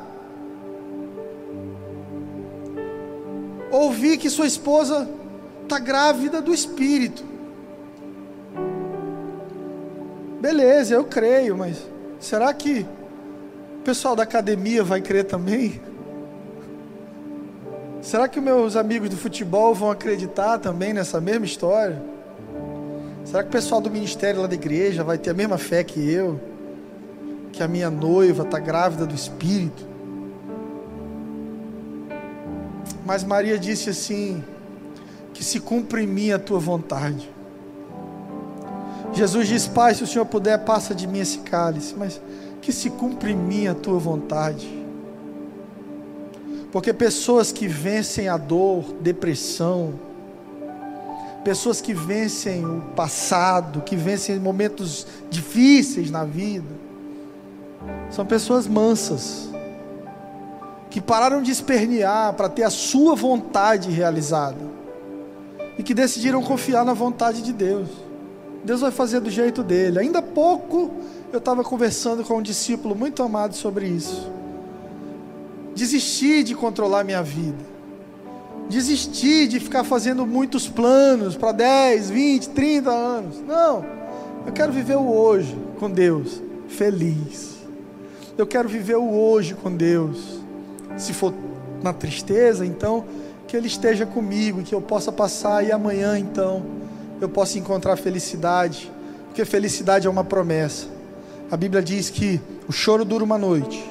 ouvir 3.70 4.18
que 4.18 4.30
sua 4.30 4.48
esposa 4.48 5.10
está 5.64 5.78
grávida 5.78 6.42
do 6.42 6.54
espírito. 6.54 7.26
Beleza, 10.40 10.94
eu 10.94 11.04
creio, 11.04 11.58
mas 11.58 11.86
será 12.20 12.54
que 12.54 12.86
o 13.84 13.86
pessoal 13.86 14.16
da 14.16 14.24
academia 14.24 14.82
vai 14.82 15.02
crer 15.02 15.26
também? 15.26 15.82
Será 18.02 18.30
que 18.30 18.40
meus 18.40 18.78
amigos 18.78 19.10
do 19.10 19.18
futebol 19.18 19.76
vão 19.76 19.92
acreditar 19.92 20.58
também 20.58 20.94
nessa 20.94 21.20
mesma 21.20 21.46
história? 21.46 22.02
Será 23.26 23.44
que 23.44 23.50
o 23.50 23.52
pessoal 23.52 23.82
do 23.82 23.92
ministério 23.92 24.40
lá 24.40 24.48
da 24.48 24.56
igreja 24.56 25.04
vai 25.04 25.18
ter 25.18 25.32
a 25.32 25.34
mesma 25.34 25.58
fé 25.58 25.84
que 25.84 26.00
eu? 26.10 26.40
Que 27.52 27.62
a 27.62 27.68
minha 27.68 27.90
noiva 27.90 28.44
está 28.44 28.58
grávida 28.58 29.06
do 29.06 29.14
Espírito? 29.14 29.86
Mas 33.06 33.26
Maria 33.26 33.60
disse 33.60 33.90
assim: 33.90 34.42
que 35.34 35.44
se 35.44 35.60
cumpra 35.60 36.02
em 36.02 36.08
mim 36.08 36.32
a 36.32 36.40
tua 36.40 36.58
vontade. 36.58 37.30
Jesus 39.12 39.50
diz: 39.50 39.68
Pai, 39.68 39.94
se 39.94 40.06
o 40.06 40.08
Senhor 40.08 40.26
puder, 40.26 40.58
passa 40.60 40.96
de 40.96 41.06
mim 41.06 41.20
esse 41.20 41.40
cálice, 41.40 41.94
mas 41.98 42.22
que 42.64 42.72
se 42.72 42.90
cumpra 42.90 43.30
em 43.30 43.36
mim 43.36 43.68
a 43.68 43.76
tua 43.76 44.00
vontade. 44.00 44.82
Porque 46.72 46.94
pessoas 46.94 47.52
que 47.52 47.68
vencem 47.68 48.30
a 48.30 48.38
dor, 48.38 48.86
depressão, 49.02 49.94
pessoas 51.44 51.82
que 51.82 51.94
vencem 51.94 52.66
o 52.66 52.82
passado, 52.96 53.82
que 53.82 53.98
vencem 53.98 54.40
momentos 54.40 55.06
difíceis 55.30 56.10
na 56.10 56.24
vida, 56.24 56.84
são 58.10 58.26
pessoas 58.26 58.66
mansas, 58.66 59.50
que 60.90 61.02
pararam 61.02 61.42
de 61.44 61.52
espernear 61.52 62.34
para 62.34 62.48
ter 62.48 62.64
a 62.64 62.70
sua 62.70 63.14
vontade 63.14 63.92
realizada 63.92 64.72
e 65.78 65.84
que 65.84 65.94
decidiram 65.94 66.42
confiar 66.42 66.86
na 66.86 66.94
vontade 66.94 67.42
de 67.42 67.52
Deus. 67.52 67.90
Deus 68.64 68.80
vai 68.80 68.92
fazer 68.92 69.20
do 69.20 69.30
jeito 69.30 69.62
dele. 69.62 70.00
Ainda 70.00 70.22
pouco 70.22 70.92
eu 71.34 71.40
estava 71.40 71.64
conversando 71.64 72.24
com 72.24 72.38
um 72.38 72.42
discípulo 72.42 72.96
muito 72.96 73.22
amado 73.22 73.56
sobre 73.56 73.88
isso 73.88 74.32
desistir 75.76 76.44
de 76.44 76.56
controlar 76.56 77.04
minha 77.04 77.24
vida, 77.24 77.58
desistir 78.70 79.48
de 79.48 79.60
ficar 79.60 79.84
fazendo 79.84 80.26
muitos 80.26 80.68
planos 80.68 81.36
para 81.36 81.52
10, 81.52 82.10
20, 82.10 82.50
30 82.50 82.90
anos. 82.92 83.42
Não, 83.42 83.84
eu 84.46 84.54
quero 84.54 84.72
viver 84.72 84.96
o 84.96 85.12
hoje 85.12 85.58
com 85.80 85.90
Deus, 85.90 86.42
feliz. 86.68 87.54
Eu 88.38 88.48
quero 88.48 88.70
viver 88.70 88.98
o 88.98 89.12
hoje 89.12 89.54
com 89.54 89.76
Deus. 89.76 90.40
Se 90.98 91.14
for 91.14 91.34
na 91.82 91.94
tristeza, 91.94 92.66
então 92.66 93.06
que 93.48 93.58
Ele 93.58 93.68
esteja 93.68 94.06
comigo, 94.06 94.64
que 94.64 94.74
eu 94.74 94.82
possa 94.82 95.12
passar 95.12 95.66
e 95.66 95.72
amanhã 95.72 96.18
então 96.18 96.64
eu 97.20 97.30
possa 97.30 97.58
encontrar 97.58 97.96
felicidade, 97.96 98.92
porque 99.28 99.46
felicidade 99.46 100.08
é 100.08 100.10
uma 100.10 100.24
promessa. 100.24 100.93
A 101.54 101.56
Bíblia 101.56 101.84
diz 101.84 102.10
que 102.10 102.42
o 102.68 102.72
choro 102.72 103.06
dura 103.06 103.24
uma 103.24 103.38
noite, 103.38 103.88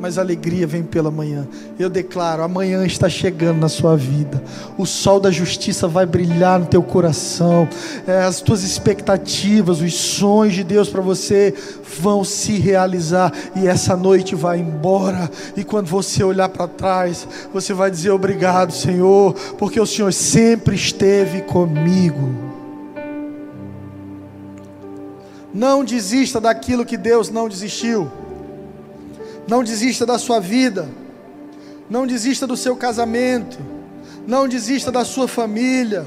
mas 0.00 0.16
a 0.16 0.22
alegria 0.22 0.66
vem 0.66 0.82
pela 0.82 1.10
manhã. 1.10 1.46
Eu 1.78 1.90
declaro: 1.90 2.42
amanhã 2.42 2.86
está 2.86 3.06
chegando 3.06 3.58
na 3.58 3.68
sua 3.68 3.98
vida. 3.98 4.42
O 4.78 4.86
sol 4.86 5.20
da 5.20 5.30
justiça 5.30 5.86
vai 5.86 6.06
brilhar 6.06 6.58
no 6.58 6.64
teu 6.64 6.82
coração. 6.82 7.68
É, 8.06 8.22
as 8.22 8.40
tuas 8.40 8.62
expectativas, 8.62 9.82
os 9.82 9.92
sonhos 9.92 10.54
de 10.54 10.64
Deus 10.64 10.88
para 10.88 11.02
você 11.02 11.52
vão 12.00 12.24
se 12.24 12.56
realizar. 12.56 13.30
E 13.54 13.66
essa 13.66 13.94
noite 13.94 14.34
vai 14.34 14.60
embora. 14.60 15.30
E 15.54 15.62
quando 15.62 15.88
você 15.88 16.24
olhar 16.24 16.48
para 16.48 16.66
trás, 16.66 17.28
você 17.52 17.74
vai 17.74 17.90
dizer: 17.90 18.08
Obrigado, 18.08 18.72
Senhor, 18.72 19.34
porque 19.58 19.78
o 19.78 19.84
Senhor 19.86 20.14
sempre 20.14 20.74
esteve 20.74 21.42
comigo. 21.42 22.51
Não 25.54 25.84
desista 25.84 26.40
daquilo 26.40 26.86
que 26.86 26.96
Deus 26.96 27.28
não 27.28 27.48
desistiu. 27.48 28.10
Não 29.46 29.62
desista 29.62 30.06
da 30.06 30.18
sua 30.18 30.40
vida. 30.40 30.88
Não 31.90 32.06
desista 32.06 32.46
do 32.46 32.56
seu 32.56 32.74
casamento. 32.74 33.58
Não 34.26 34.48
desista 34.48 34.90
da 34.90 35.04
sua 35.04 35.28
família. 35.28 36.06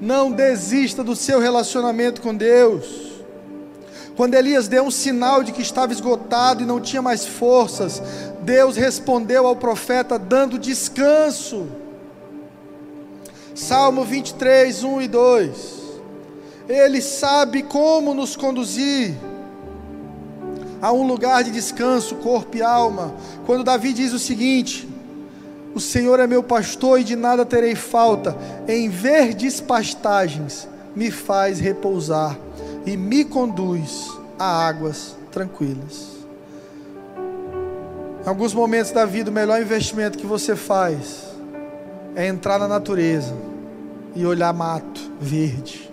Não 0.00 0.30
desista 0.30 1.02
do 1.02 1.16
seu 1.16 1.40
relacionamento 1.40 2.20
com 2.20 2.34
Deus. 2.34 3.04
Quando 4.16 4.34
Elias 4.34 4.68
deu 4.68 4.84
um 4.84 4.90
sinal 4.90 5.42
de 5.42 5.50
que 5.50 5.62
estava 5.62 5.92
esgotado 5.92 6.62
e 6.62 6.66
não 6.66 6.80
tinha 6.80 7.02
mais 7.02 7.26
forças, 7.26 8.00
Deus 8.42 8.76
respondeu 8.76 9.46
ao 9.46 9.56
profeta 9.56 10.18
dando 10.18 10.58
descanso. 10.58 11.66
Salmo 13.54 14.04
23, 14.04 14.84
1 14.84 15.02
e 15.02 15.08
2. 15.08 15.73
Ele 16.68 17.00
sabe 17.00 17.62
como 17.62 18.14
nos 18.14 18.36
conduzir 18.36 19.14
a 20.80 20.92
um 20.92 21.06
lugar 21.06 21.42
de 21.44 21.50
descanso, 21.50 22.16
corpo 22.16 22.56
e 22.56 22.62
alma. 22.62 23.14
Quando 23.46 23.64
Davi 23.64 23.92
diz 23.92 24.12
o 24.12 24.18
seguinte: 24.18 24.88
O 25.74 25.80
Senhor 25.80 26.20
é 26.20 26.26
meu 26.26 26.42
pastor 26.42 27.00
e 27.00 27.04
de 27.04 27.16
nada 27.16 27.44
terei 27.44 27.74
falta, 27.74 28.36
em 28.68 28.88
verdes 28.88 29.60
pastagens 29.60 30.68
me 30.94 31.10
faz 31.10 31.58
repousar 31.58 32.38
e 32.86 32.96
me 32.96 33.24
conduz 33.24 34.08
a 34.38 34.66
águas 34.66 35.16
tranquilas. 35.32 36.14
Em 38.24 38.28
alguns 38.28 38.54
momentos 38.54 38.90
da 38.90 39.04
vida, 39.04 39.30
o 39.30 39.34
melhor 39.34 39.60
investimento 39.60 40.16
que 40.16 40.26
você 40.26 40.56
faz 40.56 41.24
é 42.14 42.26
entrar 42.26 42.58
na 42.58 42.68
natureza 42.68 43.34
e 44.14 44.24
olhar 44.24 44.52
mato 44.52 45.00
verde, 45.20 45.92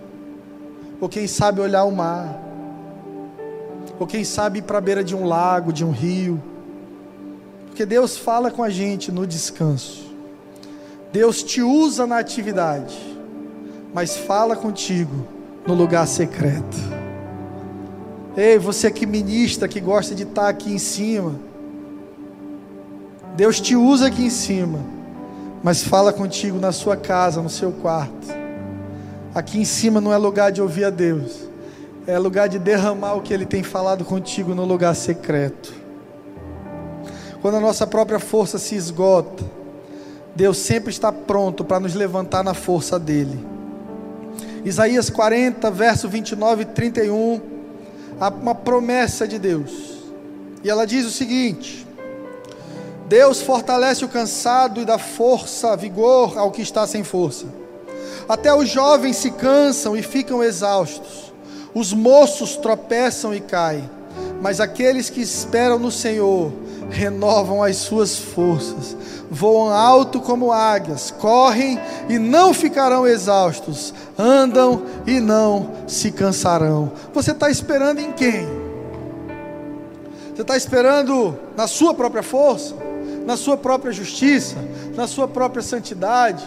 ou 1.02 1.10
quem 1.10 1.28
sabe 1.28 1.60
olhar 1.60 1.84
o 1.84 1.91
mar 1.91 2.52
ou 4.02 4.08
quem 4.08 4.24
sabe 4.24 4.58
ir 4.58 4.62
para 4.64 4.80
a 4.80 4.82
beira 4.82 5.04
de 5.04 5.16
um 5.16 5.26
lago, 5.28 5.72
de 5.72 5.86
um 5.86 5.91
rio. 5.91 6.41
Porque 7.68 7.86
Deus 7.86 8.18
fala 8.18 8.49
com 8.49 8.64
a 8.64 8.70
gente 8.70 9.12
no 9.12 9.28
descanso. 9.28 10.12
Deus 11.12 11.43
te 11.43 11.62
usa 11.62 12.08
na 12.08 12.18
atividade, 12.18 12.97
mas 13.93 14.18
fala 14.18 14.56
contigo 14.56 15.28
no 15.68 15.76
lugar 15.76 16.08
secreto. 16.08 16.78
Ei, 18.36 18.58
você 18.58 18.89
que 18.89 19.06
ministra, 19.06 19.68
que 19.68 19.80
gosta 19.80 20.16
de 20.16 20.24
estar 20.24 20.49
aqui 20.49 20.74
em 20.74 20.80
cima. 20.80 21.36
Deus 23.36 23.62
te 23.62 23.76
usa 23.76 24.08
aqui 24.08 24.24
em 24.24 24.30
cima, 24.32 24.80
mas 25.62 25.84
fala 25.84 26.12
contigo 26.12 26.58
na 26.58 26.72
sua 26.72 26.97
casa, 26.97 27.39
no 27.39 27.52
seu 27.52 27.72
quarto. 27.72 28.41
Aqui 29.34 29.60
em 29.60 29.66
cima 29.66 30.02
não 30.02 30.12
é 30.14 30.18
lugar 30.18 30.52
de 30.52 30.62
ouvir 30.62 30.86
a 30.86 30.90
Deus 30.90 31.52
é 32.08 32.18
lugar 32.18 32.50
de 32.50 32.58
derramar 32.58 33.14
o 33.16 33.22
que 33.22 33.34
Ele 33.34 33.46
tem 33.46 33.64
falado 33.64 34.04
contigo 34.04 34.56
no 34.56 34.66
lugar 34.66 34.96
secreto. 34.96 35.74
Quando 37.42 37.58
a 37.58 37.60
nossa 37.60 37.86
própria 37.88 38.20
força 38.20 38.58
se 38.58 38.76
esgota, 38.76 39.44
Deus 40.36 40.58
sempre 40.58 40.92
está 40.92 41.12
pronto 41.12 41.64
para 41.64 41.80
nos 41.80 41.94
levantar 41.94 42.44
na 42.44 42.54
força 42.54 43.00
dEle. 43.00 43.46
Isaías 44.64 45.10
40, 45.10 45.70
verso 45.72 46.08
29 46.08 46.64
e 46.64 46.66
31, 46.66 47.42
há 48.20 48.30
uma 48.30 48.54
promessa 48.54 49.28
de 49.28 49.40
Deus, 49.40 49.72
e 50.64 50.70
ela 50.70 50.86
diz 50.86 51.06
o 51.06 51.10
seguinte: 51.10 51.88
Deus 53.08 53.42
fortalece 53.42 54.06
o 54.06 54.10
cansado 54.10 54.82
e 54.82 54.86
dá 54.86 55.00
força, 55.00 55.76
vigor 55.76 56.38
ao 56.38 56.52
que 56.52 56.62
está 56.62 56.86
sem 56.86 57.04
força. 57.04 57.61
Até 58.28 58.54
os 58.54 58.70
jovens 58.70 59.18
se 59.18 59.32
cansam 59.32 59.96
e 59.96 60.02
ficam 60.02 60.44
exaustos 60.44 61.32
os 61.74 61.94
moços 61.94 62.58
tropeçam 62.58 63.34
e 63.34 63.40
caem, 63.40 63.90
mas 64.42 64.60
aqueles 64.60 65.10
que 65.10 65.22
esperam 65.22 65.80
no 65.80 65.92
Senhor 65.92 66.52
renovam 66.90 67.64
as 67.64 67.78
suas 67.78 68.18
forças, 68.18 68.98
voam 69.30 69.70
alto 69.70 70.20
como 70.20 70.52
águias, 70.52 71.12
correm 71.12 71.80
e 72.10 72.20
não 72.20 72.54
ficarão 72.54 73.08
exaustos, 73.08 73.94
andam 74.18 74.84
e 75.08 75.22
não 75.22 75.72
se 75.88 76.12
cansarão. 76.12 76.92
Você 77.14 77.32
está 77.32 77.50
esperando 77.50 78.00
em 78.00 78.12
quem? 78.12 78.46
Você 80.36 80.42
está 80.42 80.58
esperando 80.58 81.38
na 81.56 81.68
sua 81.68 81.94
própria 81.94 82.24
força, 82.24 82.76
na 83.26 83.38
sua 83.38 83.56
própria 83.56 83.94
justiça, 83.94 84.58
na 84.96 85.08
sua 85.08 85.28
própria 85.28 85.62
santidade? 85.62 86.44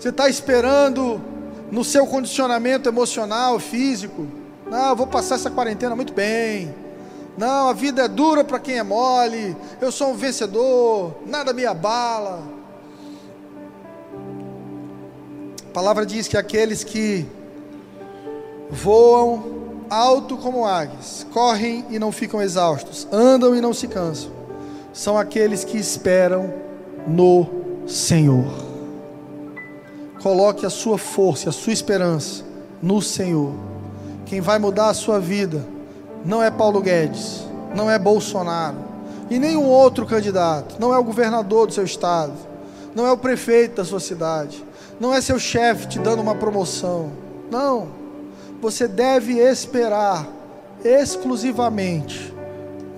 Você 0.00 0.08
está 0.08 0.30
esperando 0.30 1.20
no 1.70 1.84
seu 1.84 2.06
condicionamento 2.06 2.88
emocional, 2.88 3.60
físico. 3.60 4.26
Não, 4.66 4.96
vou 4.96 5.06
passar 5.06 5.34
essa 5.34 5.50
quarentena 5.50 5.94
muito 5.94 6.14
bem. 6.14 6.74
Não, 7.36 7.68
a 7.68 7.74
vida 7.74 8.04
é 8.04 8.08
dura 8.08 8.42
para 8.42 8.58
quem 8.58 8.78
é 8.78 8.82
mole. 8.82 9.54
Eu 9.78 9.92
sou 9.92 10.08
um 10.08 10.14
vencedor, 10.14 11.16
nada 11.26 11.52
me 11.52 11.66
abala. 11.66 12.42
A 15.68 15.72
palavra 15.74 16.06
diz 16.06 16.26
que 16.26 16.36
aqueles 16.38 16.82
que 16.82 17.26
voam 18.70 19.84
alto 19.90 20.38
como 20.38 20.64
águias, 20.64 21.26
correm 21.30 21.84
e 21.90 21.98
não 21.98 22.10
ficam 22.10 22.40
exaustos, 22.40 23.06
andam 23.12 23.54
e 23.54 23.60
não 23.60 23.74
se 23.74 23.86
cansam, 23.86 24.30
são 24.94 25.18
aqueles 25.18 25.62
que 25.62 25.76
esperam 25.76 26.54
no 27.06 27.46
Senhor. 27.86 28.69
Coloque 30.22 30.66
a 30.66 30.70
sua 30.70 30.98
força, 30.98 31.48
a 31.48 31.52
sua 31.52 31.72
esperança 31.72 32.44
no 32.82 33.00
Senhor. 33.00 33.52
Quem 34.26 34.40
vai 34.40 34.58
mudar 34.58 34.90
a 34.90 34.94
sua 34.94 35.18
vida 35.18 35.66
não 36.24 36.42
é 36.42 36.50
Paulo 36.50 36.80
Guedes, 36.80 37.42
não 37.74 37.90
é 37.90 37.98
Bolsonaro 37.98 38.90
e 39.30 39.38
nenhum 39.38 39.64
outro 39.64 40.04
candidato, 40.04 40.76
não 40.80 40.92
é 40.92 40.98
o 40.98 41.04
governador 41.04 41.68
do 41.68 41.72
seu 41.72 41.84
estado, 41.84 42.32
não 42.94 43.06
é 43.06 43.12
o 43.12 43.16
prefeito 43.16 43.76
da 43.76 43.84
sua 43.84 44.00
cidade, 44.00 44.64
não 44.98 45.14
é 45.14 45.20
seu 45.20 45.38
chefe 45.38 45.86
te 45.86 45.98
dando 46.00 46.20
uma 46.20 46.34
promoção. 46.34 47.12
Não. 47.48 47.88
Você 48.60 48.88
deve 48.88 49.38
esperar 49.38 50.26
exclusivamente 50.84 52.34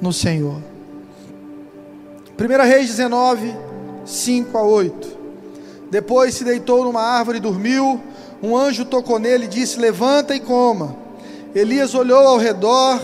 no 0.01 0.13
Senhor. 0.13 0.57
1 2.39 2.67
Reis 2.67 2.89
19, 2.89 3.55
5 4.05 4.59
a 4.59 4.63
8. 4.63 5.22
Depois 5.93 6.35
se 6.35 6.43
deitou 6.43 6.85
numa 6.85 7.03
árvore 7.03 7.37
e 7.37 7.41
dormiu. 7.43 8.01
Um 8.43 8.57
anjo 8.57 8.83
tocou 8.83 9.19
nele 9.19 9.45
e 9.45 9.49
disse: 9.49 9.79
Levanta 9.79 10.35
e 10.35 10.41
coma. 10.41 10.97
Elias 11.55 11.95
olhou 11.95 12.27
ao 12.27 12.39
redor 12.39 12.99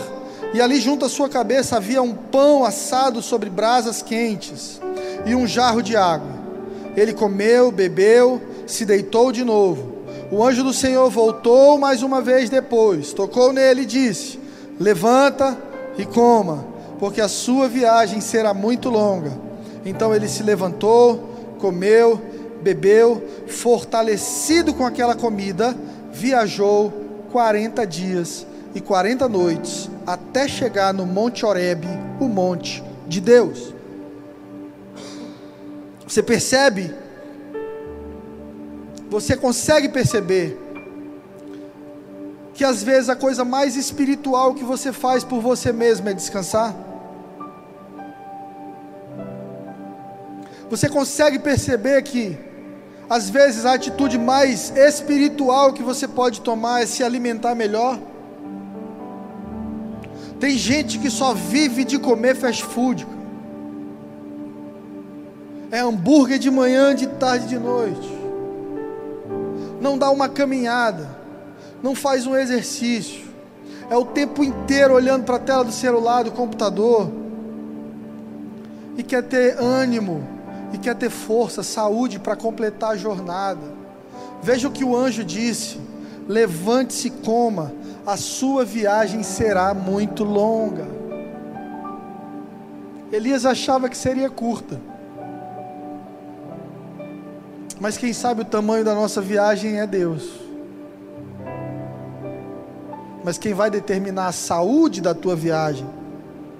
e 0.55 0.59
ali 0.59 0.81
junto 0.81 1.05
à 1.05 1.09
sua 1.09 1.29
cabeça 1.29 1.77
havia 1.77 2.01
um 2.01 2.15
pão 2.15 2.65
assado 2.65 3.21
sobre 3.21 3.47
brasas 3.47 4.01
quentes 4.01 4.81
e 5.23 5.35
um 5.35 5.45
jarro 5.45 5.83
de 5.83 5.95
água. 5.95 6.31
Ele 6.97 7.13
comeu, 7.13 7.71
bebeu 7.71 8.41
se 8.65 8.85
deitou 8.85 9.31
de 9.31 9.43
novo. 9.43 9.99
O 10.31 10.43
anjo 10.43 10.63
do 10.63 10.73
Senhor 10.73 11.11
voltou 11.11 11.77
mais 11.77 12.01
uma 12.01 12.21
vez 12.21 12.49
depois, 12.49 13.13
tocou 13.13 13.53
nele 13.53 13.83
e 13.83 13.85
disse: 13.85 14.39
Levanta 14.79 15.55
e 15.95 16.07
coma, 16.07 16.65
porque 16.97 17.21
a 17.21 17.27
sua 17.27 17.67
viagem 17.67 18.19
será 18.19 18.51
muito 18.51 18.89
longa. 18.89 19.31
Então 19.85 20.11
ele 20.11 20.27
se 20.27 20.41
levantou, 20.41 21.29
comeu, 21.59 22.19
bebeu, 22.61 23.23
fortalecido 23.47 24.73
com 24.73 24.85
aquela 24.85 25.15
comida, 25.15 25.75
viajou 26.11 26.91
40 27.31 27.85
dias 27.85 28.45
e 28.73 28.81
40 28.81 29.27
noites 29.27 29.89
até 30.05 30.47
chegar 30.47 30.93
no 30.93 31.05
Monte 31.05 31.45
Horebe, 31.45 31.87
o 32.19 32.27
monte 32.27 32.83
de 33.07 33.21
Deus. 33.21 33.73
Você 36.07 36.23
percebe 36.23 36.93
você 39.09 39.35
consegue 39.35 39.89
perceber 39.89 40.55
que 42.53 42.63
às 42.63 42.83
vezes 42.83 43.09
a 43.09 43.15
coisa 43.15 43.43
mais 43.43 43.75
espiritual 43.75 44.53
que 44.53 44.63
você 44.63 44.93
faz 44.93 45.23
por 45.23 45.41
você 45.41 45.73
mesmo 45.73 46.07
é 46.07 46.13
descansar? 46.13 46.75
Você 50.69 50.87
consegue 50.87 51.39
perceber 51.39 52.03
que 52.03 52.37
às 53.09 53.29
vezes 53.29 53.65
a 53.65 53.73
atitude 53.73 54.17
mais 54.17 54.69
espiritual 54.75 55.73
que 55.73 55.81
você 55.81 56.07
pode 56.07 56.41
tomar 56.41 56.83
é 56.83 56.85
se 56.85 57.03
alimentar 57.03 57.55
melhor? 57.55 57.99
Tem 60.39 60.57
gente 60.57 60.99
que 60.99 61.09
só 61.09 61.33
vive 61.33 61.83
de 61.83 61.97
comer 61.99 62.35
fast 62.35 62.63
food. 62.63 63.05
É 65.71 65.79
hambúrguer 65.79 66.39
de 66.39 66.49
manhã, 66.49 66.95
de 66.95 67.07
tarde, 67.07 67.47
de 67.47 67.59
noite 67.59 68.19
não 69.79 69.97
dá 69.97 70.09
uma 70.11 70.27
caminhada, 70.27 71.07
não 71.81 71.95
faz 71.95 72.27
um 72.27 72.35
exercício, 72.35 73.27
é 73.89 73.95
o 73.95 74.05
tempo 74.05 74.43
inteiro 74.43 74.93
olhando 74.93 75.23
para 75.23 75.37
a 75.37 75.39
tela 75.39 75.63
do 75.63 75.71
celular, 75.71 76.23
do 76.23 76.31
computador, 76.31 77.09
e 78.97 79.03
quer 79.03 79.23
ter 79.23 79.57
ânimo, 79.57 80.27
e 80.73 80.77
quer 80.77 80.95
ter 80.95 81.09
força, 81.09 81.63
saúde 81.63 82.19
para 82.19 82.35
completar 82.35 82.91
a 82.91 82.97
jornada. 82.97 83.79
Veja 84.41 84.67
o 84.67 84.71
que 84.71 84.83
o 84.83 84.95
anjo 84.95 85.23
disse: 85.23 85.79
levante-se 86.27 87.07
e 87.07 87.11
coma, 87.11 87.73
a 88.05 88.15
sua 88.17 88.63
viagem 88.63 89.23
será 89.23 89.73
muito 89.73 90.23
longa. 90.23 90.87
Elias 93.11 93.45
achava 93.45 93.89
que 93.89 93.97
seria 93.97 94.29
curta. 94.29 94.79
Mas 97.79 97.97
quem 97.97 98.13
sabe 98.13 98.41
o 98.41 98.45
tamanho 98.45 98.83
da 98.83 98.93
nossa 98.93 99.21
viagem 99.21 99.79
é 99.79 99.87
Deus. 99.87 100.29
Mas 103.23 103.37
quem 103.37 103.53
vai 103.53 103.69
determinar 103.69 104.27
a 104.27 104.31
saúde 104.31 105.01
da 105.01 105.13
tua 105.13 105.35
viagem 105.35 105.87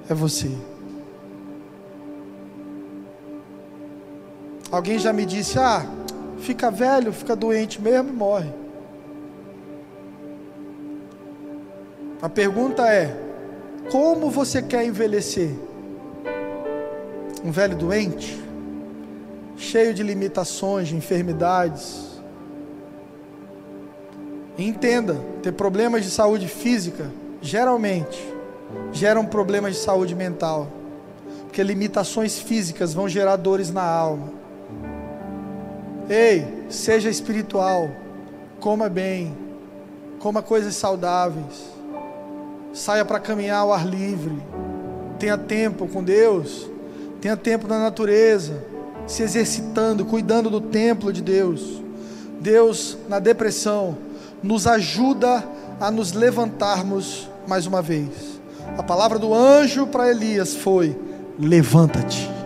é 0.09 0.13
você. 0.13 0.51
Alguém 4.71 4.99
já 4.99 5.11
me 5.13 5.25
disse: 5.25 5.57
ah, 5.57 5.85
fica 6.39 6.69
velho, 6.69 7.11
fica 7.13 7.35
doente 7.35 7.81
mesmo 7.81 8.09
e 8.09 8.13
morre. 8.13 8.49
A 12.21 12.29
pergunta 12.29 12.87
é: 12.87 13.15
como 13.91 14.29
você 14.29 14.61
quer 14.61 14.85
envelhecer? 14.85 15.51
Um 17.43 17.51
velho 17.51 17.75
doente? 17.75 18.49
cheio 19.59 19.93
de 19.93 20.01
limitações, 20.01 20.87
de 20.87 20.95
enfermidades. 20.95 22.07
entenda, 24.57 25.15
ter 25.41 25.53
problemas 25.53 26.03
de 26.03 26.11
saúde 26.11 26.47
física, 26.47 27.09
geralmente, 27.41 28.21
geram 28.91 29.25
problemas 29.25 29.75
de 29.75 29.81
saúde 29.81 30.15
mental. 30.15 30.67
Porque 31.43 31.63
limitações 31.63 32.39
físicas 32.39 32.93
vão 32.93 33.07
gerar 33.07 33.35
dores 33.35 33.71
na 33.71 33.83
alma. 33.83 34.31
Ei, 36.09 36.65
seja 36.69 37.09
espiritual, 37.09 37.89
coma 38.59 38.89
bem, 38.89 39.37
coma 40.19 40.41
coisas 40.41 40.75
saudáveis, 40.75 41.69
saia 42.73 43.05
para 43.05 43.19
caminhar 43.19 43.59
ao 43.59 43.71
ar 43.71 43.87
livre, 43.87 44.41
tenha 45.19 45.37
tempo 45.37 45.87
com 45.87 46.03
Deus, 46.03 46.67
tenha 47.21 47.37
tempo 47.37 47.67
na 47.67 47.77
natureza 47.77 48.69
se 49.09 49.23
exercitando, 49.23 50.05
cuidando 50.05 50.49
do 50.49 50.61
templo 50.61 51.11
de 51.11 51.21
Deus. 51.21 51.81
Deus, 52.39 52.97
na 53.09 53.19
depressão, 53.19 53.97
nos 54.41 54.67
ajuda 54.67 55.43
a 55.79 55.89
nos 55.91 56.13
levantarmos 56.13 57.29
mais 57.47 57.65
uma 57.65 57.81
vez. 57.81 58.39
A 58.77 58.83
palavra 58.83 59.17
do 59.17 59.33
anjo 59.33 59.87
para 59.87 60.09
Elias 60.09 60.55
foi: 60.55 60.95
levanta-te. 61.39 62.38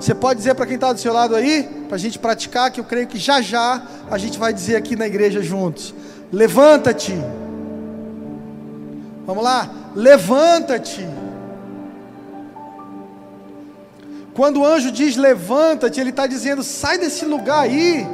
Você 0.00 0.14
pode 0.14 0.38
dizer 0.38 0.54
para 0.54 0.64
quem 0.66 0.76
está 0.76 0.92
do 0.92 1.00
seu 1.00 1.12
lado 1.12 1.34
aí, 1.34 1.64
para 1.88 1.96
a 1.96 1.98
gente 1.98 2.18
praticar, 2.18 2.70
que 2.70 2.78
eu 2.78 2.84
creio 2.84 3.08
que 3.08 3.18
já 3.18 3.40
já 3.40 3.82
a 4.10 4.16
gente 4.16 4.38
vai 4.38 4.52
dizer 4.52 4.76
aqui 4.76 4.94
na 4.94 5.06
igreja 5.06 5.42
juntos: 5.42 5.92
levanta-te. 6.32 7.14
Vamos 9.26 9.42
lá? 9.42 9.68
Levanta-te. 9.94 11.06
Quando 14.34 14.60
o 14.60 14.64
anjo 14.64 14.92
diz 14.92 15.16
levanta-te, 15.16 16.00
ele 16.00 16.10
está 16.10 16.26
dizendo 16.28 16.62
sai 16.62 16.96
desse 16.96 17.24
lugar 17.24 17.62
aí, 17.62 18.06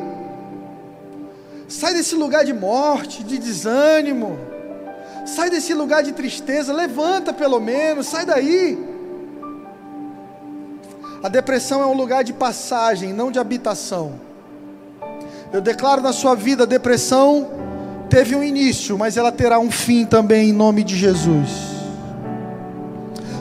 sai 1.68 1.92
desse 1.92 2.14
lugar 2.14 2.46
de 2.46 2.54
morte, 2.54 3.22
de 3.22 3.36
desânimo, 3.36 4.38
sai 5.26 5.50
desse 5.50 5.74
lugar 5.74 6.02
de 6.02 6.12
tristeza, 6.12 6.72
levanta 6.72 7.30
pelo 7.30 7.60
menos, 7.60 8.06
sai 8.06 8.24
daí. 8.24 8.93
A 11.24 11.28
depressão 11.30 11.80
é 11.80 11.86
um 11.86 11.94
lugar 11.94 12.22
de 12.22 12.34
passagem, 12.34 13.14
não 13.14 13.32
de 13.32 13.38
habitação. 13.38 14.20
Eu 15.50 15.62
declaro 15.62 16.02
na 16.02 16.12
sua 16.12 16.34
vida: 16.34 16.64
a 16.64 16.66
depressão 16.66 17.48
teve 18.10 18.36
um 18.36 18.44
início, 18.44 18.98
mas 18.98 19.16
ela 19.16 19.32
terá 19.32 19.58
um 19.58 19.70
fim 19.70 20.04
também 20.04 20.50
em 20.50 20.52
nome 20.52 20.84
de 20.84 20.94
Jesus. 20.98 21.48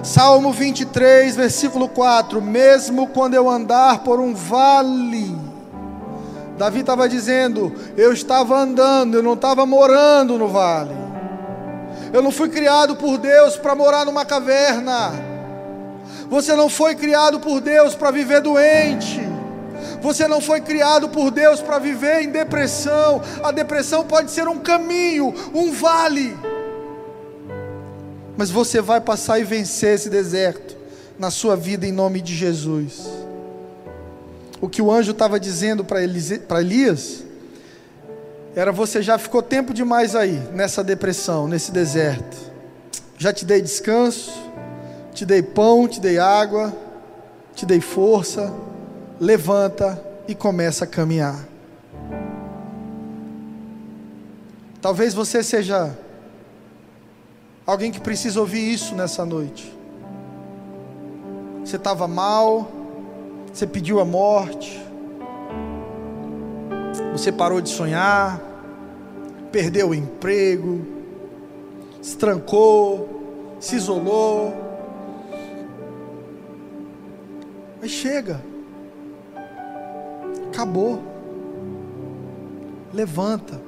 Salmo 0.02 0.54
23, 0.54 1.36
versículo 1.36 1.90
4: 1.90 2.42
Mesmo 2.42 3.08
quando 3.08 3.34
eu 3.34 3.50
andar 3.50 4.00
por 4.00 4.18
um 4.18 4.34
vale, 4.34 5.36
Davi 6.58 6.80
estava 6.80 7.10
dizendo: 7.10 7.70
Eu 7.98 8.14
estava 8.14 8.56
andando, 8.56 9.16
eu 9.16 9.24
não 9.24 9.34
estava 9.34 9.66
morando 9.66 10.38
no 10.38 10.48
vale. 10.48 10.96
Eu 12.14 12.22
não 12.22 12.32
fui 12.32 12.48
criado 12.48 12.96
por 12.96 13.18
Deus 13.18 13.58
para 13.58 13.76
morar 13.76 14.06
numa 14.06 14.24
caverna. 14.24 15.33
Você 16.34 16.56
não 16.56 16.68
foi 16.68 16.96
criado 16.96 17.40
por 17.40 17.62
Deus 17.62 17.94
para 17.94 18.10
viver 18.10 18.42
doente. 18.42 19.22
Você 20.02 20.28
não 20.28 20.42
foi 20.42 20.62
criado 20.62 21.08
por 21.08 21.30
Deus 21.30 21.62
para 21.62 21.78
viver 21.78 22.24
em 22.24 22.30
depressão. 22.32 23.22
A 23.44 23.52
depressão 23.52 24.04
pode 24.04 24.32
ser 24.32 24.48
um 24.48 24.58
caminho, 24.58 25.32
um 25.54 25.72
vale 25.72 26.36
Mas 28.36 28.50
você 28.50 28.82
vai 28.82 29.00
passar 29.00 29.38
e 29.38 29.44
vencer 29.44 29.94
esse 29.94 30.10
deserto 30.10 30.76
na 31.20 31.30
sua 31.30 31.56
vida 31.56 31.86
em 31.86 31.92
nome 31.92 32.20
de 32.20 32.36
Jesus. 32.36 33.08
O 34.60 34.68
que 34.68 34.82
o 34.82 34.92
anjo 34.92 35.12
estava 35.12 35.40
dizendo 35.40 35.86
para 35.86 36.02
Elias 36.02 37.24
era: 38.56 38.72
Você 38.72 39.04
já 39.04 39.20
ficou 39.20 39.44
tempo 39.44 39.72
demais 39.72 40.16
aí, 40.16 40.42
nessa 40.52 40.84
depressão, 40.84 41.48
nesse 41.48 41.72
deserto. 41.72 42.52
Já 43.20 43.32
te 43.32 43.46
dei 43.46 43.62
descanso, 43.62 44.32
te 45.14 45.26
dei 45.26 45.44
pão, 45.44 45.88
te 45.88 46.02
dei 46.02 46.18
água, 46.18 46.74
te 47.56 47.66
dei 47.66 47.80
força. 47.80 48.54
Levanta 49.20 50.04
e 50.28 50.34
começa 50.34 50.86
a 50.86 50.88
caminhar. 50.88 51.48
Talvez 54.82 55.14
você 55.14 55.42
seja 55.42 55.98
alguém 57.66 57.92
que 57.92 58.02
precisa 58.02 58.40
ouvir 58.40 58.74
isso 58.74 58.96
nessa 58.96 59.26
noite. 59.26 59.74
Você 61.64 61.78
estava 61.78 62.08
mal, 62.08 62.70
você 63.54 63.66
pediu 63.66 64.02
a 64.02 64.06
morte, 64.06 64.84
você 67.14 67.32
parou 67.32 67.62
de 67.62 67.70
sonhar, 67.70 68.42
perdeu 69.52 69.90
o 69.90 69.96
emprego, 69.96 70.86
se 72.02 72.18
trancou, 72.18 73.56
se 73.62 73.78
isolou. 73.78 74.63
Mas 77.84 77.92
chega, 77.92 78.40
acabou. 80.48 81.04
Levanta, 82.94 83.60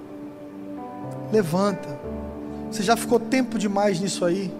levanta. 1.33 1.99
Você 2.71 2.81
já 2.81 2.95
ficou 2.95 3.19
tempo 3.19 3.59
demais 3.59 3.99
nisso 3.99 4.23
aí. 4.23 4.53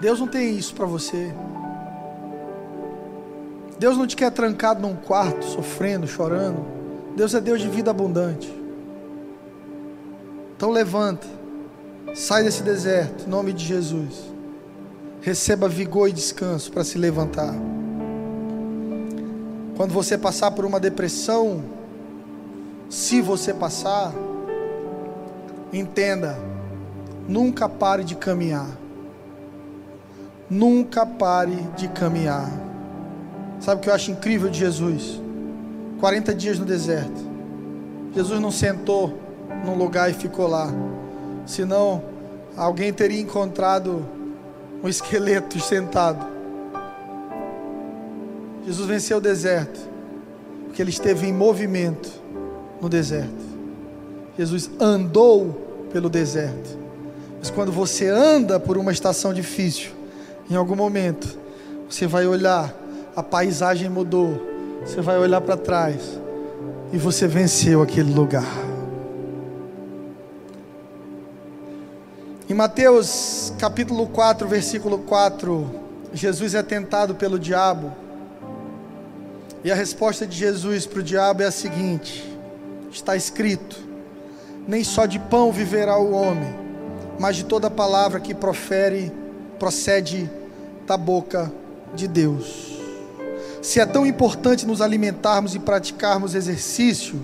Deus 0.00 0.20
não 0.20 0.28
tem 0.28 0.56
isso 0.56 0.72
para 0.76 0.86
você. 0.86 1.34
Deus 3.80 3.96
não 3.96 4.06
te 4.06 4.14
quer 4.14 4.30
trancado 4.30 4.80
num 4.80 4.94
quarto, 4.94 5.44
sofrendo, 5.44 6.06
chorando. 6.06 6.64
Deus 7.16 7.34
é 7.34 7.40
Deus 7.40 7.60
de 7.60 7.68
vida 7.68 7.90
abundante. 7.90 8.48
Então 10.56 10.70
levanta, 10.70 11.26
sai 12.14 12.44
desse 12.44 12.62
deserto, 12.62 13.24
em 13.26 13.28
nome 13.28 13.52
de 13.52 13.64
Jesus. 13.64 14.30
Receba 15.20 15.68
vigor 15.68 16.08
e 16.08 16.12
descanso 16.12 16.72
para 16.72 16.82
se 16.82 16.96
levantar. 16.96 17.54
Quando 19.76 19.92
você 19.92 20.16
passar 20.16 20.50
por 20.50 20.64
uma 20.64 20.80
depressão, 20.80 21.62
se 22.88 23.20
você 23.20 23.52
passar, 23.52 24.12
entenda, 25.72 26.38
nunca 27.28 27.68
pare 27.68 28.02
de 28.02 28.14
caminhar. 28.14 28.66
Nunca 30.48 31.06
pare 31.06 31.56
de 31.76 31.88
caminhar. 31.88 32.50
Sabe 33.60 33.80
o 33.80 33.82
que 33.82 33.90
eu 33.90 33.94
acho 33.94 34.10
incrível 34.10 34.48
de 34.48 34.58
Jesus? 34.58 35.20
40 36.00 36.34
dias 36.34 36.58
no 36.58 36.64
deserto. 36.64 37.30
Jesus 38.14 38.40
não 38.40 38.50
sentou 38.50 39.18
num 39.64 39.76
lugar 39.76 40.10
e 40.10 40.14
ficou 40.14 40.46
lá. 40.46 40.72
Senão, 41.46 42.02
alguém 42.56 42.92
teria 42.92 43.20
encontrado 43.20 44.19
um 44.82 44.88
esqueleto 44.88 45.60
sentado. 45.60 46.26
Jesus 48.66 48.86
venceu 48.86 49.18
o 49.18 49.20
deserto, 49.20 49.80
porque 50.66 50.80
ele 50.82 50.90
esteve 50.90 51.26
em 51.26 51.32
movimento 51.32 52.10
no 52.80 52.88
deserto. 52.88 53.50
Jesus 54.38 54.70
andou 54.78 55.88
pelo 55.92 56.08
deserto. 56.08 56.78
Mas 57.38 57.50
quando 57.50 57.72
você 57.72 58.08
anda 58.08 58.60
por 58.60 58.76
uma 58.76 58.92
estação 58.92 59.32
difícil, 59.32 59.90
em 60.50 60.54
algum 60.54 60.76
momento, 60.76 61.38
você 61.88 62.06
vai 62.06 62.26
olhar, 62.26 62.74
a 63.16 63.22
paisagem 63.22 63.88
mudou. 63.88 64.48
Você 64.84 65.00
vai 65.00 65.18
olhar 65.18 65.40
para 65.40 65.56
trás 65.56 66.18
e 66.92 66.98
você 66.98 67.26
venceu 67.26 67.82
aquele 67.82 68.12
lugar. 68.12 68.69
Em 72.50 72.54
Mateus 72.54 73.52
capítulo 73.60 74.08
4, 74.08 74.48
versículo 74.48 74.98
4, 74.98 75.70
Jesus 76.12 76.56
é 76.56 76.64
tentado 76.64 77.14
pelo 77.14 77.38
diabo. 77.38 77.92
E 79.62 79.70
a 79.70 79.74
resposta 79.76 80.26
de 80.26 80.36
Jesus 80.36 80.84
para 80.84 80.98
o 80.98 81.02
diabo 81.02 81.44
é 81.44 81.46
a 81.46 81.52
seguinte: 81.52 82.28
está 82.90 83.14
escrito: 83.14 83.78
nem 84.66 84.82
só 84.82 85.06
de 85.06 85.20
pão 85.20 85.52
viverá 85.52 85.96
o 85.96 86.10
homem, 86.10 86.52
mas 87.20 87.36
de 87.36 87.44
toda 87.44 87.70
palavra 87.70 88.18
que 88.18 88.34
profere, 88.34 89.12
procede 89.56 90.28
da 90.88 90.96
boca 90.96 91.52
de 91.94 92.08
Deus. 92.08 92.80
Se 93.62 93.78
é 93.78 93.86
tão 93.86 94.04
importante 94.04 94.66
nos 94.66 94.80
alimentarmos 94.80 95.54
e 95.54 95.60
praticarmos 95.60 96.34
exercício, 96.34 97.14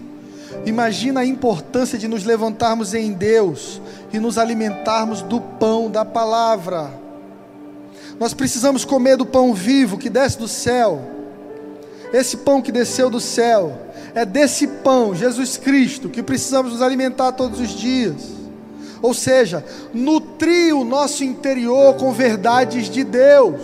imagina 0.65 1.21
a 1.21 1.25
importância 1.25 1.99
de 1.99 2.09
nos 2.09 2.25
levantarmos 2.25 2.95
em 2.95 3.13
Deus 3.13 3.81
e 4.13 4.19
nos 4.19 4.39
alimentarmos 4.39 5.23
do 5.23 5.41
pão 5.41 5.91
da 5.91 6.05
palavra. 6.05 6.91
Nós 8.19 8.33
precisamos 8.33 8.85
comer 8.85 9.17
do 9.17 9.27
pão 9.27 9.53
vivo 9.53 9.99
que 9.99 10.09
desce 10.09 10.39
do 10.39 10.49
céu. 10.49 11.03
Esse 12.13 12.39
pão 12.39 12.63
que 12.63 12.73
desceu 12.73 13.11
do 13.11 13.21
céu, 13.21 13.79
é 14.15 14.25
desse 14.25 14.67
pão, 14.67 15.15
Jesus 15.15 15.57
Cristo, 15.57 16.09
que 16.09 16.23
precisamos 16.23 16.73
nos 16.73 16.83
alimentar 16.83 17.33
todos 17.33 17.61
os 17.61 17.71
dias 17.71 18.37
ou 19.03 19.15
seja, 19.15 19.65
nutrir 19.93 20.75
o 20.75 20.85
nosso 20.85 21.23
interior 21.25 21.95
com 21.95 22.13
verdades 22.13 22.89
de 22.89 23.05
Deus. 23.05 23.63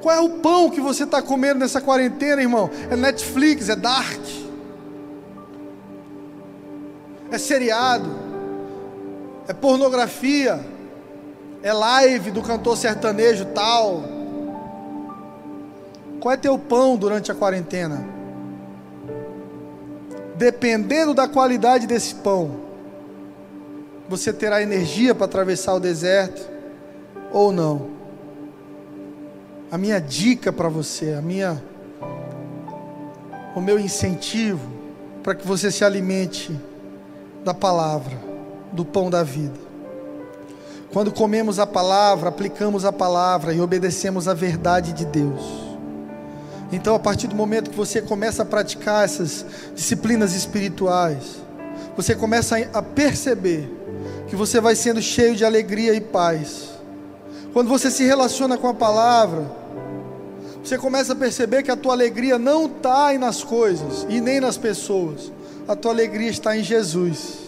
Qual 0.00 0.14
é 0.14 0.20
o 0.20 0.30
pão 0.38 0.70
que 0.70 0.80
você 0.80 1.04
está 1.04 1.20
comendo 1.20 1.60
nessa 1.60 1.80
quarentena, 1.80 2.40
irmão? 2.40 2.70
É 2.90 2.96
Netflix, 2.96 3.68
é 3.68 3.76
Dark, 3.76 4.20
é 7.30 7.38
seriado, 7.38 8.08
é 9.46 9.52
pornografia, 9.52 10.60
é 11.62 11.72
live 11.72 12.30
do 12.30 12.42
cantor 12.42 12.76
sertanejo 12.76 13.46
tal. 13.46 14.02
Qual 16.20 16.34
é 16.34 16.36
teu 16.36 16.58
pão 16.58 16.96
durante 16.96 17.30
a 17.32 17.34
quarentena? 17.34 18.04
Dependendo 20.36 21.14
da 21.14 21.28
qualidade 21.28 21.86
desse 21.86 22.14
pão, 22.16 22.60
você 24.08 24.32
terá 24.32 24.62
energia 24.62 25.14
para 25.14 25.26
atravessar 25.26 25.74
o 25.74 25.80
deserto 25.80 26.48
ou 27.32 27.52
não. 27.52 27.90
A 29.70 29.78
minha 29.78 30.00
dica 30.00 30.52
para 30.52 30.68
você, 30.68 31.14
a 31.14 31.22
minha 31.22 31.62
o 33.54 33.60
meu 33.60 33.78
incentivo 33.78 34.60
para 35.22 35.34
que 35.34 35.46
você 35.46 35.70
se 35.70 35.84
alimente 35.84 36.58
da 37.44 37.54
palavra, 37.54 38.18
do 38.72 38.84
pão 38.84 39.10
da 39.10 39.22
vida. 39.22 39.58
Quando 40.92 41.12
comemos 41.12 41.58
a 41.58 41.66
palavra, 41.66 42.28
aplicamos 42.28 42.84
a 42.84 42.92
palavra 42.92 43.54
e 43.54 43.60
obedecemos 43.60 44.26
a 44.26 44.34
verdade 44.34 44.92
de 44.92 45.04
Deus. 45.04 45.70
Então, 46.72 46.94
a 46.94 46.98
partir 46.98 47.26
do 47.26 47.34
momento 47.34 47.70
que 47.70 47.76
você 47.76 48.00
começa 48.00 48.42
a 48.42 48.46
praticar 48.46 49.04
essas 49.04 49.44
disciplinas 49.74 50.34
espirituais, 50.34 51.36
você 51.96 52.14
começa 52.14 52.56
a 52.72 52.82
perceber 52.82 53.68
que 54.28 54.36
você 54.36 54.60
vai 54.60 54.76
sendo 54.76 55.02
cheio 55.02 55.34
de 55.34 55.44
alegria 55.44 55.94
e 55.94 56.00
paz. 56.00 56.70
Quando 57.52 57.68
você 57.68 57.90
se 57.90 58.04
relaciona 58.04 58.56
com 58.56 58.68
a 58.68 58.74
palavra, 58.74 59.50
você 60.62 60.78
começa 60.78 61.12
a 61.12 61.16
perceber 61.16 61.62
que 61.62 61.70
a 61.70 61.76
tua 61.76 61.92
alegria 61.92 62.38
não 62.38 62.66
está 62.66 63.12
nas 63.18 63.42
coisas 63.42 64.06
e 64.08 64.20
nem 64.20 64.40
nas 64.40 64.56
pessoas, 64.56 65.32
a 65.70 65.76
tua 65.76 65.92
alegria 65.92 66.28
está 66.28 66.56
em 66.56 66.64
Jesus. 66.64 67.38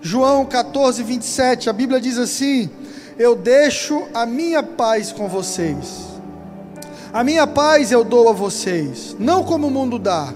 João 0.00 0.46
14, 0.46 1.02
27, 1.02 1.68
a 1.68 1.72
Bíblia 1.74 2.00
diz 2.00 2.16
assim: 2.16 2.70
Eu 3.18 3.36
deixo 3.36 4.04
a 4.14 4.24
minha 4.24 4.62
paz 4.62 5.12
com 5.12 5.28
vocês, 5.28 6.06
a 7.12 7.22
minha 7.22 7.46
paz 7.46 7.92
eu 7.92 8.02
dou 8.02 8.30
a 8.30 8.32
vocês, 8.32 9.14
não 9.18 9.44
como 9.44 9.66
o 9.66 9.70
mundo 9.70 9.98
dá. 9.98 10.32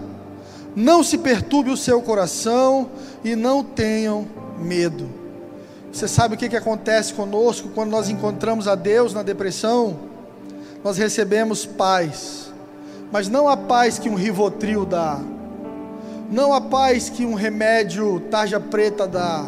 Não 0.77 1.03
se 1.03 1.17
perturbe 1.17 1.71
o 1.71 1.77
seu 1.77 2.03
coração 2.03 2.91
e 3.25 3.35
não 3.35 3.65
tenham 3.65 4.27
medo. 4.59 5.09
Você 5.91 6.07
sabe 6.07 6.35
o 6.35 6.39
que, 6.39 6.51
que 6.51 6.57
acontece 6.57 7.15
conosco 7.15 7.71
quando 7.75 7.93
nós 7.93 8.11
encontramos 8.11 8.69
a 8.69 8.75
Deus 8.75 9.15
na 9.15 9.23
depressão? 9.23 9.97
Nós 10.85 10.99
recebemos 10.99 11.65
paz, 11.65 12.53
mas 13.11 13.27
não 13.27 13.49
a 13.49 13.57
paz 13.57 13.99
que 13.99 14.11
um 14.11 14.15
rivotril 14.15 14.85
dá, 14.85 15.19
não 16.31 16.53
a 16.53 16.61
paz 16.61 17.09
que 17.09 17.25
um 17.25 17.35
remédio 17.35 18.21
tarja 18.31 18.59
preta 18.59 19.07
dá, 19.07 19.45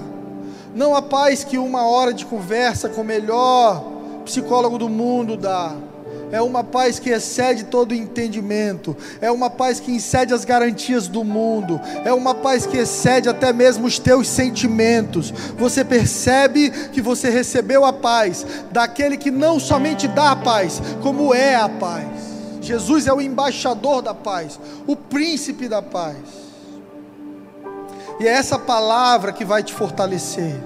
não 0.74 0.94
a 0.94 1.02
paz 1.02 1.42
que 1.42 1.58
uma 1.58 1.86
hora 1.86 2.12
de 2.12 2.24
conversa 2.24 2.88
com 2.88 3.00
o 3.00 3.04
melhor 3.04 3.84
psicólogo 4.24 4.78
do 4.78 4.88
mundo 4.88 5.36
dá. 5.36 5.72
é 6.30 6.42
uma 6.42 6.62
paz 6.62 6.98
que 6.98 7.08
excede 7.08 7.64
todo 7.64 7.94
entendimento, 7.94 8.94
é 9.20 9.30
uma 9.30 9.48
paz 9.48 9.80
que 9.80 9.96
excede 9.96 10.34
as 10.34 10.44
garantias 10.44 11.08
do 11.08 11.24
mundo, 11.24 11.80
é 12.04 12.12
uma 12.12 12.34
paz 12.34 12.66
que 12.66 12.76
excede 12.76 13.30
até 13.30 13.50
mesmo 13.52 13.86
os 13.86 13.98
teus 13.98 14.28
sentimentos. 14.28 15.30
Você 15.56 15.82
percebe 15.82 16.70
que 16.92 17.00
você 17.00 17.30
recebeu 17.30 17.84
a 17.84 17.92
paz 17.94 18.46
daquele 18.70 19.16
que 19.16 19.30
não 19.30 19.58
somente 19.58 20.06
dá 20.06 20.32
a 20.32 20.36
paz, 20.36 20.82
como 21.02 21.34
é 21.34 21.54
a 21.54 21.68
paz. 21.68 22.06
Jesus 22.60 23.06
é 23.06 23.12
o 23.12 23.22
embaixador 23.22 24.02
da 24.02 24.12
paz, 24.12 24.60
o 24.86 24.94
príncipe 24.94 25.66
da 25.66 25.80
paz. 25.80 26.47
E 28.20 28.26
é 28.26 28.30
essa 28.30 28.58
palavra 28.58 29.32
que 29.32 29.44
vai 29.44 29.62
te 29.62 29.72
fortalecer. 29.72 30.56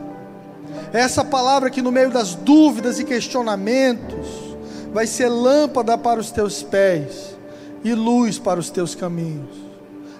É 0.92 1.00
essa 1.00 1.24
palavra 1.24 1.70
que 1.70 1.82
no 1.82 1.92
meio 1.92 2.10
das 2.10 2.34
dúvidas 2.34 2.98
e 2.98 3.04
questionamentos, 3.04 4.52
vai 4.92 5.06
ser 5.06 5.28
lâmpada 5.28 5.96
para 5.96 6.20
os 6.20 6.30
teus 6.30 6.62
pés 6.62 7.34
e 7.82 7.94
luz 7.94 8.38
para 8.38 8.60
os 8.60 8.70
teus 8.70 8.94
caminhos. 8.94 9.56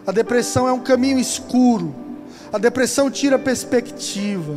A 0.07 0.11
depressão 0.11 0.67
é 0.67 0.73
um 0.73 0.81
caminho 0.81 1.19
escuro. 1.19 1.95
A 2.53 2.59
depressão 2.59 3.11
tira 3.11 3.39
perspectiva. 3.39 4.57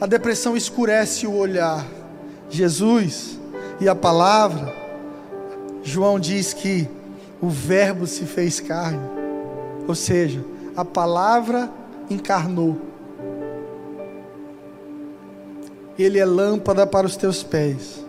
A 0.00 0.06
depressão 0.06 0.56
escurece 0.56 1.26
o 1.26 1.34
olhar. 1.34 1.84
Jesus 2.48 3.38
e 3.80 3.88
a 3.88 3.94
palavra, 3.94 4.74
João 5.82 6.18
diz 6.18 6.52
que 6.52 6.88
o 7.40 7.48
Verbo 7.48 8.06
se 8.06 8.24
fez 8.24 8.60
carne, 8.60 9.00
ou 9.88 9.94
seja, 9.94 10.44
a 10.76 10.84
palavra 10.84 11.70
encarnou. 12.10 12.76
Ele 15.98 16.18
é 16.18 16.24
lâmpada 16.24 16.86
para 16.86 17.06
os 17.06 17.16
teus 17.16 17.42
pés 17.42 18.04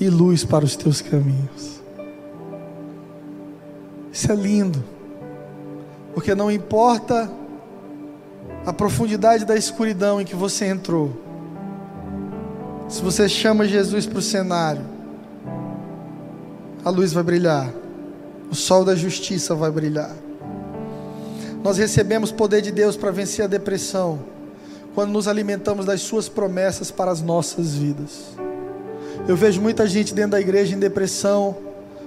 e 0.00 0.08
luz 0.08 0.44
para 0.44 0.64
os 0.64 0.76
teus 0.76 1.00
caminhos. 1.00 1.80
Isso 4.12 4.30
é 4.30 4.34
lindo, 4.34 4.82
porque 6.14 6.34
não 6.34 6.50
importa 6.50 7.30
a 8.64 8.72
profundidade 8.72 9.44
da 9.44 9.56
escuridão 9.56 10.20
em 10.20 10.24
que 10.24 10.34
você 10.34 10.66
entrou, 10.66 11.12
se 12.88 13.02
você 13.02 13.28
chama 13.28 13.66
Jesus 13.66 14.06
para 14.06 14.18
o 14.18 14.22
cenário, 14.22 14.82
a 16.84 16.90
luz 16.90 17.12
vai 17.12 17.22
brilhar, 17.22 17.72
o 18.50 18.54
sol 18.54 18.84
da 18.84 18.94
justiça 18.94 19.54
vai 19.54 19.70
brilhar. 19.70 20.14
Nós 21.64 21.78
recebemos 21.78 22.30
poder 22.30 22.60
de 22.60 22.70
Deus 22.70 22.94
para 22.94 23.10
vencer 23.10 23.42
a 23.42 23.48
depressão, 23.48 24.20
quando 24.94 25.12
nos 25.12 25.26
alimentamos 25.26 25.86
das 25.86 26.02
Suas 26.02 26.28
promessas 26.28 26.90
para 26.90 27.10
as 27.10 27.22
nossas 27.22 27.74
vidas. 27.74 28.36
Eu 29.26 29.34
vejo 29.34 29.62
muita 29.62 29.86
gente 29.88 30.12
dentro 30.12 30.32
da 30.32 30.40
igreja 30.42 30.74
em 30.74 30.78
depressão 30.78 31.56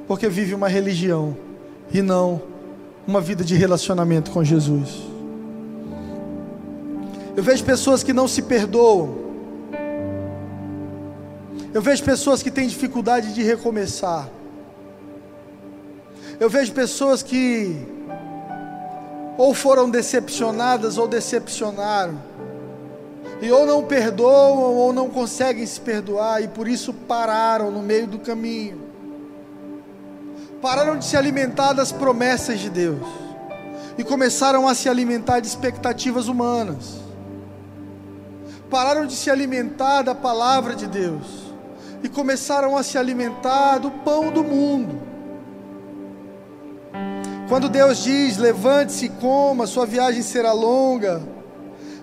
porque 0.08 0.30
vive 0.30 0.54
uma 0.54 0.68
religião 0.68 1.36
e 1.92 2.04
não 2.04 2.40
uma 3.08 3.20
vida 3.20 3.44
de 3.44 3.56
relacionamento 3.56 4.30
com 4.30 4.44
Jesus. 4.44 5.02
Eu 7.36 7.42
vejo 7.42 7.64
pessoas 7.64 8.04
que 8.04 8.14
não 8.14 8.28
se 8.28 8.44
perdoam. 8.44 9.18
Eu 11.74 11.82
vejo 11.82 12.04
pessoas 12.04 12.44
que 12.44 12.52
têm 12.52 12.68
dificuldade 12.68 13.34
de 13.34 13.42
recomeçar. 13.42 14.30
Eu 16.40 16.48
vejo 16.48 16.72
pessoas 16.74 17.24
que 17.24 17.97
ou 19.38 19.54
foram 19.54 19.90
decepcionadas 19.90 20.98
ou 20.98 21.08
decepcionaram 21.08 22.18
e 23.42 23.52
ou 23.52 23.66
não 23.66 23.84
perdoam 23.84 24.74
ou 24.74 24.92
não 24.92 25.10
conseguem 25.10 25.66
se 25.66 25.80
perdoar 25.80 26.42
e 26.42 26.48
por 26.48 26.68
isso 26.68 26.92
pararam 26.94 27.70
no 27.70 27.82
meio 27.82 28.08
do 28.08 28.18
caminho. 28.18 28.82
Pararam 30.62 30.98
de 30.98 31.06
se 31.06 31.16
alimentar 31.16 31.74
das 31.74 31.92
promessas 31.92 32.60
de 32.60 32.70
Deus 32.70 33.08
e 33.98 34.04
começaram 34.04 34.68
a 34.68 34.74
se 34.74 34.90
alimentar 34.90 35.40
de 35.40 35.48
expectativas 35.48 36.28
humanas. 36.28 36.96
Pararam 38.70 39.06
de 39.06 39.16
se 39.16 39.30
alimentar 39.30 40.02
da 40.02 40.16
palavra 40.16 40.76
de 40.76 40.88
Deus 40.88 41.54
e 42.04 42.10
começaram 42.10 42.76
a 42.76 42.84
se 42.84 42.98
alimentar 42.98 43.78
do 43.78 43.92
pão 43.92 44.32
do 44.32 44.44
mundo. 44.44 45.07
Quando 47.48 47.70
Deus 47.70 48.04
diz: 48.04 48.38
levante-se 48.38 49.06
e 49.06 49.10
coma, 49.10 49.68
sua 49.68 49.86
viagem 49.86 50.22
será 50.22 50.52
longa 50.52 51.38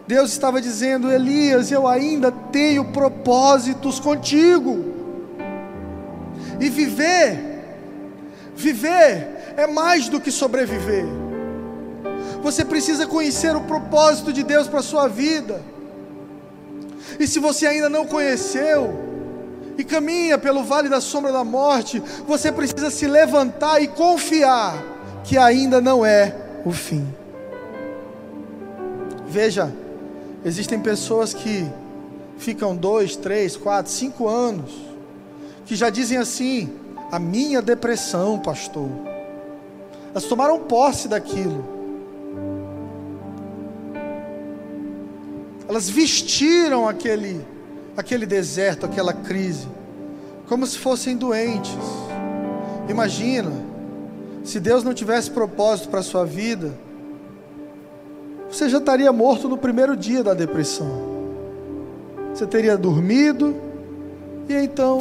Deus 0.07 0.33
estava 0.33 0.61
dizendo: 0.61 1.11
Elias, 1.11 1.71
eu 1.71 1.87
ainda 1.87 2.31
tenho 2.31 2.85
propósitos 2.87 3.99
contigo. 3.99 4.93
E 6.61 6.69
viver, 6.69 7.39
viver 8.55 9.55
é 9.57 9.67
mais 9.67 10.09
do 10.09 10.21
que 10.21 10.31
sobreviver. 10.31 11.07
Você 12.43 12.65
precisa 12.65 13.07
conhecer 13.07 13.57
o 13.57 13.63
propósito 13.63 14.33
de 14.33 14.43
Deus 14.43 14.69
para 14.69 14.81
a 14.81 14.83
sua 14.83 15.09
vida. 15.09 15.63
E 17.19 17.27
se 17.27 17.39
você 17.39 17.67
ainda 17.67 17.89
não 17.89 18.07
conheceu, 18.07 19.03
e 19.79 19.85
caminha 19.85 20.37
pelo 20.37 20.63
vale 20.63 20.89
da 20.89 21.01
sombra 21.01 21.33
da 21.33 21.43
morte, 21.43 22.03
você 22.27 22.53
precisa 22.53 22.91
se 22.91 23.07
levantar 23.07 23.83
e 23.83 23.89
confiar 23.89 24.94
que 25.25 25.37
ainda 25.37 25.81
não 25.81 26.07
é 26.07 26.35
o 26.65 26.71
fim. 26.71 27.07
Veja, 29.27 29.73
Existem 30.45 30.79
pessoas 30.79 31.33
que 31.33 31.67
ficam 32.37 32.77
dois, 32.77 33.17
três, 33.17 33.57
quatro, 33.57 33.91
cinco 33.91 34.29
anos, 34.29 34.71
que 35.65 35.75
já 35.75 35.89
dizem 35.89 36.19
assim: 36.19 36.71
a 37.11 37.19
minha 37.19 37.63
depressão, 37.63 38.39
pastor. 38.39 38.91
Elas 40.11 40.25
tomaram 40.25 40.61
posse 40.61 41.09
daquilo. 41.09 41.65
Elas 45.67 45.89
vestiram 45.89 46.87
aquele, 46.87 47.43
aquele 47.97 48.27
deserto, 48.27 48.85
aquela 48.85 49.15
crise, 49.15 49.67
como 50.47 50.67
se 50.67 50.77
fossem 50.77 51.17
doentes. 51.17 51.73
Imagina, 52.87 53.51
se 54.45 54.61
Deus 54.61 54.85
não 54.85 54.93
tivesse 54.93 55.31
propósito 55.31 55.89
para 55.89 56.01
a 56.01 56.03
sua 56.03 56.27
vida, 56.27 56.73
você 58.51 58.69
já 58.69 58.77
estaria 58.77 59.11
morto 59.11 59.49
no 59.49 59.57
primeiro 59.57 59.97
dia 59.97 60.23
da 60.23 60.35
depressão. 60.35 61.15
Você 62.33 62.47
teria 62.47 62.77
dormido 62.77 63.57
e 64.47 64.53
então 64.53 65.01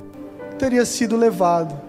teria 0.57 0.85
sido 0.85 1.17
levado. 1.17 1.79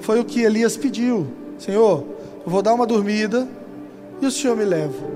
Foi 0.00 0.18
o 0.18 0.24
que 0.24 0.42
Elias 0.42 0.76
pediu: 0.76 1.28
Senhor, 1.58 2.04
eu 2.44 2.50
vou 2.50 2.60
dar 2.60 2.74
uma 2.74 2.86
dormida 2.86 3.46
e 4.20 4.26
o 4.26 4.30
Senhor 4.30 4.56
me 4.56 4.64
leva. 4.64 5.06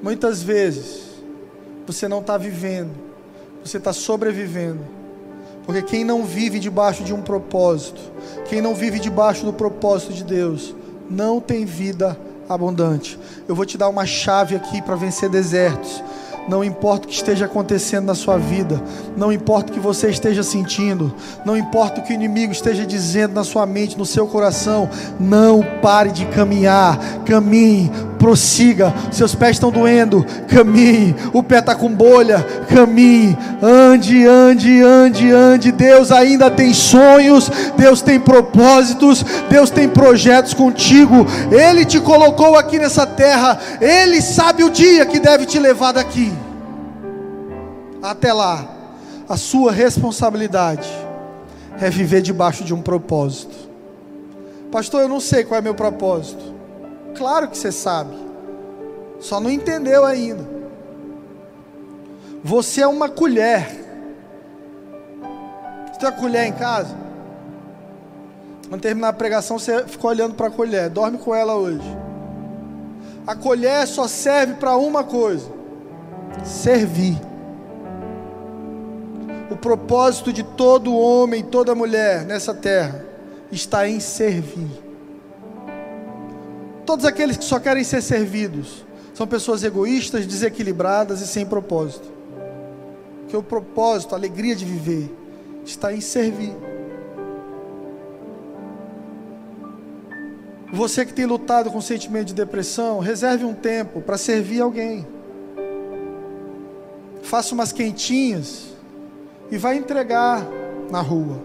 Muitas 0.00 0.42
vezes 0.42 1.10
você 1.86 2.06
não 2.06 2.20
está 2.20 2.38
vivendo, 2.38 2.92
você 3.64 3.78
está 3.78 3.92
sobrevivendo. 3.92 5.01
Porque 5.64 5.82
quem 5.82 6.04
não 6.04 6.24
vive 6.24 6.58
debaixo 6.58 7.04
de 7.04 7.14
um 7.14 7.22
propósito, 7.22 8.00
quem 8.48 8.60
não 8.60 8.74
vive 8.74 8.98
debaixo 8.98 9.44
do 9.44 9.52
propósito 9.52 10.12
de 10.12 10.24
Deus, 10.24 10.74
não 11.08 11.40
tem 11.40 11.64
vida 11.64 12.18
abundante. 12.48 13.18
Eu 13.48 13.54
vou 13.54 13.64
te 13.64 13.78
dar 13.78 13.88
uma 13.88 14.06
chave 14.06 14.56
aqui 14.56 14.82
para 14.82 14.96
vencer 14.96 15.28
desertos. 15.28 16.02
Não 16.48 16.64
importa 16.64 17.06
o 17.06 17.08
que 17.08 17.14
esteja 17.14 17.44
acontecendo 17.44 18.06
na 18.06 18.16
sua 18.16 18.36
vida, 18.36 18.82
não 19.16 19.32
importa 19.32 19.70
o 19.70 19.74
que 19.74 19.78
você 19.78 20.10
esteja 20.10 20.42
sentindo, 20.42 21.14
não 21.44 21.56
importa 21.56 22.00
o 22.00 22.02
que 22.02 22.12
o 22.12 22.14
inimigo 22.14 22.52
esteja 22.52 22.84
dizendo 22.84 23.32
na 23.32 23.44
sua 23.44 23.64
mente, 23.64 23.96
no 23.96 24.04
seu 24.04 24.26
coração, 24.26 24.90
não 25.20 25.62
pare 25.80 26.10
de 26.10 26.26
caminhar, 26.26 26.98
caminhe, 27.24 27.92
prossiga. 28.22 28.94
Seus 29.10 29.34
pés 29.34 29.56
estão 29.56 29.72
doendo, 29.72 30.24
caminhe. 30.46 31.16
O 31.32 31.42
pé 31.42 31.58
está 31.58 31.74
com 31.74 31.92
bolha, 31.92 32.40
caminhe. 32.68 33.36
Ande, 33.60 34.24
ande, 34.24 34.80
ande, 34.80 35.28
ande. 35.32 35.72
Deus 35.72 36.12
ainda 36.12 36.48
tem 36.48 36.72
sonhos, 36.72 37.50
Deus 37.76 38.00
tem 38.00 38.20
propósitos, 38.20 39.24
Deus 39.50 39.70
tem 39.70 39.88
projetos 39.88 40.54
contigo. 40.54 41.26
Ele 41.50 41.84
te 41.84 41.98
colocou 41.98 42.56
aqui 42.56 42.78
nessa 42.78 43.04
terra, 43.04 43.58
Ele 43.80 44.22
sabe 44.22 44.62
o 44.62 44.70
dia 44.70 45.04
que 45.04 45.18
deve 45.18 45.44
te 45.44 45.58
levar 45.58 45.90
daqui. 45.90 46.32
Até 48.00 48.32
lá, 48.32 48.64
a 49.28 49.36
sua 49.36 49.72
responsabilidade 49.72 50.88
é 51.80 51.90
viver 51.90 52.22
debaixo 52.22 52.62
de 52.62 52.72
um 52.72 52.80
propósito. 52.80 53.56
Pastor, 54.70 55.02
eu 55.02 55.08
não 55.08 55.18
sei 55.18 55.42
qual 55.42 55.58
é 55.58 55.60
meu 55.60 55.74
propósito. 55.74 56.51
Claro 57.16 57.48
que 57.48 57.56
você 57.56 57.70
sabe, 57.70 58.16
só 59.20 59.38
não 59.38 59.50
entendeu 59.50 60.04
ainda. 60.04 60.44
Você 62.42 62.80
é 62.80 62.86
uma 62.86 63.08
colher. 63.08 63.68
Você 65.86 66.00
tem 66.00 66.08
uma 66.08 66.16
colher 66.16 66.46
em 66.46 66.52
casa? 66.52 66.96
Quando 68.68 68.80
terminar 68.80 69.08
a 69.08 69.12
pregação, 69.12 69.58
você 69.58 69.84
ficou 69.86 70.10
olhando 70.10 70.34
para 70.34 70.48
a 70.48 70.50
colher. 70.50 70.88
Dorme 70.88 71.18
com 71.18 71.34
ela 71.34 71.54
hoje. 71.54 71.86
A 73.26 73.36
colher 73.36 73.86
só 73.86 74.08
serve 74.08 74.54
para 74.54 74.76
uma 74.76 75.04
coisa: 75.04 75.46
servir. 76.44 77.20
O 79.50 79.56
propósito 79.56 80.32
de 80.32 80.42
todo 80.42 80.96
homem, 80.96 81.44
toda 81.44 81.74
mulher 81.74 82.24
nessa 82.24 82.54
terra 82.54 83.04
está 83.50 83.86
em 83.86 84.00
servir. 84.00 84.91
Todos 86.92 87.06
aqueles 87.06 87.38
que 87.38 87.44
só 87.46 87.58
querem 87.58 87.82
ser 87.84 88.02
servidos 88.02 88.84
são 89.14 89.26
pessoas 89.26 89.64
egoístas, 89.64 90.26
desequilibradas 90.26 91.22
e 91.22 91.26
sem 91.26 91.46
propósito. 91.46 92.06
Que 93.28 93.34
o 93.34 93.42
propósito, 93.42 94.14
a 94.14 94.18
alegria 94.18 94.54
de 94.54 94.66
viver, 94.66 95.10
está 95.64 95.90
em 95.94 96.02
servir. 96.02 96.52
Você 100.70 101.06
que 101.06 101.14
tem 101.14 101.24
lutado 101.24 101.70
com 101.70 101.80
sentimento 101.80 102.26
de 102.26 102.34
depressão, 102.34 102.98
reserve 102.98 103.46
um 103.46 103.54
tempo 103.54 104.02
para 104.02 104.18
servir 104.18 104.60
alguém. 104.60 105.06
Faça 107.22 107.54
umas 107.54 107.72
quentinhas 107.72 108.66
e 109.50 109.56
vai 109.56 109.78
entregar 109.78 110.46
na 110.90 111.00
rua. 111.00 111.40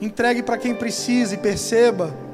Entregue 0.00 0.42
para 0.42 0.56
quem 0.56 0.74
precisa 0.74 1.34
e 1.34 1.36
perceba 1.36 2.26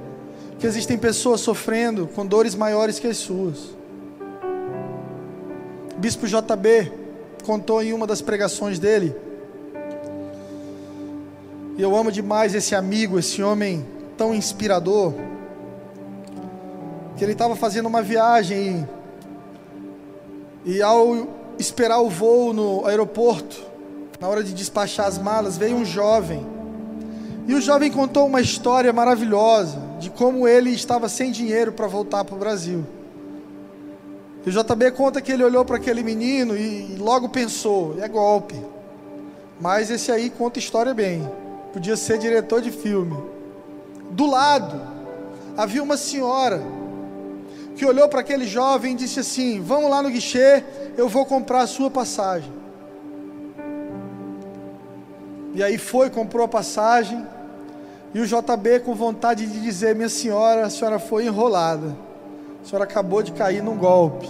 que 0.59 0.66
existem 0.66 0.97
pessoas 0.97 1.40
sofrendo 1.40 2.09
com 2.14 2.24
dores 2.24 2.55
maiores 2.55 2.98
que 2.98 3.06
as 3.06 3.16
suas. 3.16 3.74
O 5.94 5.98
Bispo 5.98 6.26
JB 6.26 6.93
contou 7.44 7.82
em 7.82 7.93
uma 7.93 8.06
das 8.06 8.20
pregações 8.20 8.78
dele. 8.78 9.14
E 11.76 11.82
eu 11.82 11.94
amo 11.97 12.10
demais 12.10 12.55
esse 12.55 12.74
amigo, 12.74 13.18
esse 13.18 13.43
homem 13.43 13.85
tão 14.16 14.35
inspirador, 14.35 15.12
que 17.16 17.24
ele 17.24 17.32
estava 17.32 17.56
fazendo 17.56 17.86
uma 17.86 18.02
viagem 18.02 18.89
e, 20.64 20.76
e 20.76 20.82
ao 20.82 21.28
esperar 21.59 22.01
o 22.01 22.09
voo 22.09 22.52
no 22.52 22.86
aeroporto, 22.86 23.60
na 24.20 24.28
hora 24.28 24.43
de 24.43 24.52
despachar 24.52 25.06
as 25.06 25.18
malas, 25.18 25.56
veio 25.56 25.76
um 25.76 25.85
jovem. 25.85 26.47
E 27.47 27.55
o 27.55 27.60
jovem 27.60 27.90
contou 27.90 28.26
uma 28.26 28.40
história 28.40 28.93
maravilhosa 28.93 29.94
de 30.05 30.10
como 30.10 30.47
ele 30.47 30.70
estava 30.70 31.09
sem 31.09 31.32
dinheiro 31.32 31.72
para 31.72 31.86
voltar 31.86 32.24
para 32.24 32.35
o 32.35 32.39
Brasil. 32.39 32.85
E 34.44 34.51
o 34.51 34.52
JB 34.52 34.90
conta 34.90 35.22
que 35.22 35.32
ele 35.32 35.43
olhou 35.43 35.64
para 35.64 35.76
aquele 35.76 36.02
menino 36.02 36.55
e, 36.55 36.97
logo 36.98 37.31
pensou: 37.31 37.97
é 37.98 38.06
golpe. 38.06 38.60
Mas 39.59 39.90
esse 39.90 40.12
aí 40.12 40.28
conta 40.28 40.59
história 40.59 40.93
bem. 40.93 41.26
Podia 41.72 41.97
ser 41.97 42.18
diretor 42.18 42.60
de 42.60 42.70
filme. 42.70 43.16
Do 44.10 44.26
lado 44.26 44.78
havia 45.56 45.82
uma 45.82 45.97
senhora 45.97 46.62
que 47.74 47.86
olhou 47.86 48.06
para 48.06 48.20
aquele 48.20 48.47
jovem 48.47 48.93
e 48.93 48.97
disse 48.97 49.20
assim: 49.20 49.62
Vamos 49.62 49.89
lá 49.89 50.02
no 50.02 50.10
guichê, 50.10 50.62
eu 50.98 51.09
vou 51.09 51.24
comprar 51.24 51.62
a 51.62 51.66
sua 51.66 51.90
passagem. 51.90 52.52
E 55.55 55.62
aí 55.62 55.78
foi, 55.78 56.10
comprou 56.10 56.44
a 56.44 56.48
passagem. 56.48 57.24
E 58.15 58.20
o 58.20 58.27
JB 58.27 58.81
com 58.85 58.95
vontade 58.95 59.45
de 59.45 59.61
dizer: 59.61 59.95
Minha 59.97 60.09
senhora, 60.09 60.65
a 60.65 60.70
senhora 60.70 61.01
foi 61.01 61.27
enrolada. 61.27 61.97
A 62.62 62.66
senhora 62.66 62.85
acabou 62.85 63.23
de 63.23 63.32
cair 63.32 63.62
num 63.62 63.77
golpe. 63.77 64.28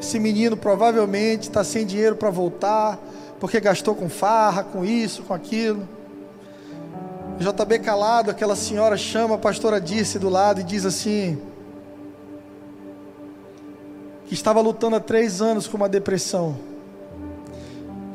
Esse 0.00 0.18
menino 0.18 0.56
provavelmente 0.56 1.42
está 1.42 1.64
sem 1.64 1.84
dinheiro 1.84 2.16
para 2.16 2.30
voltar, 2.30 2.98
porque 3.40 3.60
gastou 3.60 3.94
com 3.94 4.08
farra, 4.08 4.62
com 4.62 4.84
isso, 4.84 5.24
com 5.24 5.34
aquilo. 5.34 5.86
O 7.38 7.42
JB 7.42 7.80
calado, 7.80 8.30
aquela 8.30 8.54
senhora 8.54 8.96
chama 8.96 9.34
a 9.34 9.38
pastora 9.38 9.80
Dirce 9.80 10.18
do 10.18 10.28
lado 10.28 10.60
e 10.60 10.64
diz 10.64 10.86
assim: 10.86 11.36
que 14.26 14.34
estava 14.34 14.60
lutando 14.60 14.94
há 14.94 15.00
três 15.00 15.42
anos 15.42 15.66
com 15.66 15.76
uma 15.76 15.88
depressão 15.88 16.56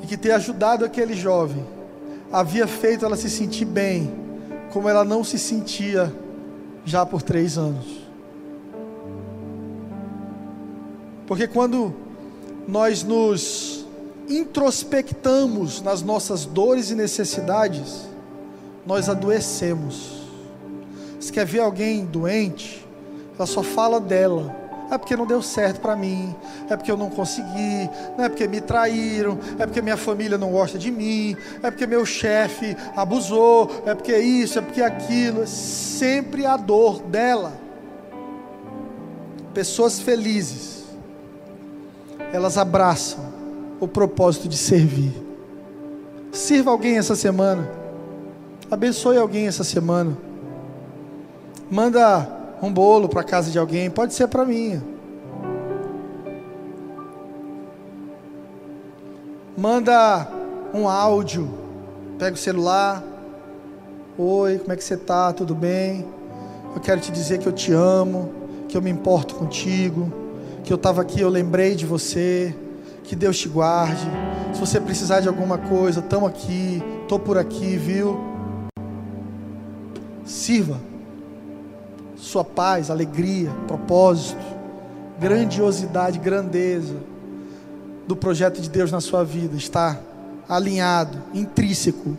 e 0.01 0.07
que 0.07 0.15
ter 0.15 0.31
ajudado 0.31 0.85
aquele 0.85 1.13
jovem 1.13 1.65
havia 2.31 2.65
feito 2.67 3.05
ela 3.05 3.17
se 3.17 3.29
sentir 3.29 3.65
bem, 3.65 4.24
como 4.75 4.89
ela 4.89 5.05
não 5.05 5.23
se 5.23 5.39
sentia 5.39 6.13
já 6.83 7.05
por 7.05 7.21
três 7.21 7.57
anos. 7.57 7.85
Porque 11.25 11.47
quando 11.47 11.95
nós 12.67 13.01
nos 13.01 13.85
introspectamos 14.27 15.81
nas 15.81 16.01
nossas 16.01 16.43
dores 16.43 16.89
e 16.89 16.95
necessidades, 16.95 18.05
nós 18.85 19.07
adoecemos. 19.07 20.27
Se 21.21 21.31
quer 21.31 21.45
ver 21.45 21.61
alguém 21.61 22.03
doente, 22.03 22.85
ela 23.37 23.45
só 23.45 23.63
fala 23.63 23.97
dela 23.97 24.53
é 24.91 24.97
porque 24.97 25.15
não 25.15 25.25
deu 25.25 25.41
certo 25.41 25.81
para 25.81 25.95
mim, 25.95 26.35
é 26.69 26.75
porque 26.75 26.91
eu 26.91 26.97
não 26.97 27.09
consegui, 27.09 27.89
não 28.17 28.25
é 28.25 28.29
porque 28.29 28.47
me 28.47 28.61
traíram, 28.61 29.37
é 29.57 29.65
porque 29.65 29.81
minha 29.81 29.97
família 29.97 30.37
não 30.37 30.51
gosta 30.51 30.77
de 30.77 30.91
mim, 30.91 31.35
é 31.61 31.71
porque 31.71 31.87
meu 31.87 32.05
chefe 32.05 32.75
abusou, 32.95 33.83
é 33.85 33.95
porque 33.95 34.17
isso, 34.17 34.59
é 34.59 34.61
porque 34.61 34.81
aquilo, 34.81 35.43
é 35.43 35.45
sempre 35.45 36.45
a 36.45 36.57
dor 36.57 37.01
dela. 37.01 37.53
Pessoas 39.53 39.99
felizes, 39.99 40.83
elas 42.31 42.57
abraçam 42.57 43.33
o 43.79 43.87
propósito 43.87 44.47
de 44.47 44.57
servir. 44.57 45.13
Sirva 46.31 46.71
alguém 46.71 46.97
essa 46.97 47.15
semana, 47.15 47.69
abençoe 48.69 49.17
alguém 49.17 49.47
essa 49.47 49.63
semana, 49.63 50.17
manda 51.71 52.44
um 52.61 52.71
bolo 52.71 53.09
para 53.09 53.23
casa 53.23 53.51
de 53.51 53.59
alguém, 53.59 53.89
pode 53.89 54.13
ser 54.13 54.27
para 54.27 54.45
mim. 54.45 54.81
Manda 59.57 60.27
um 60.73 60.87
áudio, 60.87 61.49
pega 62.19 62.35
o 62.35 62.37
celular. 62.37 63.03
Oi, 64.17 64.59
como 64.59 64.71
é 64.71 64.75
que 64.75 64.83
você 64.83 64.97
tá? 64.97 65.31
Tudo 65.33 65.53
bem? 65.55 66.05
Eu 66.73 66.81
quero 66.81 66.99
te 66.99 67.11
dizer 67.11 67.39
que 67.39 67.47
eu 67.47 67.53
te 67.53 67.71
amo, 67.71 68.31
que 68.67 68.75
eu 68.75 68.81
me 68.81 68.89
importo 68.89 69.35
contigo, 69.35 70.11
que 70.63 70.71
eu 70.71 70.75
estava 70.75 71.01
aqui, 71.01 71.21
eu 71.21 71.29
lembrei 71.29 71.75
de 71.75 71.85
você, 71.85 72.55
que 73.03 73.15
Deus 73.15 73.37
te 73.37 73.47
guarde. 73.47 74.05
Se 74.53 74.59
você 74.59 74.79
precisar 74.79 75.19
de 75.19 75.27
alguma 75.27 75.57
coisa, 75.57 75.99
estamos 75.99 76.29
aqui, 76.29 76.83
estou 77.03 77.19
por 77.19 77.37
aqui, 77.37 77.77
viu? 77.77 78.19
Sirva 80.25 80.94
sua 82.25 82.43
paz, 82.43 82.89
alegria, 82.89 83.51
propósito, 83.67 84.43
grandiosidade, 85.19 86.17
grandeza 86.17 86.95
do 88.07 88.15
projeto 88.15 88.59
de 88.59 88.67
Deus 88.67 88.91
na 88.91 88.99
sua 88.99 89.23
vida 89.23 89.55
está 89.55 89.99
alinhado, 90.49 91.21
intrínseco 91.35 92.17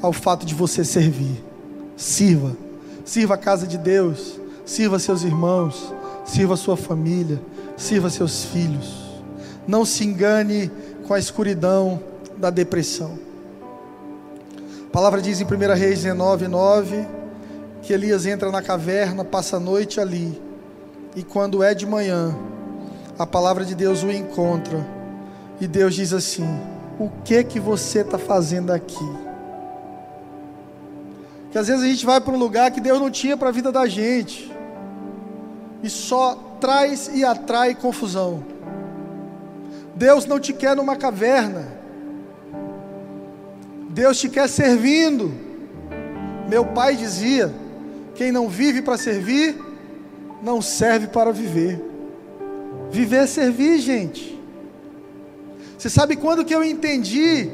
ao 0.00 0.12
fato 0.12 0.46
de 0.46 0.54
você 0.54 0.84
servir. 0.84 1.44
Sirva, 1.96 2.56
sirva 3.04 3.34
a 3.34 3.38
casa 3.38 3.66
de 3.66 3.76
Deus, 3.76 4.40
sirva 4.64 4.98
seus 5.00 5.24
irmãos, 5.24 5.92
sirva 6.24 6.56
sua 6.56 6.76
família, 6.76 7.42
sirva 7.76 8.08
seus 8.10 8.44
filhos. 8.44 8.94
Não 9.66 9.84
se 9.84 10.04
engane 10.04 10.70
com 11.06 11.14
a 11.14 11.18
escuridão 11.18 12.00
da 12.36 12.48
depressão. 12.48 13.18
A 14.86 14.90
palavra 14.92 15.20
diz 15.20 15.40
em 15.40 15.44
1 15.44 15.48
Reis 15.74 16.02
19, 16.02 16.46
9 16.46 17.19
que 17.90 17.94
Elias 17.94 18.24
entra 18.24 18.52
na 18.52 18.62
caverna, 18.62 19.24
passa 19.24 19.56
a 19.56 19.58
noite 19.58 19.98
ali, 19.98 20.40
e 21.16 21.24
quando 21.24 21.60
é 21.60 21.74
de 21.74 21.84
manhã, 21.84 22.32
a 23.18 23.26
palavra 23.26 23.64
de 23.64 23.74
Deus 23.74 24.04
o 24.04 24.12
encontra, 24.12 24.86
e 25.60 25.66
Deus 25.66 25.96
diz 25.96 26.12
assim: 26.12 26.46
O 27.00 27.10
que 27.24 27.42
que 27.42 27.58
você 27.58 28.02
está 28.02 28.16
fazendo 28.16 28.70
aqui? 28.72 29.12
Que 31.50 31.58
às 31.58 31.66
vezes 31.66 31.82
a 31.82 31.88
gente 31.88 32.06
vai 32.06 32.20
para 32.20 32.32
um 32.32 32.38
lugar 32.38 32.70
que 32.70 32.80
Deus 32.80 33.00
não 33.00 33.10
tinha 33.10 33.36
para 33.36 33.48
a 33.48 33.52
vida 33.52 33.72
da 33.72 33.88
gente, 33.88 34.56
e 35.82 35.90
só 35.90 36.36
traz 36.60 37.10
e 37.12 37.24
atrai 37.24 37.74
confusão. 37.74 38.44
Deus 39.96 40.26
não 40.26 40.38
te 40.38 40.52
quer 40.52 40.76
numa 40.76 40.94
caverna, 40.94 41.66
Deus 43.88 44.16
te 44.20 44.28
quer 44.28 44.48
servindo. 44.48 45.34
Meu 46.48 46.66
pai 46.66 46.94
dizia: 46.94 47.52
quem 48.20 48.30
não 48.30 48.50
vive 48.50 48.82
para 48.82 48.98
servir, 48.98 49.58
não 50.42 50.60
serve 50.60 51.06
para 51.06 51.32
viver. 51.32 51.82
Viver 52.90 53.22
é 53.22 53.26
servir, 53.26 53.78
gente. 53.78 54.38
Você 55.78 55.88
sabe 55.88 56.16
quando 56.16 56.44
que 56.44 56.54
eu 56.54 56.62
entendi 56.62 57.48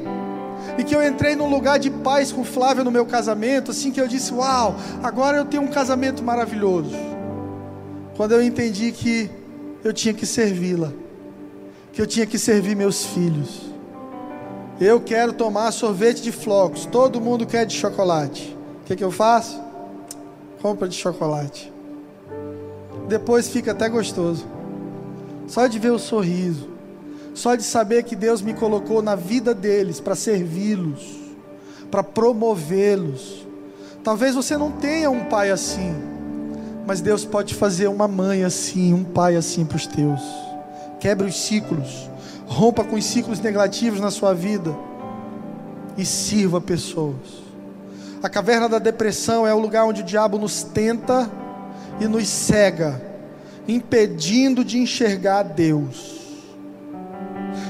e 0.77 0.83
que 0.83 0.93
eu 0.93 1.01
entrei 1.01 1.37
num 1.37 1.49
lugar 1.49 1.79
de 1.79 1.89
paz 1.89 2.33
com 2.33 2.43
Flávia 2.43 2.83
no 2.83 2.91
meu 2.91 3.05
casamento, 3.05 3.71
assim 3.71 3.91
que 3.91 4.01
eu 4.01 4.09
disse: 4.09 4.33
"Uau, 4.33 4.75
agora 5.01 5.37
eu 5.37 5.45
tenho 5.45 5.63
um 5.63 5.69
casamento 5.69 6.21
maravilhoso". 6.21 6.93
Quando 8.17 8.33
eu 8.33 8.43
entendi 8.43 8.91
que 8.91 9.31
eu 9.85 9.93
tinha 9.93 10.13
que 10.13 10.25
servi-la, 10.25 10.91
que 11.93 12.01
eu 12.01 12.05
tinha 12.05 12.25
que 12.25 12.37
servir 12.37 12.75
meus 12.75 13.05
filhos. 13.05 13.71
Eu 14.81 14.99
quero 14.99 15.31
tomar 15.31 15.71
sorvete 15.71 16.21
de 16.21 16.33
flocos, 16.33 16.85
todo 16.85 17.21
mundo 17.21 17.45
quer 17.45 17.65
de 17.65 17.73
chocolate. 17.73 18.53
O 18.81 18.85
que, 18.85 18.97
que 18.97 19.03
eu 19.03 19.11
faço? 19.11 19.66
Compra 20.61 20.87
de 20.87 20.95
chocolate. 20.95 21.71
Depois 23.07 23.47
fica 23.47 23.71
até 23.71 23.87
gostoso. 23.87 24.45
Só 25.47 25.65
de 25.67 25.79
ver 25.79 25.91
o 25.91 25.99
sorriso, 25.99 26.67
só 27.33 27.55
de 27.55 27.63
saber 27.63 28.03
que 28.03 28.15
Deus 28.15 28.41
me 28.41 28.53
colocou 28.53 29.01
na 29.01 29.15
vida 29.15 29.53
deles 29.53 29.99
para 29.99 30.15
servi-los, 30.15 31.17
para 31.89 32.03
promovê-los. 32.03 33.47
Talvez 34.03 34.35
você 34.35 34.57
não 34.57 34.71
tenha 34.71 35.09
um 35.09 35.25
pai 35.25 35.51
assim, 35.51 35.93
mas 36.85 36.99
Deus 36.99 37.23
pode 37.23 37.55
fazer 37.55 37.87
uma 37.87 38.07
mãe 38.07 38.43
assim, 38.43 38.93
um 38.93 39.03
pai 39.03 39.37
assim 39.37 39.63
para 39.63 39.77
os 39.77 39.87
teus. 39.87 40.21
Quebre 40.99 41.27
os 41.27 41.39
ciclos, 41.39 42.09
rompa 42.45 42.83
com 42.83 42.95
os 42.97 43.05
ciclos 43.05 43.39
negativos 43.39 44.01
na 44.01 44.11
sua 44.11 44.33
vida 44.33 44.75
e 45.97 46.03
sirva 46.03 46.59
pessoas. 46.59 47.46
A 48.27 48.29
caverna 48.29 48.67
da 48.67 48.77
depressão 48.77 49.47
é 49.47 49.53
o 49.53 49.57
lugar 49.57 49.85
onde 49.85 50.01
o 50.01 50.03
diabo 50.03 50.37
nos 50.37 50.61
tenta 50.61 51.31
e 51.97 52.09
nos 52.09 52.27
cega, 52.27 53.01
impedindo 53.65 54.65
de 54.65 54.77
enxergar 54.79 55.43
Deus. 55.43 56.16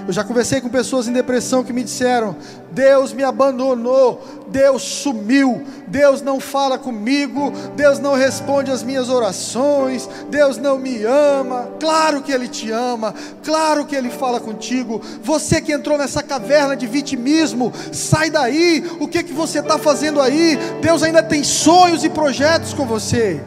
Eu 0.08 0.14
já 0.14 0.24
conversei 0.24 0.62
com 0.62 0.70
pessoas 0.70 1.06
em 1.10 1.12
depressão 1.12 1.66
que 1.66 1.74
me 1.74 1.84
disseram: 1.84 2.34
Deus 2.72 3.12
me 3.12 3.26
abandonou, 3.26 4.26
Deus 4.48 4.82
sumiu, 4.82 5.62
Deus 5.86 6.22
não 6.22 6.40
fala 6.40 6.78
comigo, 6.78 7.52
Deus 7.76 8.00
não 8.00 8.14
responde 8.14 8.72
às 8.72 8.82
minhas 8.82 9.10
orações, 9.10 10.10
Deus 10.30 10.58
não 10.58 10.78
me 10.78 11.04
ama. 11.04 11.68
Claro 11.78 12.22
que 12.22 12.32
Ele 12.32 12.48
te 12.48 12.72
ama, 12.72 13.14
claro 13.44 13.86
que 13.86 13.98
Ele 13.98 14.10
fala 14.10 14.40
contigo. 14.40 15.02
Você 15.22 15.60
que 15.60 15.74
entrou 15.74 15.98
nessa 15.98 16.24
caverna 16.24 16.78
de 16.78 16.88
vitimismo, 16.88 17.74
sai 17.92 18.30
daí. 18.30 18.90
O 19.02 19.10
que 19.10 19.24
que 19.24 19.34
você 19.34 19.60
está 19.60 19.78
fazendo 19.78 20.22
aí? 20.22 20.58
Deus 20.82 21.04
ainda 21.04 21.22
tem 21.22 21.44
sonhos 21.44 22.06
e 22.06 22.10
projetos 22.10 22.74
com 22.74 22.86
você. 22.86 23.42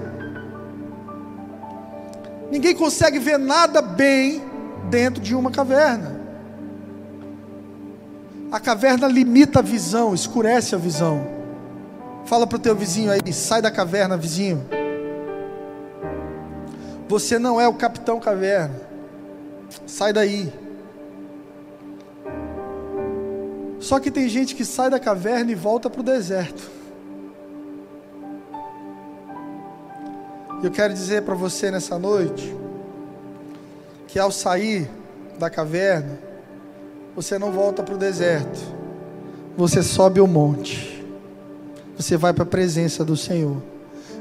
Ninguém 2.51 2.75
consegue 2.75 3.19
ver 3.19 3.39
nada 3.39 3.81
bem 3.81 4.43
dentro 4.91 5.23
de 5.23 5.35
uma 5.35 5.51
caverna. 5.51 6.20
A 8.53 8.59
caverna 8.59 9.07
limita 9.07 9.61
a 9.61 9.63
visão, 9.63 10.13
escurece 10.13 10.75
a 10.75 10.79
visão. 10.79 11.25
Fala 12.25 12.47
para 12.47 12.57
o 12.57 12.61
teu 12.61 12.75
vizinho 12.75 13.13
aí, 13.13 13.33
sai 13.33 13.63
da 13.63 13.71
caverna, 13.71 14.17
vizinho. 14.17 14.67
Você 17.09 17.39
não 17.39 17.61
é 17.61 17.69
o 17.69 17.75
capitão 17.75 18.19
caverna. 18.19 18.75
Sai 19.87 20.13
daí. 20.13 20.53
Só 23.79 23.99
que 23.99 24.11
tem 24.11 24.29
gente 24.29 24.55
que 24.55 24.65
sai 24.65 24.91
da 24.91 24.99
caverna 24.99 25.53
e 25.53 25.55
volta 25.55 25.89
para 25.89 26.01
o 26.01 26.05
deserto. 26.05 26.71
Eu 30.63 30.71
quero 30.71 30.93
dizer 30.93 31.23
para 31.23 31.35
você 31.35 31.71
nessa 31.71 31.99
noite 31.99 32.55
que 34.07 34.19
ao 34.19 34.31
sair 34.31 34.91
da 35.39 35.49
caverna, 35.49 36.30
você 37.15 37.39
não 37.39 37.51
volta 37.51 37.83
para 37.83 37.95
o 37.95 37.99
deserto, 37.99 38.59
você 39.57 39.83
sobe 39.83 40.21
o 40.21 40.27
monte, 40.27 41.05
você 41.97 42.17
vai 42.17 42.33
para 42.33 42.45
a 42.45 42.47
presença 42.47 43.05
do 43.05 43.17
Senhor. 43.17 43.57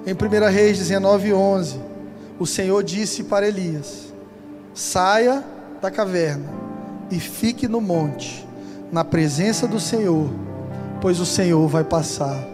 Em 0.06 0.14
1 0.14 0.52
Reis 0.52 0.78
19, 0.78 1.34
11, 1.34 1.80
o 2.40 2.46
Senhor 2.46 2.84
disse 2.84 3.24
para 3.24 3.48
Elias: 3.48 4.14
saia 4.74 5.44
da 5.82 5.92
caverna 5.92 6.50
e 7.12 7.20
fique 7.20 7.68
no 7.68 7.82
monte, 7.82 8.48
na 8.92 9.04
presença 9.04 9.68
do 9.68 9.80
Senhor, 9.80 10.30
pois 11.02 11.20
o 11.20 11.26
Senhor 11.26 11.68
vai 11.68 11.84
passar. 11.84 12.48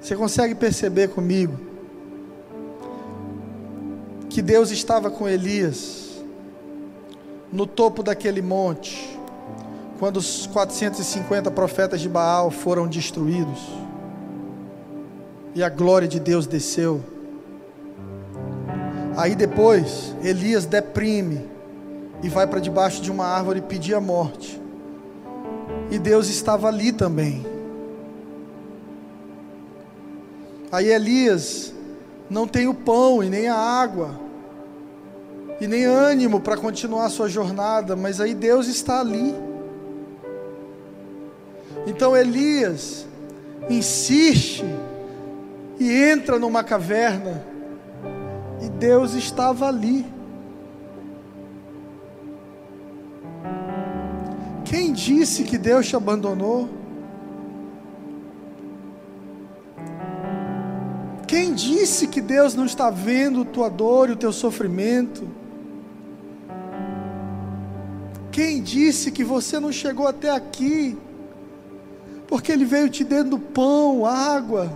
Você 0.00 0.16
consegue 0.16 0.54
perceber 0.54 1.08
comigo 1.08 1.54
que 4.28 4.42
Deus 4.42 4.70
estava 4.70 5.10
com 5.10 5.28
Elias? 5.28 6.11
No 7.52 7.66
topo 7.66 8.02
daquele 8.02 8.40
monte, 8.40 9.18
quando 9.98 10.16
os 10.16 10.46
450 10.46 11.50
profetas 11.50 12.00
de 12.00 12.08
Baal 12.08 12.50
foram 12.50 12.88
destruídos, 12.88 13.60
e 15.54 15.62
a 15.62 15.68
glória 15.68 16.08
de 16.08 16.18
Deus 16.18 16.46
desceu. 16.46 17.04
Aí 19.16 19.34
depois, 19.34 20.16
Elias 20.22 20.64
deprime 20.64 21.46
e 22.22 22.28
vai 22.30 22.46
para 22.46 22.58
debaixo 22.58 23.02
de 23.02 23.10
uma 23.10 23.26
árvore 23.26 23.60
pedir 23.60 23.94
a 23.94 24.00
morte. 24.00 24.58
E 25.90 25.98
Deus 25.98 26.30
estava 26.30 26.68
ali 26.68 26.90
também. 26.90 27.44
Aí 30.70 30.90
Elias 30.90 31.74
não 32.30 32.48
tem 32.48 32.66
o 32.66 32.72
pão 32.72 33.22
e 33.22 33.28
nem 33.28 33.48
a 33.48 33.54
água 33.54 34.21
e 35.60 35.66
nem 35.66 35.84
ânimo 35.84 36.40
para 36.40 36.56
continuar 36.56 37.06
a 37.06 37.10
sua 37.10 37.28
jornada, 37.28 37.94
mas 37.94 38.20
aí 38.20 38.34
Deus 38.34 38.66
está 38.66 39.00
ali. 39.00 39.34
Então 41.86 42.16
Elias 42.16 43.06
insiste 43.68 44.64
e 45.78 45.90
entra 45.90 46.38
numa 46.38 46.62
caverna, 46.62 47.44
e 48.60 48.68
Deus 48.68 49.14
estava 49.14 49.66
ali. 49.66 50.06
Quem 54.64 54.92
disse 54.92 55.42
que 55.42 55.58
Deus 55.58 55.86
te 55.88 55.96
abandonou? 55.96 56.68
Quem 61.26 61.54
disse 61.54 62.06
que 62.06 62.20
Deus 62.20 62.54
não 62.54 62.66
está 62.66 62.90
vendo 62.90 63.44
tua 63.44 63.68
dor 63.68 64.08
e 64.10 64.12
o 64.12 64.16
teu 64.16 64.32
sofrimento? 64.32 65.41
Quem 68.32 68.62
disse 68.62 69.10
que 69.10 69.22
você 69.22 69.60
não 69.60 69.70
chegou 69.70 70.08
até 70.08 70.30
aqui? 70.30 70.96
Porque 72.26 72.50
Ele 72.50 72.64
veio 72.64 72.88
te 72.88 73.04
dando 73.04 73.38
pão, 73.38 74.06
água 74.06 74.72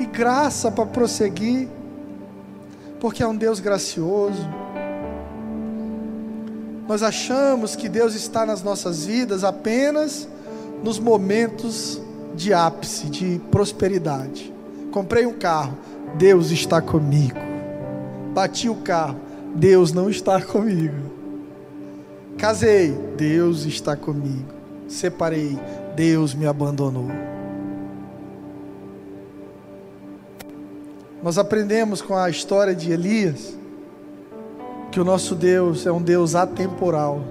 e 0.00 0.04
graça 0.04 0.68
para 0.68 0.84
prosseguir, 0.84 1.68
porque 2.98 3.22
é 3.22 3.26
um 3.26 3.36
Deus 3.36 3.60
gracioso. 3.60 4.42
Nós 6.88 7.04
achamos 7.04 7.76
que 7.76 7.88
Deus 7.88 8.16
está 8.16 8.44
nas 8.44 8.64
nossas 8.64 9.06
vidas 9.06 9.44
apenas 9.44 10.28
nos 10.82 10.98
momentos 10.98 12.02
de 12.34 12.52
ápice, 12.52 13.06
de 13.06 13.40
prosperidade. 13.52 14.52
Comprei 14.90 15.24
um 15.24 15.34
carro, 15.34 15.78
Deus 16.16 16.50
está 16.50 16.82
comigo. 16.82 17.38
Bati 18.34 18.68
o 18.68 18.74
carro, 18.74 19.20
Deus 19.54 19.92
não 19.92 20.10
está 20.10 20.42
comigo. 20.42 21.13
Casei, 22.38 22.90
Deus 23.16 23.64
está 23.64 23.96
comigo. 23.96 24.52
Separei, 24.88 25.58
Deus 25.94 26.34
me 26.34 26.46
abandonou. 26.46 27.08
Nós 31.22 31.38
aprendemos 31.38 32.02
com 32.02 32.14
a 32.14 32.28
história 32.28 32.74
de 32.74 32.92
Elias 32.92 33.56
que 34.90 35.00
o 35.00 35.04
nosso 35.04 35.34
Deus 35.34 35.86
é 35.86 35.92
um 35.92 36.02
Deus 36.02 36.34
atemporal, 36.34 37.24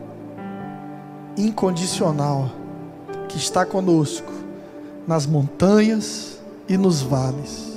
incondicional, 1.37 2.49
que 3.29 3.37
está 3.37 3.65
conosco 3.65 4.31
nas 5.07 5.25
montanhas 5.25 6.39
e 6.67 6.75
nos 6.75 7.01
vales. 7.01 7.71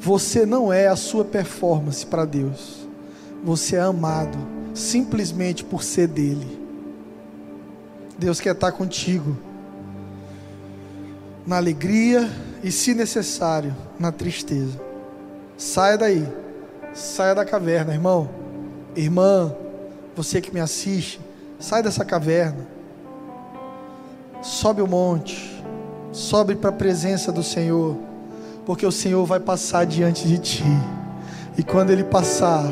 Você 0.00 0.46
não 0.46 0.72
é 0.72 0.86
a 0.86 0.96
sua 0.96 1.24
performance 1.24 2.06
para 2.06 2.24
Deus, 2.24 2.88
você 3.44 3.76
é 3.76 3.80
amado 3.80 4.55
simplesmente 4.76 5.64
por 5.64 5.82
ser 5.82 6.06
dele. 6.06 6.66
Deus 8.18 8.40
quer 8.40 8.54
estar 8.54 8.72
contigo. 8.72 9.36
Na 11.46 11.56
alegria 11.56 12.30
e, 12.62 12.70
se 12.70 12.94
necessário, 12.94 13.74
na 13.98 14.12
tristeza. 14.12 14.80
Saia 15.56 15.96
daí, 15.96 16.26
saia 16.92 17.34
da 17.34 17.44
caverna, 17.44 17.94
irmão, 17.94 18.28
irmã, 18.94 19.54
você 20.14 20.40
que 20.40 20.52
me 20.52 20.60
assiste, 20.60 21.20
sai 21.58 21.82
dessa 21.82 22.04
caverna, 22.04 22.66
sobe 24.42 24.82
o 24.82 24.86
monte, 24.86 25.62
sobe 26.12 26.54
para 26.54 26.70
a 26.70 26.72
presença 26.72 27.32
do 27.32 27.42
Senhor, 27.42 27.96
porque 28.66 28.84
o 28.84 28.92
Senhor 28.92 29.24
vai 29.24 29.40
passar 29.40 29.86
diante 29.86 30.26
de 30.26 30.38
ti, 30.38 30.64
e 31.56 31.62
quando 31.62 31.90
Ele 31.90 32.04
passar, 32.04 32.66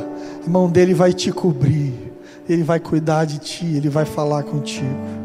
a 0.44 0.50
mão 0.50 0.68
dele 0.68 0.92
vai 0.92 1.14
te 1.14 1.32
cobrir, 1.32 2.12
ele 2.46 2.62
vai 2.62 2.78
cuidar 2.78 3.24
de 3.24 3.38
ti, 3.38 3.64
ele 3.64 3.88
vai 3.88 4.04
falar 4.04 4.42
contigo. 4.42 5.24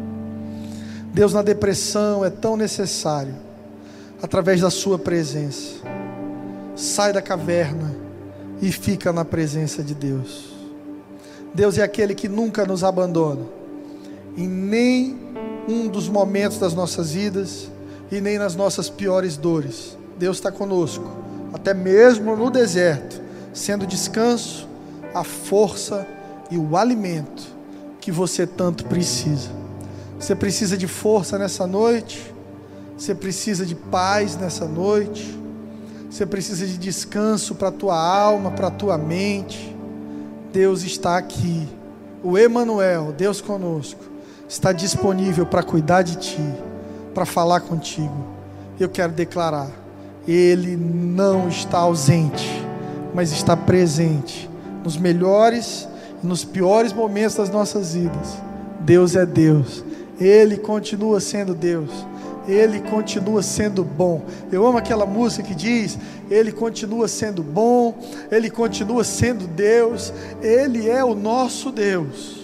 Deus 1.14 1.34
na 1.34 1.42
depressão 1.42 2.24
é 2.24 2.30
tão 2.30 2.56
necessário, 2.56 3.36
através 4.22 4.62
da 4.62 4.70
Sua 4.70 4.98
presença. 4.98 5.76
Sai 6.74 7.12
da 7.12 7.22
caverna 7.22 7.94
e 8.62 8.72
fica 8.72 9.12
na 9.12 9.26
presença 9.26 9.84
de 9.84 9.94
Deus. 9.94 10.54
Deus 11.54 11.78
é 11.78 11.84
aquele 11.84 12.16
que 12.16 12.30
nunca 12.30 12.66
nos 12.66 12.84
abandona, 12.84 13.46
em 14.38 14.48
nem 14.48 15.20
um 15.68 15.90
dos 15.90 16.08
momentos 16.08 16.60
das 16.60 16.74
nossas 16.74 17.12
vidas 17.12 17.70
e 18.10 18.22
nem 18.22 18.38
nas 18.38 18.56
nossas 18.56 18.90
piores 18.90 19.36
dores. 19.36 19.98
Deus 20.18 20.38
está 20.38 20.50
conosco, 20.50 21.06
até 21.52 21.74
mesmo 21.74 22.38
no 22.38 22.50
deserto, 22.50 23.22
sendo 23.54 23.86
descanso 23.86 24.69
a 25.14 25.24
força 25.24 26.08
e 26.52 26.58
o 26.58 26.76
alimento 26.76 27.44
que 28.00 28.12
você 28.12 28.48
tanto 28.48 28.86
precisa. 28.86 29.50
Você 30.20 30.36
precisa 30.36 30.78
de 30.78 30.88
força 30.88 31.38
nessa 31.38 31.66
noite, 31.66 32.34
você 32.98 33.16
precisa 33.16 33.66
de 33.66 33.76
paz 33.76 34.36
nessa 34.36 34.66
noite, 34.66 35.38
você 36.10 36.26
precisa 36.26 36.66
de 36.66 36.78
descanso 36.78 37.56
para 37.56 37.70
a 37.70 37.72
tua 37.72 37.98
alma, 37.98 38.52
para 38.52 38.68
a 38.68 38.72
tua 38.72 38.98
mente. 38.98 39.76
Deus 40.52 40.84
está 40.84 41.18
aqui. 41.18 41.68
O 42.24 42.38
Emanuel, 42.38 43.14
Deus 43.16 43.40
conosco, 43.40 44.04
está 44.48 44.74
disponível 44.74 45.46
para 45.46 45.64
cuidar 45.64 46.02
de 46.02 46.18
ti, 46.18 46.44
para 47.14 47.26
falar 47.26 47.62
contigo. 47.62 48.26
Eu 48.78 48.90
quero 48.90 49.14
declarar: 49.14 49.70
Ele 50.28 50.76
não 50.76 51.48
está 51.48 51.78
ausente, 51.78 52.66
mas 53.14 53.32
está 53.32 53.56
presente 53.56 54.50
nos 54.84 54.98
melhores 54.98 55.88
e 56.24 56.28
nos 56.28 56.44
piores 56.44 56.94
momentos 56.94 57.36
das 57.36 57.50
nossas 57.50 57.94
vidas. 57.94 58.38
Deus 58.82 59.16
é 59.16 59.26
Deus. 59.26 59.84
Ele 60.20 60.58
continua 60.58 61.20
sendo 61.20 61.54
Deus. 61.54 61.90
Ele 62.48 62.80
continua 62.80 63.44
sendo 63.44 63.84
bom. 63.84 64.24
Eu 64.52 64.66
amo 64.66 64.78
aquela 64.78 65.06
música 65.06 65.44
que 65.44 65.54
diz: 65.54 65.98
Ele 66.30 66.52
continua 66.52 67.08
sendo 67.08 67.44
bom, 67.44 67.96
Ele 68.32 68.50
continua 68.50 69.04
sendo 69.04 69.46
Deus, 69.48 70.12
Ele 70.42 70.90
é 70.90 71.04
o 71.04 71.14
nosso 71.14 71.72
Deus. 71.72 72.40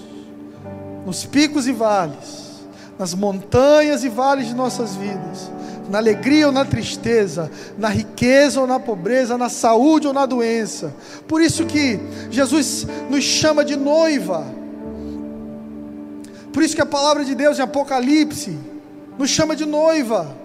Nos 1.06 1.26
picos 1.26 1.68
e 1.68 1.72
vales, 1.72 2.66
nas 3.00 3.14
montanhas 3.14 4.04
e 4.04 4.10
vales 4.10 4.48
de 4.48 4.54
nossas 4.54 4.96
vidas, 4.96 5.52
na 5.90 5.98
alegria 5.98 6.48
ou 6.48 6.52
na 6.52 6.66
tristeza, 6.66 7.50
na 7.78 7.90
riqueza 7.90 8.60
ou 8.60 8.68
na 8.68 8.80
pobreza, 8.80 9.38
na 9.38 9.50
saúde 9.50 10.08
ou 10.08 10.14
na 10.14 10.26
doença. 10.26 10.94
Por 11.28 11.42
isso 11.42 11.66
que 11.66 12.00
Jesus 12.30 12.88
nos 13.10 13.24
chama 13.24 13.64
de 13.64 13.76
noiva. 13.76 14.46
Por 16.52 16.64
isso 16.64 16.76
que 16.76 16.82
a 16.82 16.86
palavra 16.86 17.24
de 17.24 17.36
Deus 17.36 17.60
em 17.60 17.62
Apocalipse 17.62 18.58
nos 19.18 19.30
chama 19.30 19.56
de 19.56 19.66
noiva. 19.66 20.36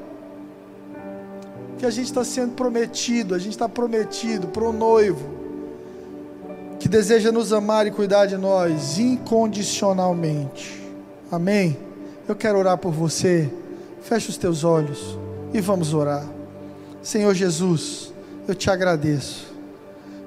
Que 1.78 1.86
a 1.86 1.90
gente 1.90 2.06
está 2.06 2.24
sendo 2.24 2.52
prometido, 2.52 3.34
a 3.34 3.38
gente 3.38 3.52
está 3.52 3.68
prometido 3.68 4.48
para 4.48 4.64
um 4.64 4.72
noivo 4.72 5.40
que 6.78 6.88
deseja 6.88 7.30
nos 7.30 7.52
amar 7.52 7.86
e 7.86 7.90
cuidar 7.90 8.26
de 8.26 8.36
nós 8.38 8.98
incondicionalmente. 8.98 10.80
Amém? 11.30 11.76
Eu 12.26 12.34
quero 12.34 12.58
orar 12.58 12.78
por 12.78 12.90
você. 12.90 13.50
Feche 14.02 14.30
os 14.30 14.38
teus 14.38 14.64
olhos 14.64 15.18
e 15.52 15.60
vamos 15.60 15.94
orar. 15.94 16.26
Senhor 17.02 17.34
Jesus, 17.34 18.12
eu 18.46 18.54
te 18.54 18.70
agradeço, 18.70 19.46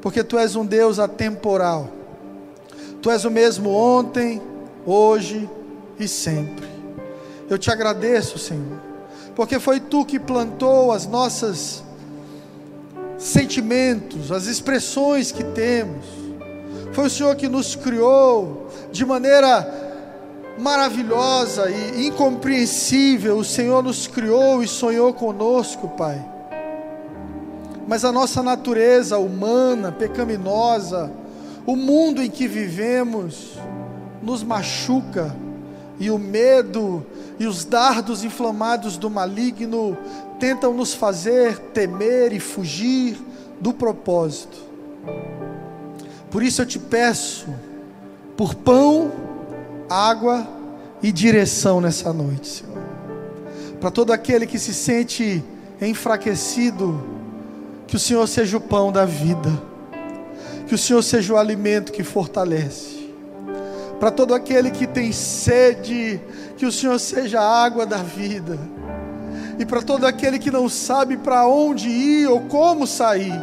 porque 0.01 0.23
tu 0.23 0.37
és 0.37 0.55
um 0.55 0.65
Deus 0.65 0.99
atemporal. 0.99 1.89
Tu 3.01 3.11
és 3.11 3.25
o 3.25 3.31
mesmo 3.31 3.69
ontem, 3.69 4.41
hoje 4.85 5.49
e 5.99 6.07
sempre. 6.07 6.67
Eu 7.49 7.57
te 7.57 7.69
agradeço, 7.69 8.39
Senhor, 8.39 8.79
porque 9.35 9.59
foi 9.59 9.79
tu 9.79 10.05
que 10.05 10.19
plantou 10.19 10.91
as 10.91 11.05
nossas 11.05 11.83
sentimentos, 13.17 14.31
as 14.31 14.45
expressões 14.45 15.31
que 15.31 15.43
temos. 15.43 16.05
Foi 16.93 17.07
o 17.07 17.09
Senhor 17.09 17.35
que 17.35 17.47
nos 17.49 17.75
criou 17.75 18.67
de 18.91 19.05
maneira 19.05 19.82
maravilhosa 20.57 21.69
e 21.69 22.07
incompreensível. 22.07 23.37
O 23.37 23.45
Senhor 23.45 23.83
nos 23.83 24.07
criou 24.07 24.63
e 24.63 24.67
sonhou 24.67 25.13
conosco, 25.13 25.89
Pai. 25.89 26.23
Mas 27.87 28.05
a 28.05 28.11
nossa 28.11 28.41
natureza 28.41 29.17
humana, 29.17 29.91
pecaminosa, 29.91 31.11
o 31.65 31.75
mundo 31.75 32.21
em 32.21 32.29
que 32.29 32.47
vivemos, 32.47 33.57
nos 34.21 34.41
machuca, 34.43 35.35
e 35.99 36.09
o 36.09 36.17
medo 36.17 37.05
e 37.39 37.45
os 37.45 37.65
dardos 37.65 38.23
inflamados 38.23 38.97
do 38.97 39.09
maligno 39.09 39.97
tentam 40.39 40.73
nos 40.73 40.93
fazer 40.93 41.57
temer 41.57 42.33
e 42.33 42.39
fugir 42.39 43.17
do 43.59 43.73
propósito. 43.73 44.57
Por 46.29 46.41
isso 46.41 46.61
eu 46.61 46.65
te 46.65 46.79
peço, 46.79 47.47
por 48.35 48.55
pão, 48.55 49.11
água 49.89 50.47
e 51.01 51.11
direção 51.11 51.81
nessa 51.81 52.11
noite, 52.13 52.47
Senhor. 52.47 52.83
Para 53.79 53.91
todo 53.91 54.13
aquele 54.13 54.47
que 54.47 54.57
se 54.57 54.73
sente 54.73 55.43
enfraquecido, 55.81 57.03
que 57.87 57.95
o 57.95 57.99
Senhor 57.99 58.27
seja 58.27 58.57
o 58.57 58.61
pão 58.61 58.91
da 58.91 59.05
vida, 59.05 59.51
que 60.67 60.75
o 60.75 60.77
Senhor 60.77 61.01
seja 61.01 61.33
o 61.33 61.37
alimento 61.37 61.91
que 61.91 62.03
fortalece 62.03 63.03
para 64.03 64.11
todo 64.11 64.33
aquele 64.33 64.69
que 64.69 64.85
tem 64.85 65.13
sede, 65.13 66.19
que 66.57 66.65
o 66.65 66.71
Senhor 66.73 66.99
seja 66.99 67.39
a 67.39 67.63
água 67.63 67.85
da 67.85 67.99
vida. 67.99 68.59
E 69.57 69.65
para 69.65 69.81
todo 69.81 70.05
aquele 70.05 70.37
que 70.37 70.51
não 70.51 70.67
sabe 70.67 71.15
para 71.15 71.47
onde 71.47 71.87
ir 71.87 72.27
ou 72.27 72.41
como 72.41 72.85
sair, 72.85 73.41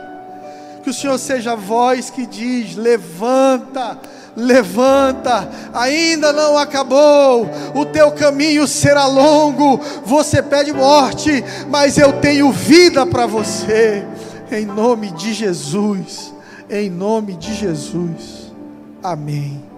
que 0.82 0.90
o 0.90 0.92
Senhor 0.92 1.16
seja 1.18 1.52
a 1.52 1.56
voz 1.56 2.10
que 2.10 2.26
diz: 2.26 2.76
levanta, 2.76 3.98
levanta, 4.36 5.48
ainda 5.72 6.32
não 6.32 6.56
acabou, 6.56 7.48
o 7.74 7.84
teu 7.86 8.10
caminho 8.12 8.66
será 8.66 9.06
longo. 9.06 9.80
Você 10.04 10.42
pede 10.42 10.72
morte, 10.72 11.44
mas 11.68 11.98
eu 11.98 12.14
tenho 12.20 12.50
vida 12.50 13.06
para 13.06 13.26
você, 13.26 14.04
em 14.50 14.66
nome 14.66 15.10
de 15.12 15.32
Jesus, 15.32 16.32
em 16.68 16.90
nome 16.90 17.36
de 17.36 17.54
Jesus, 17.54 18.52
amém. 19.02 19.69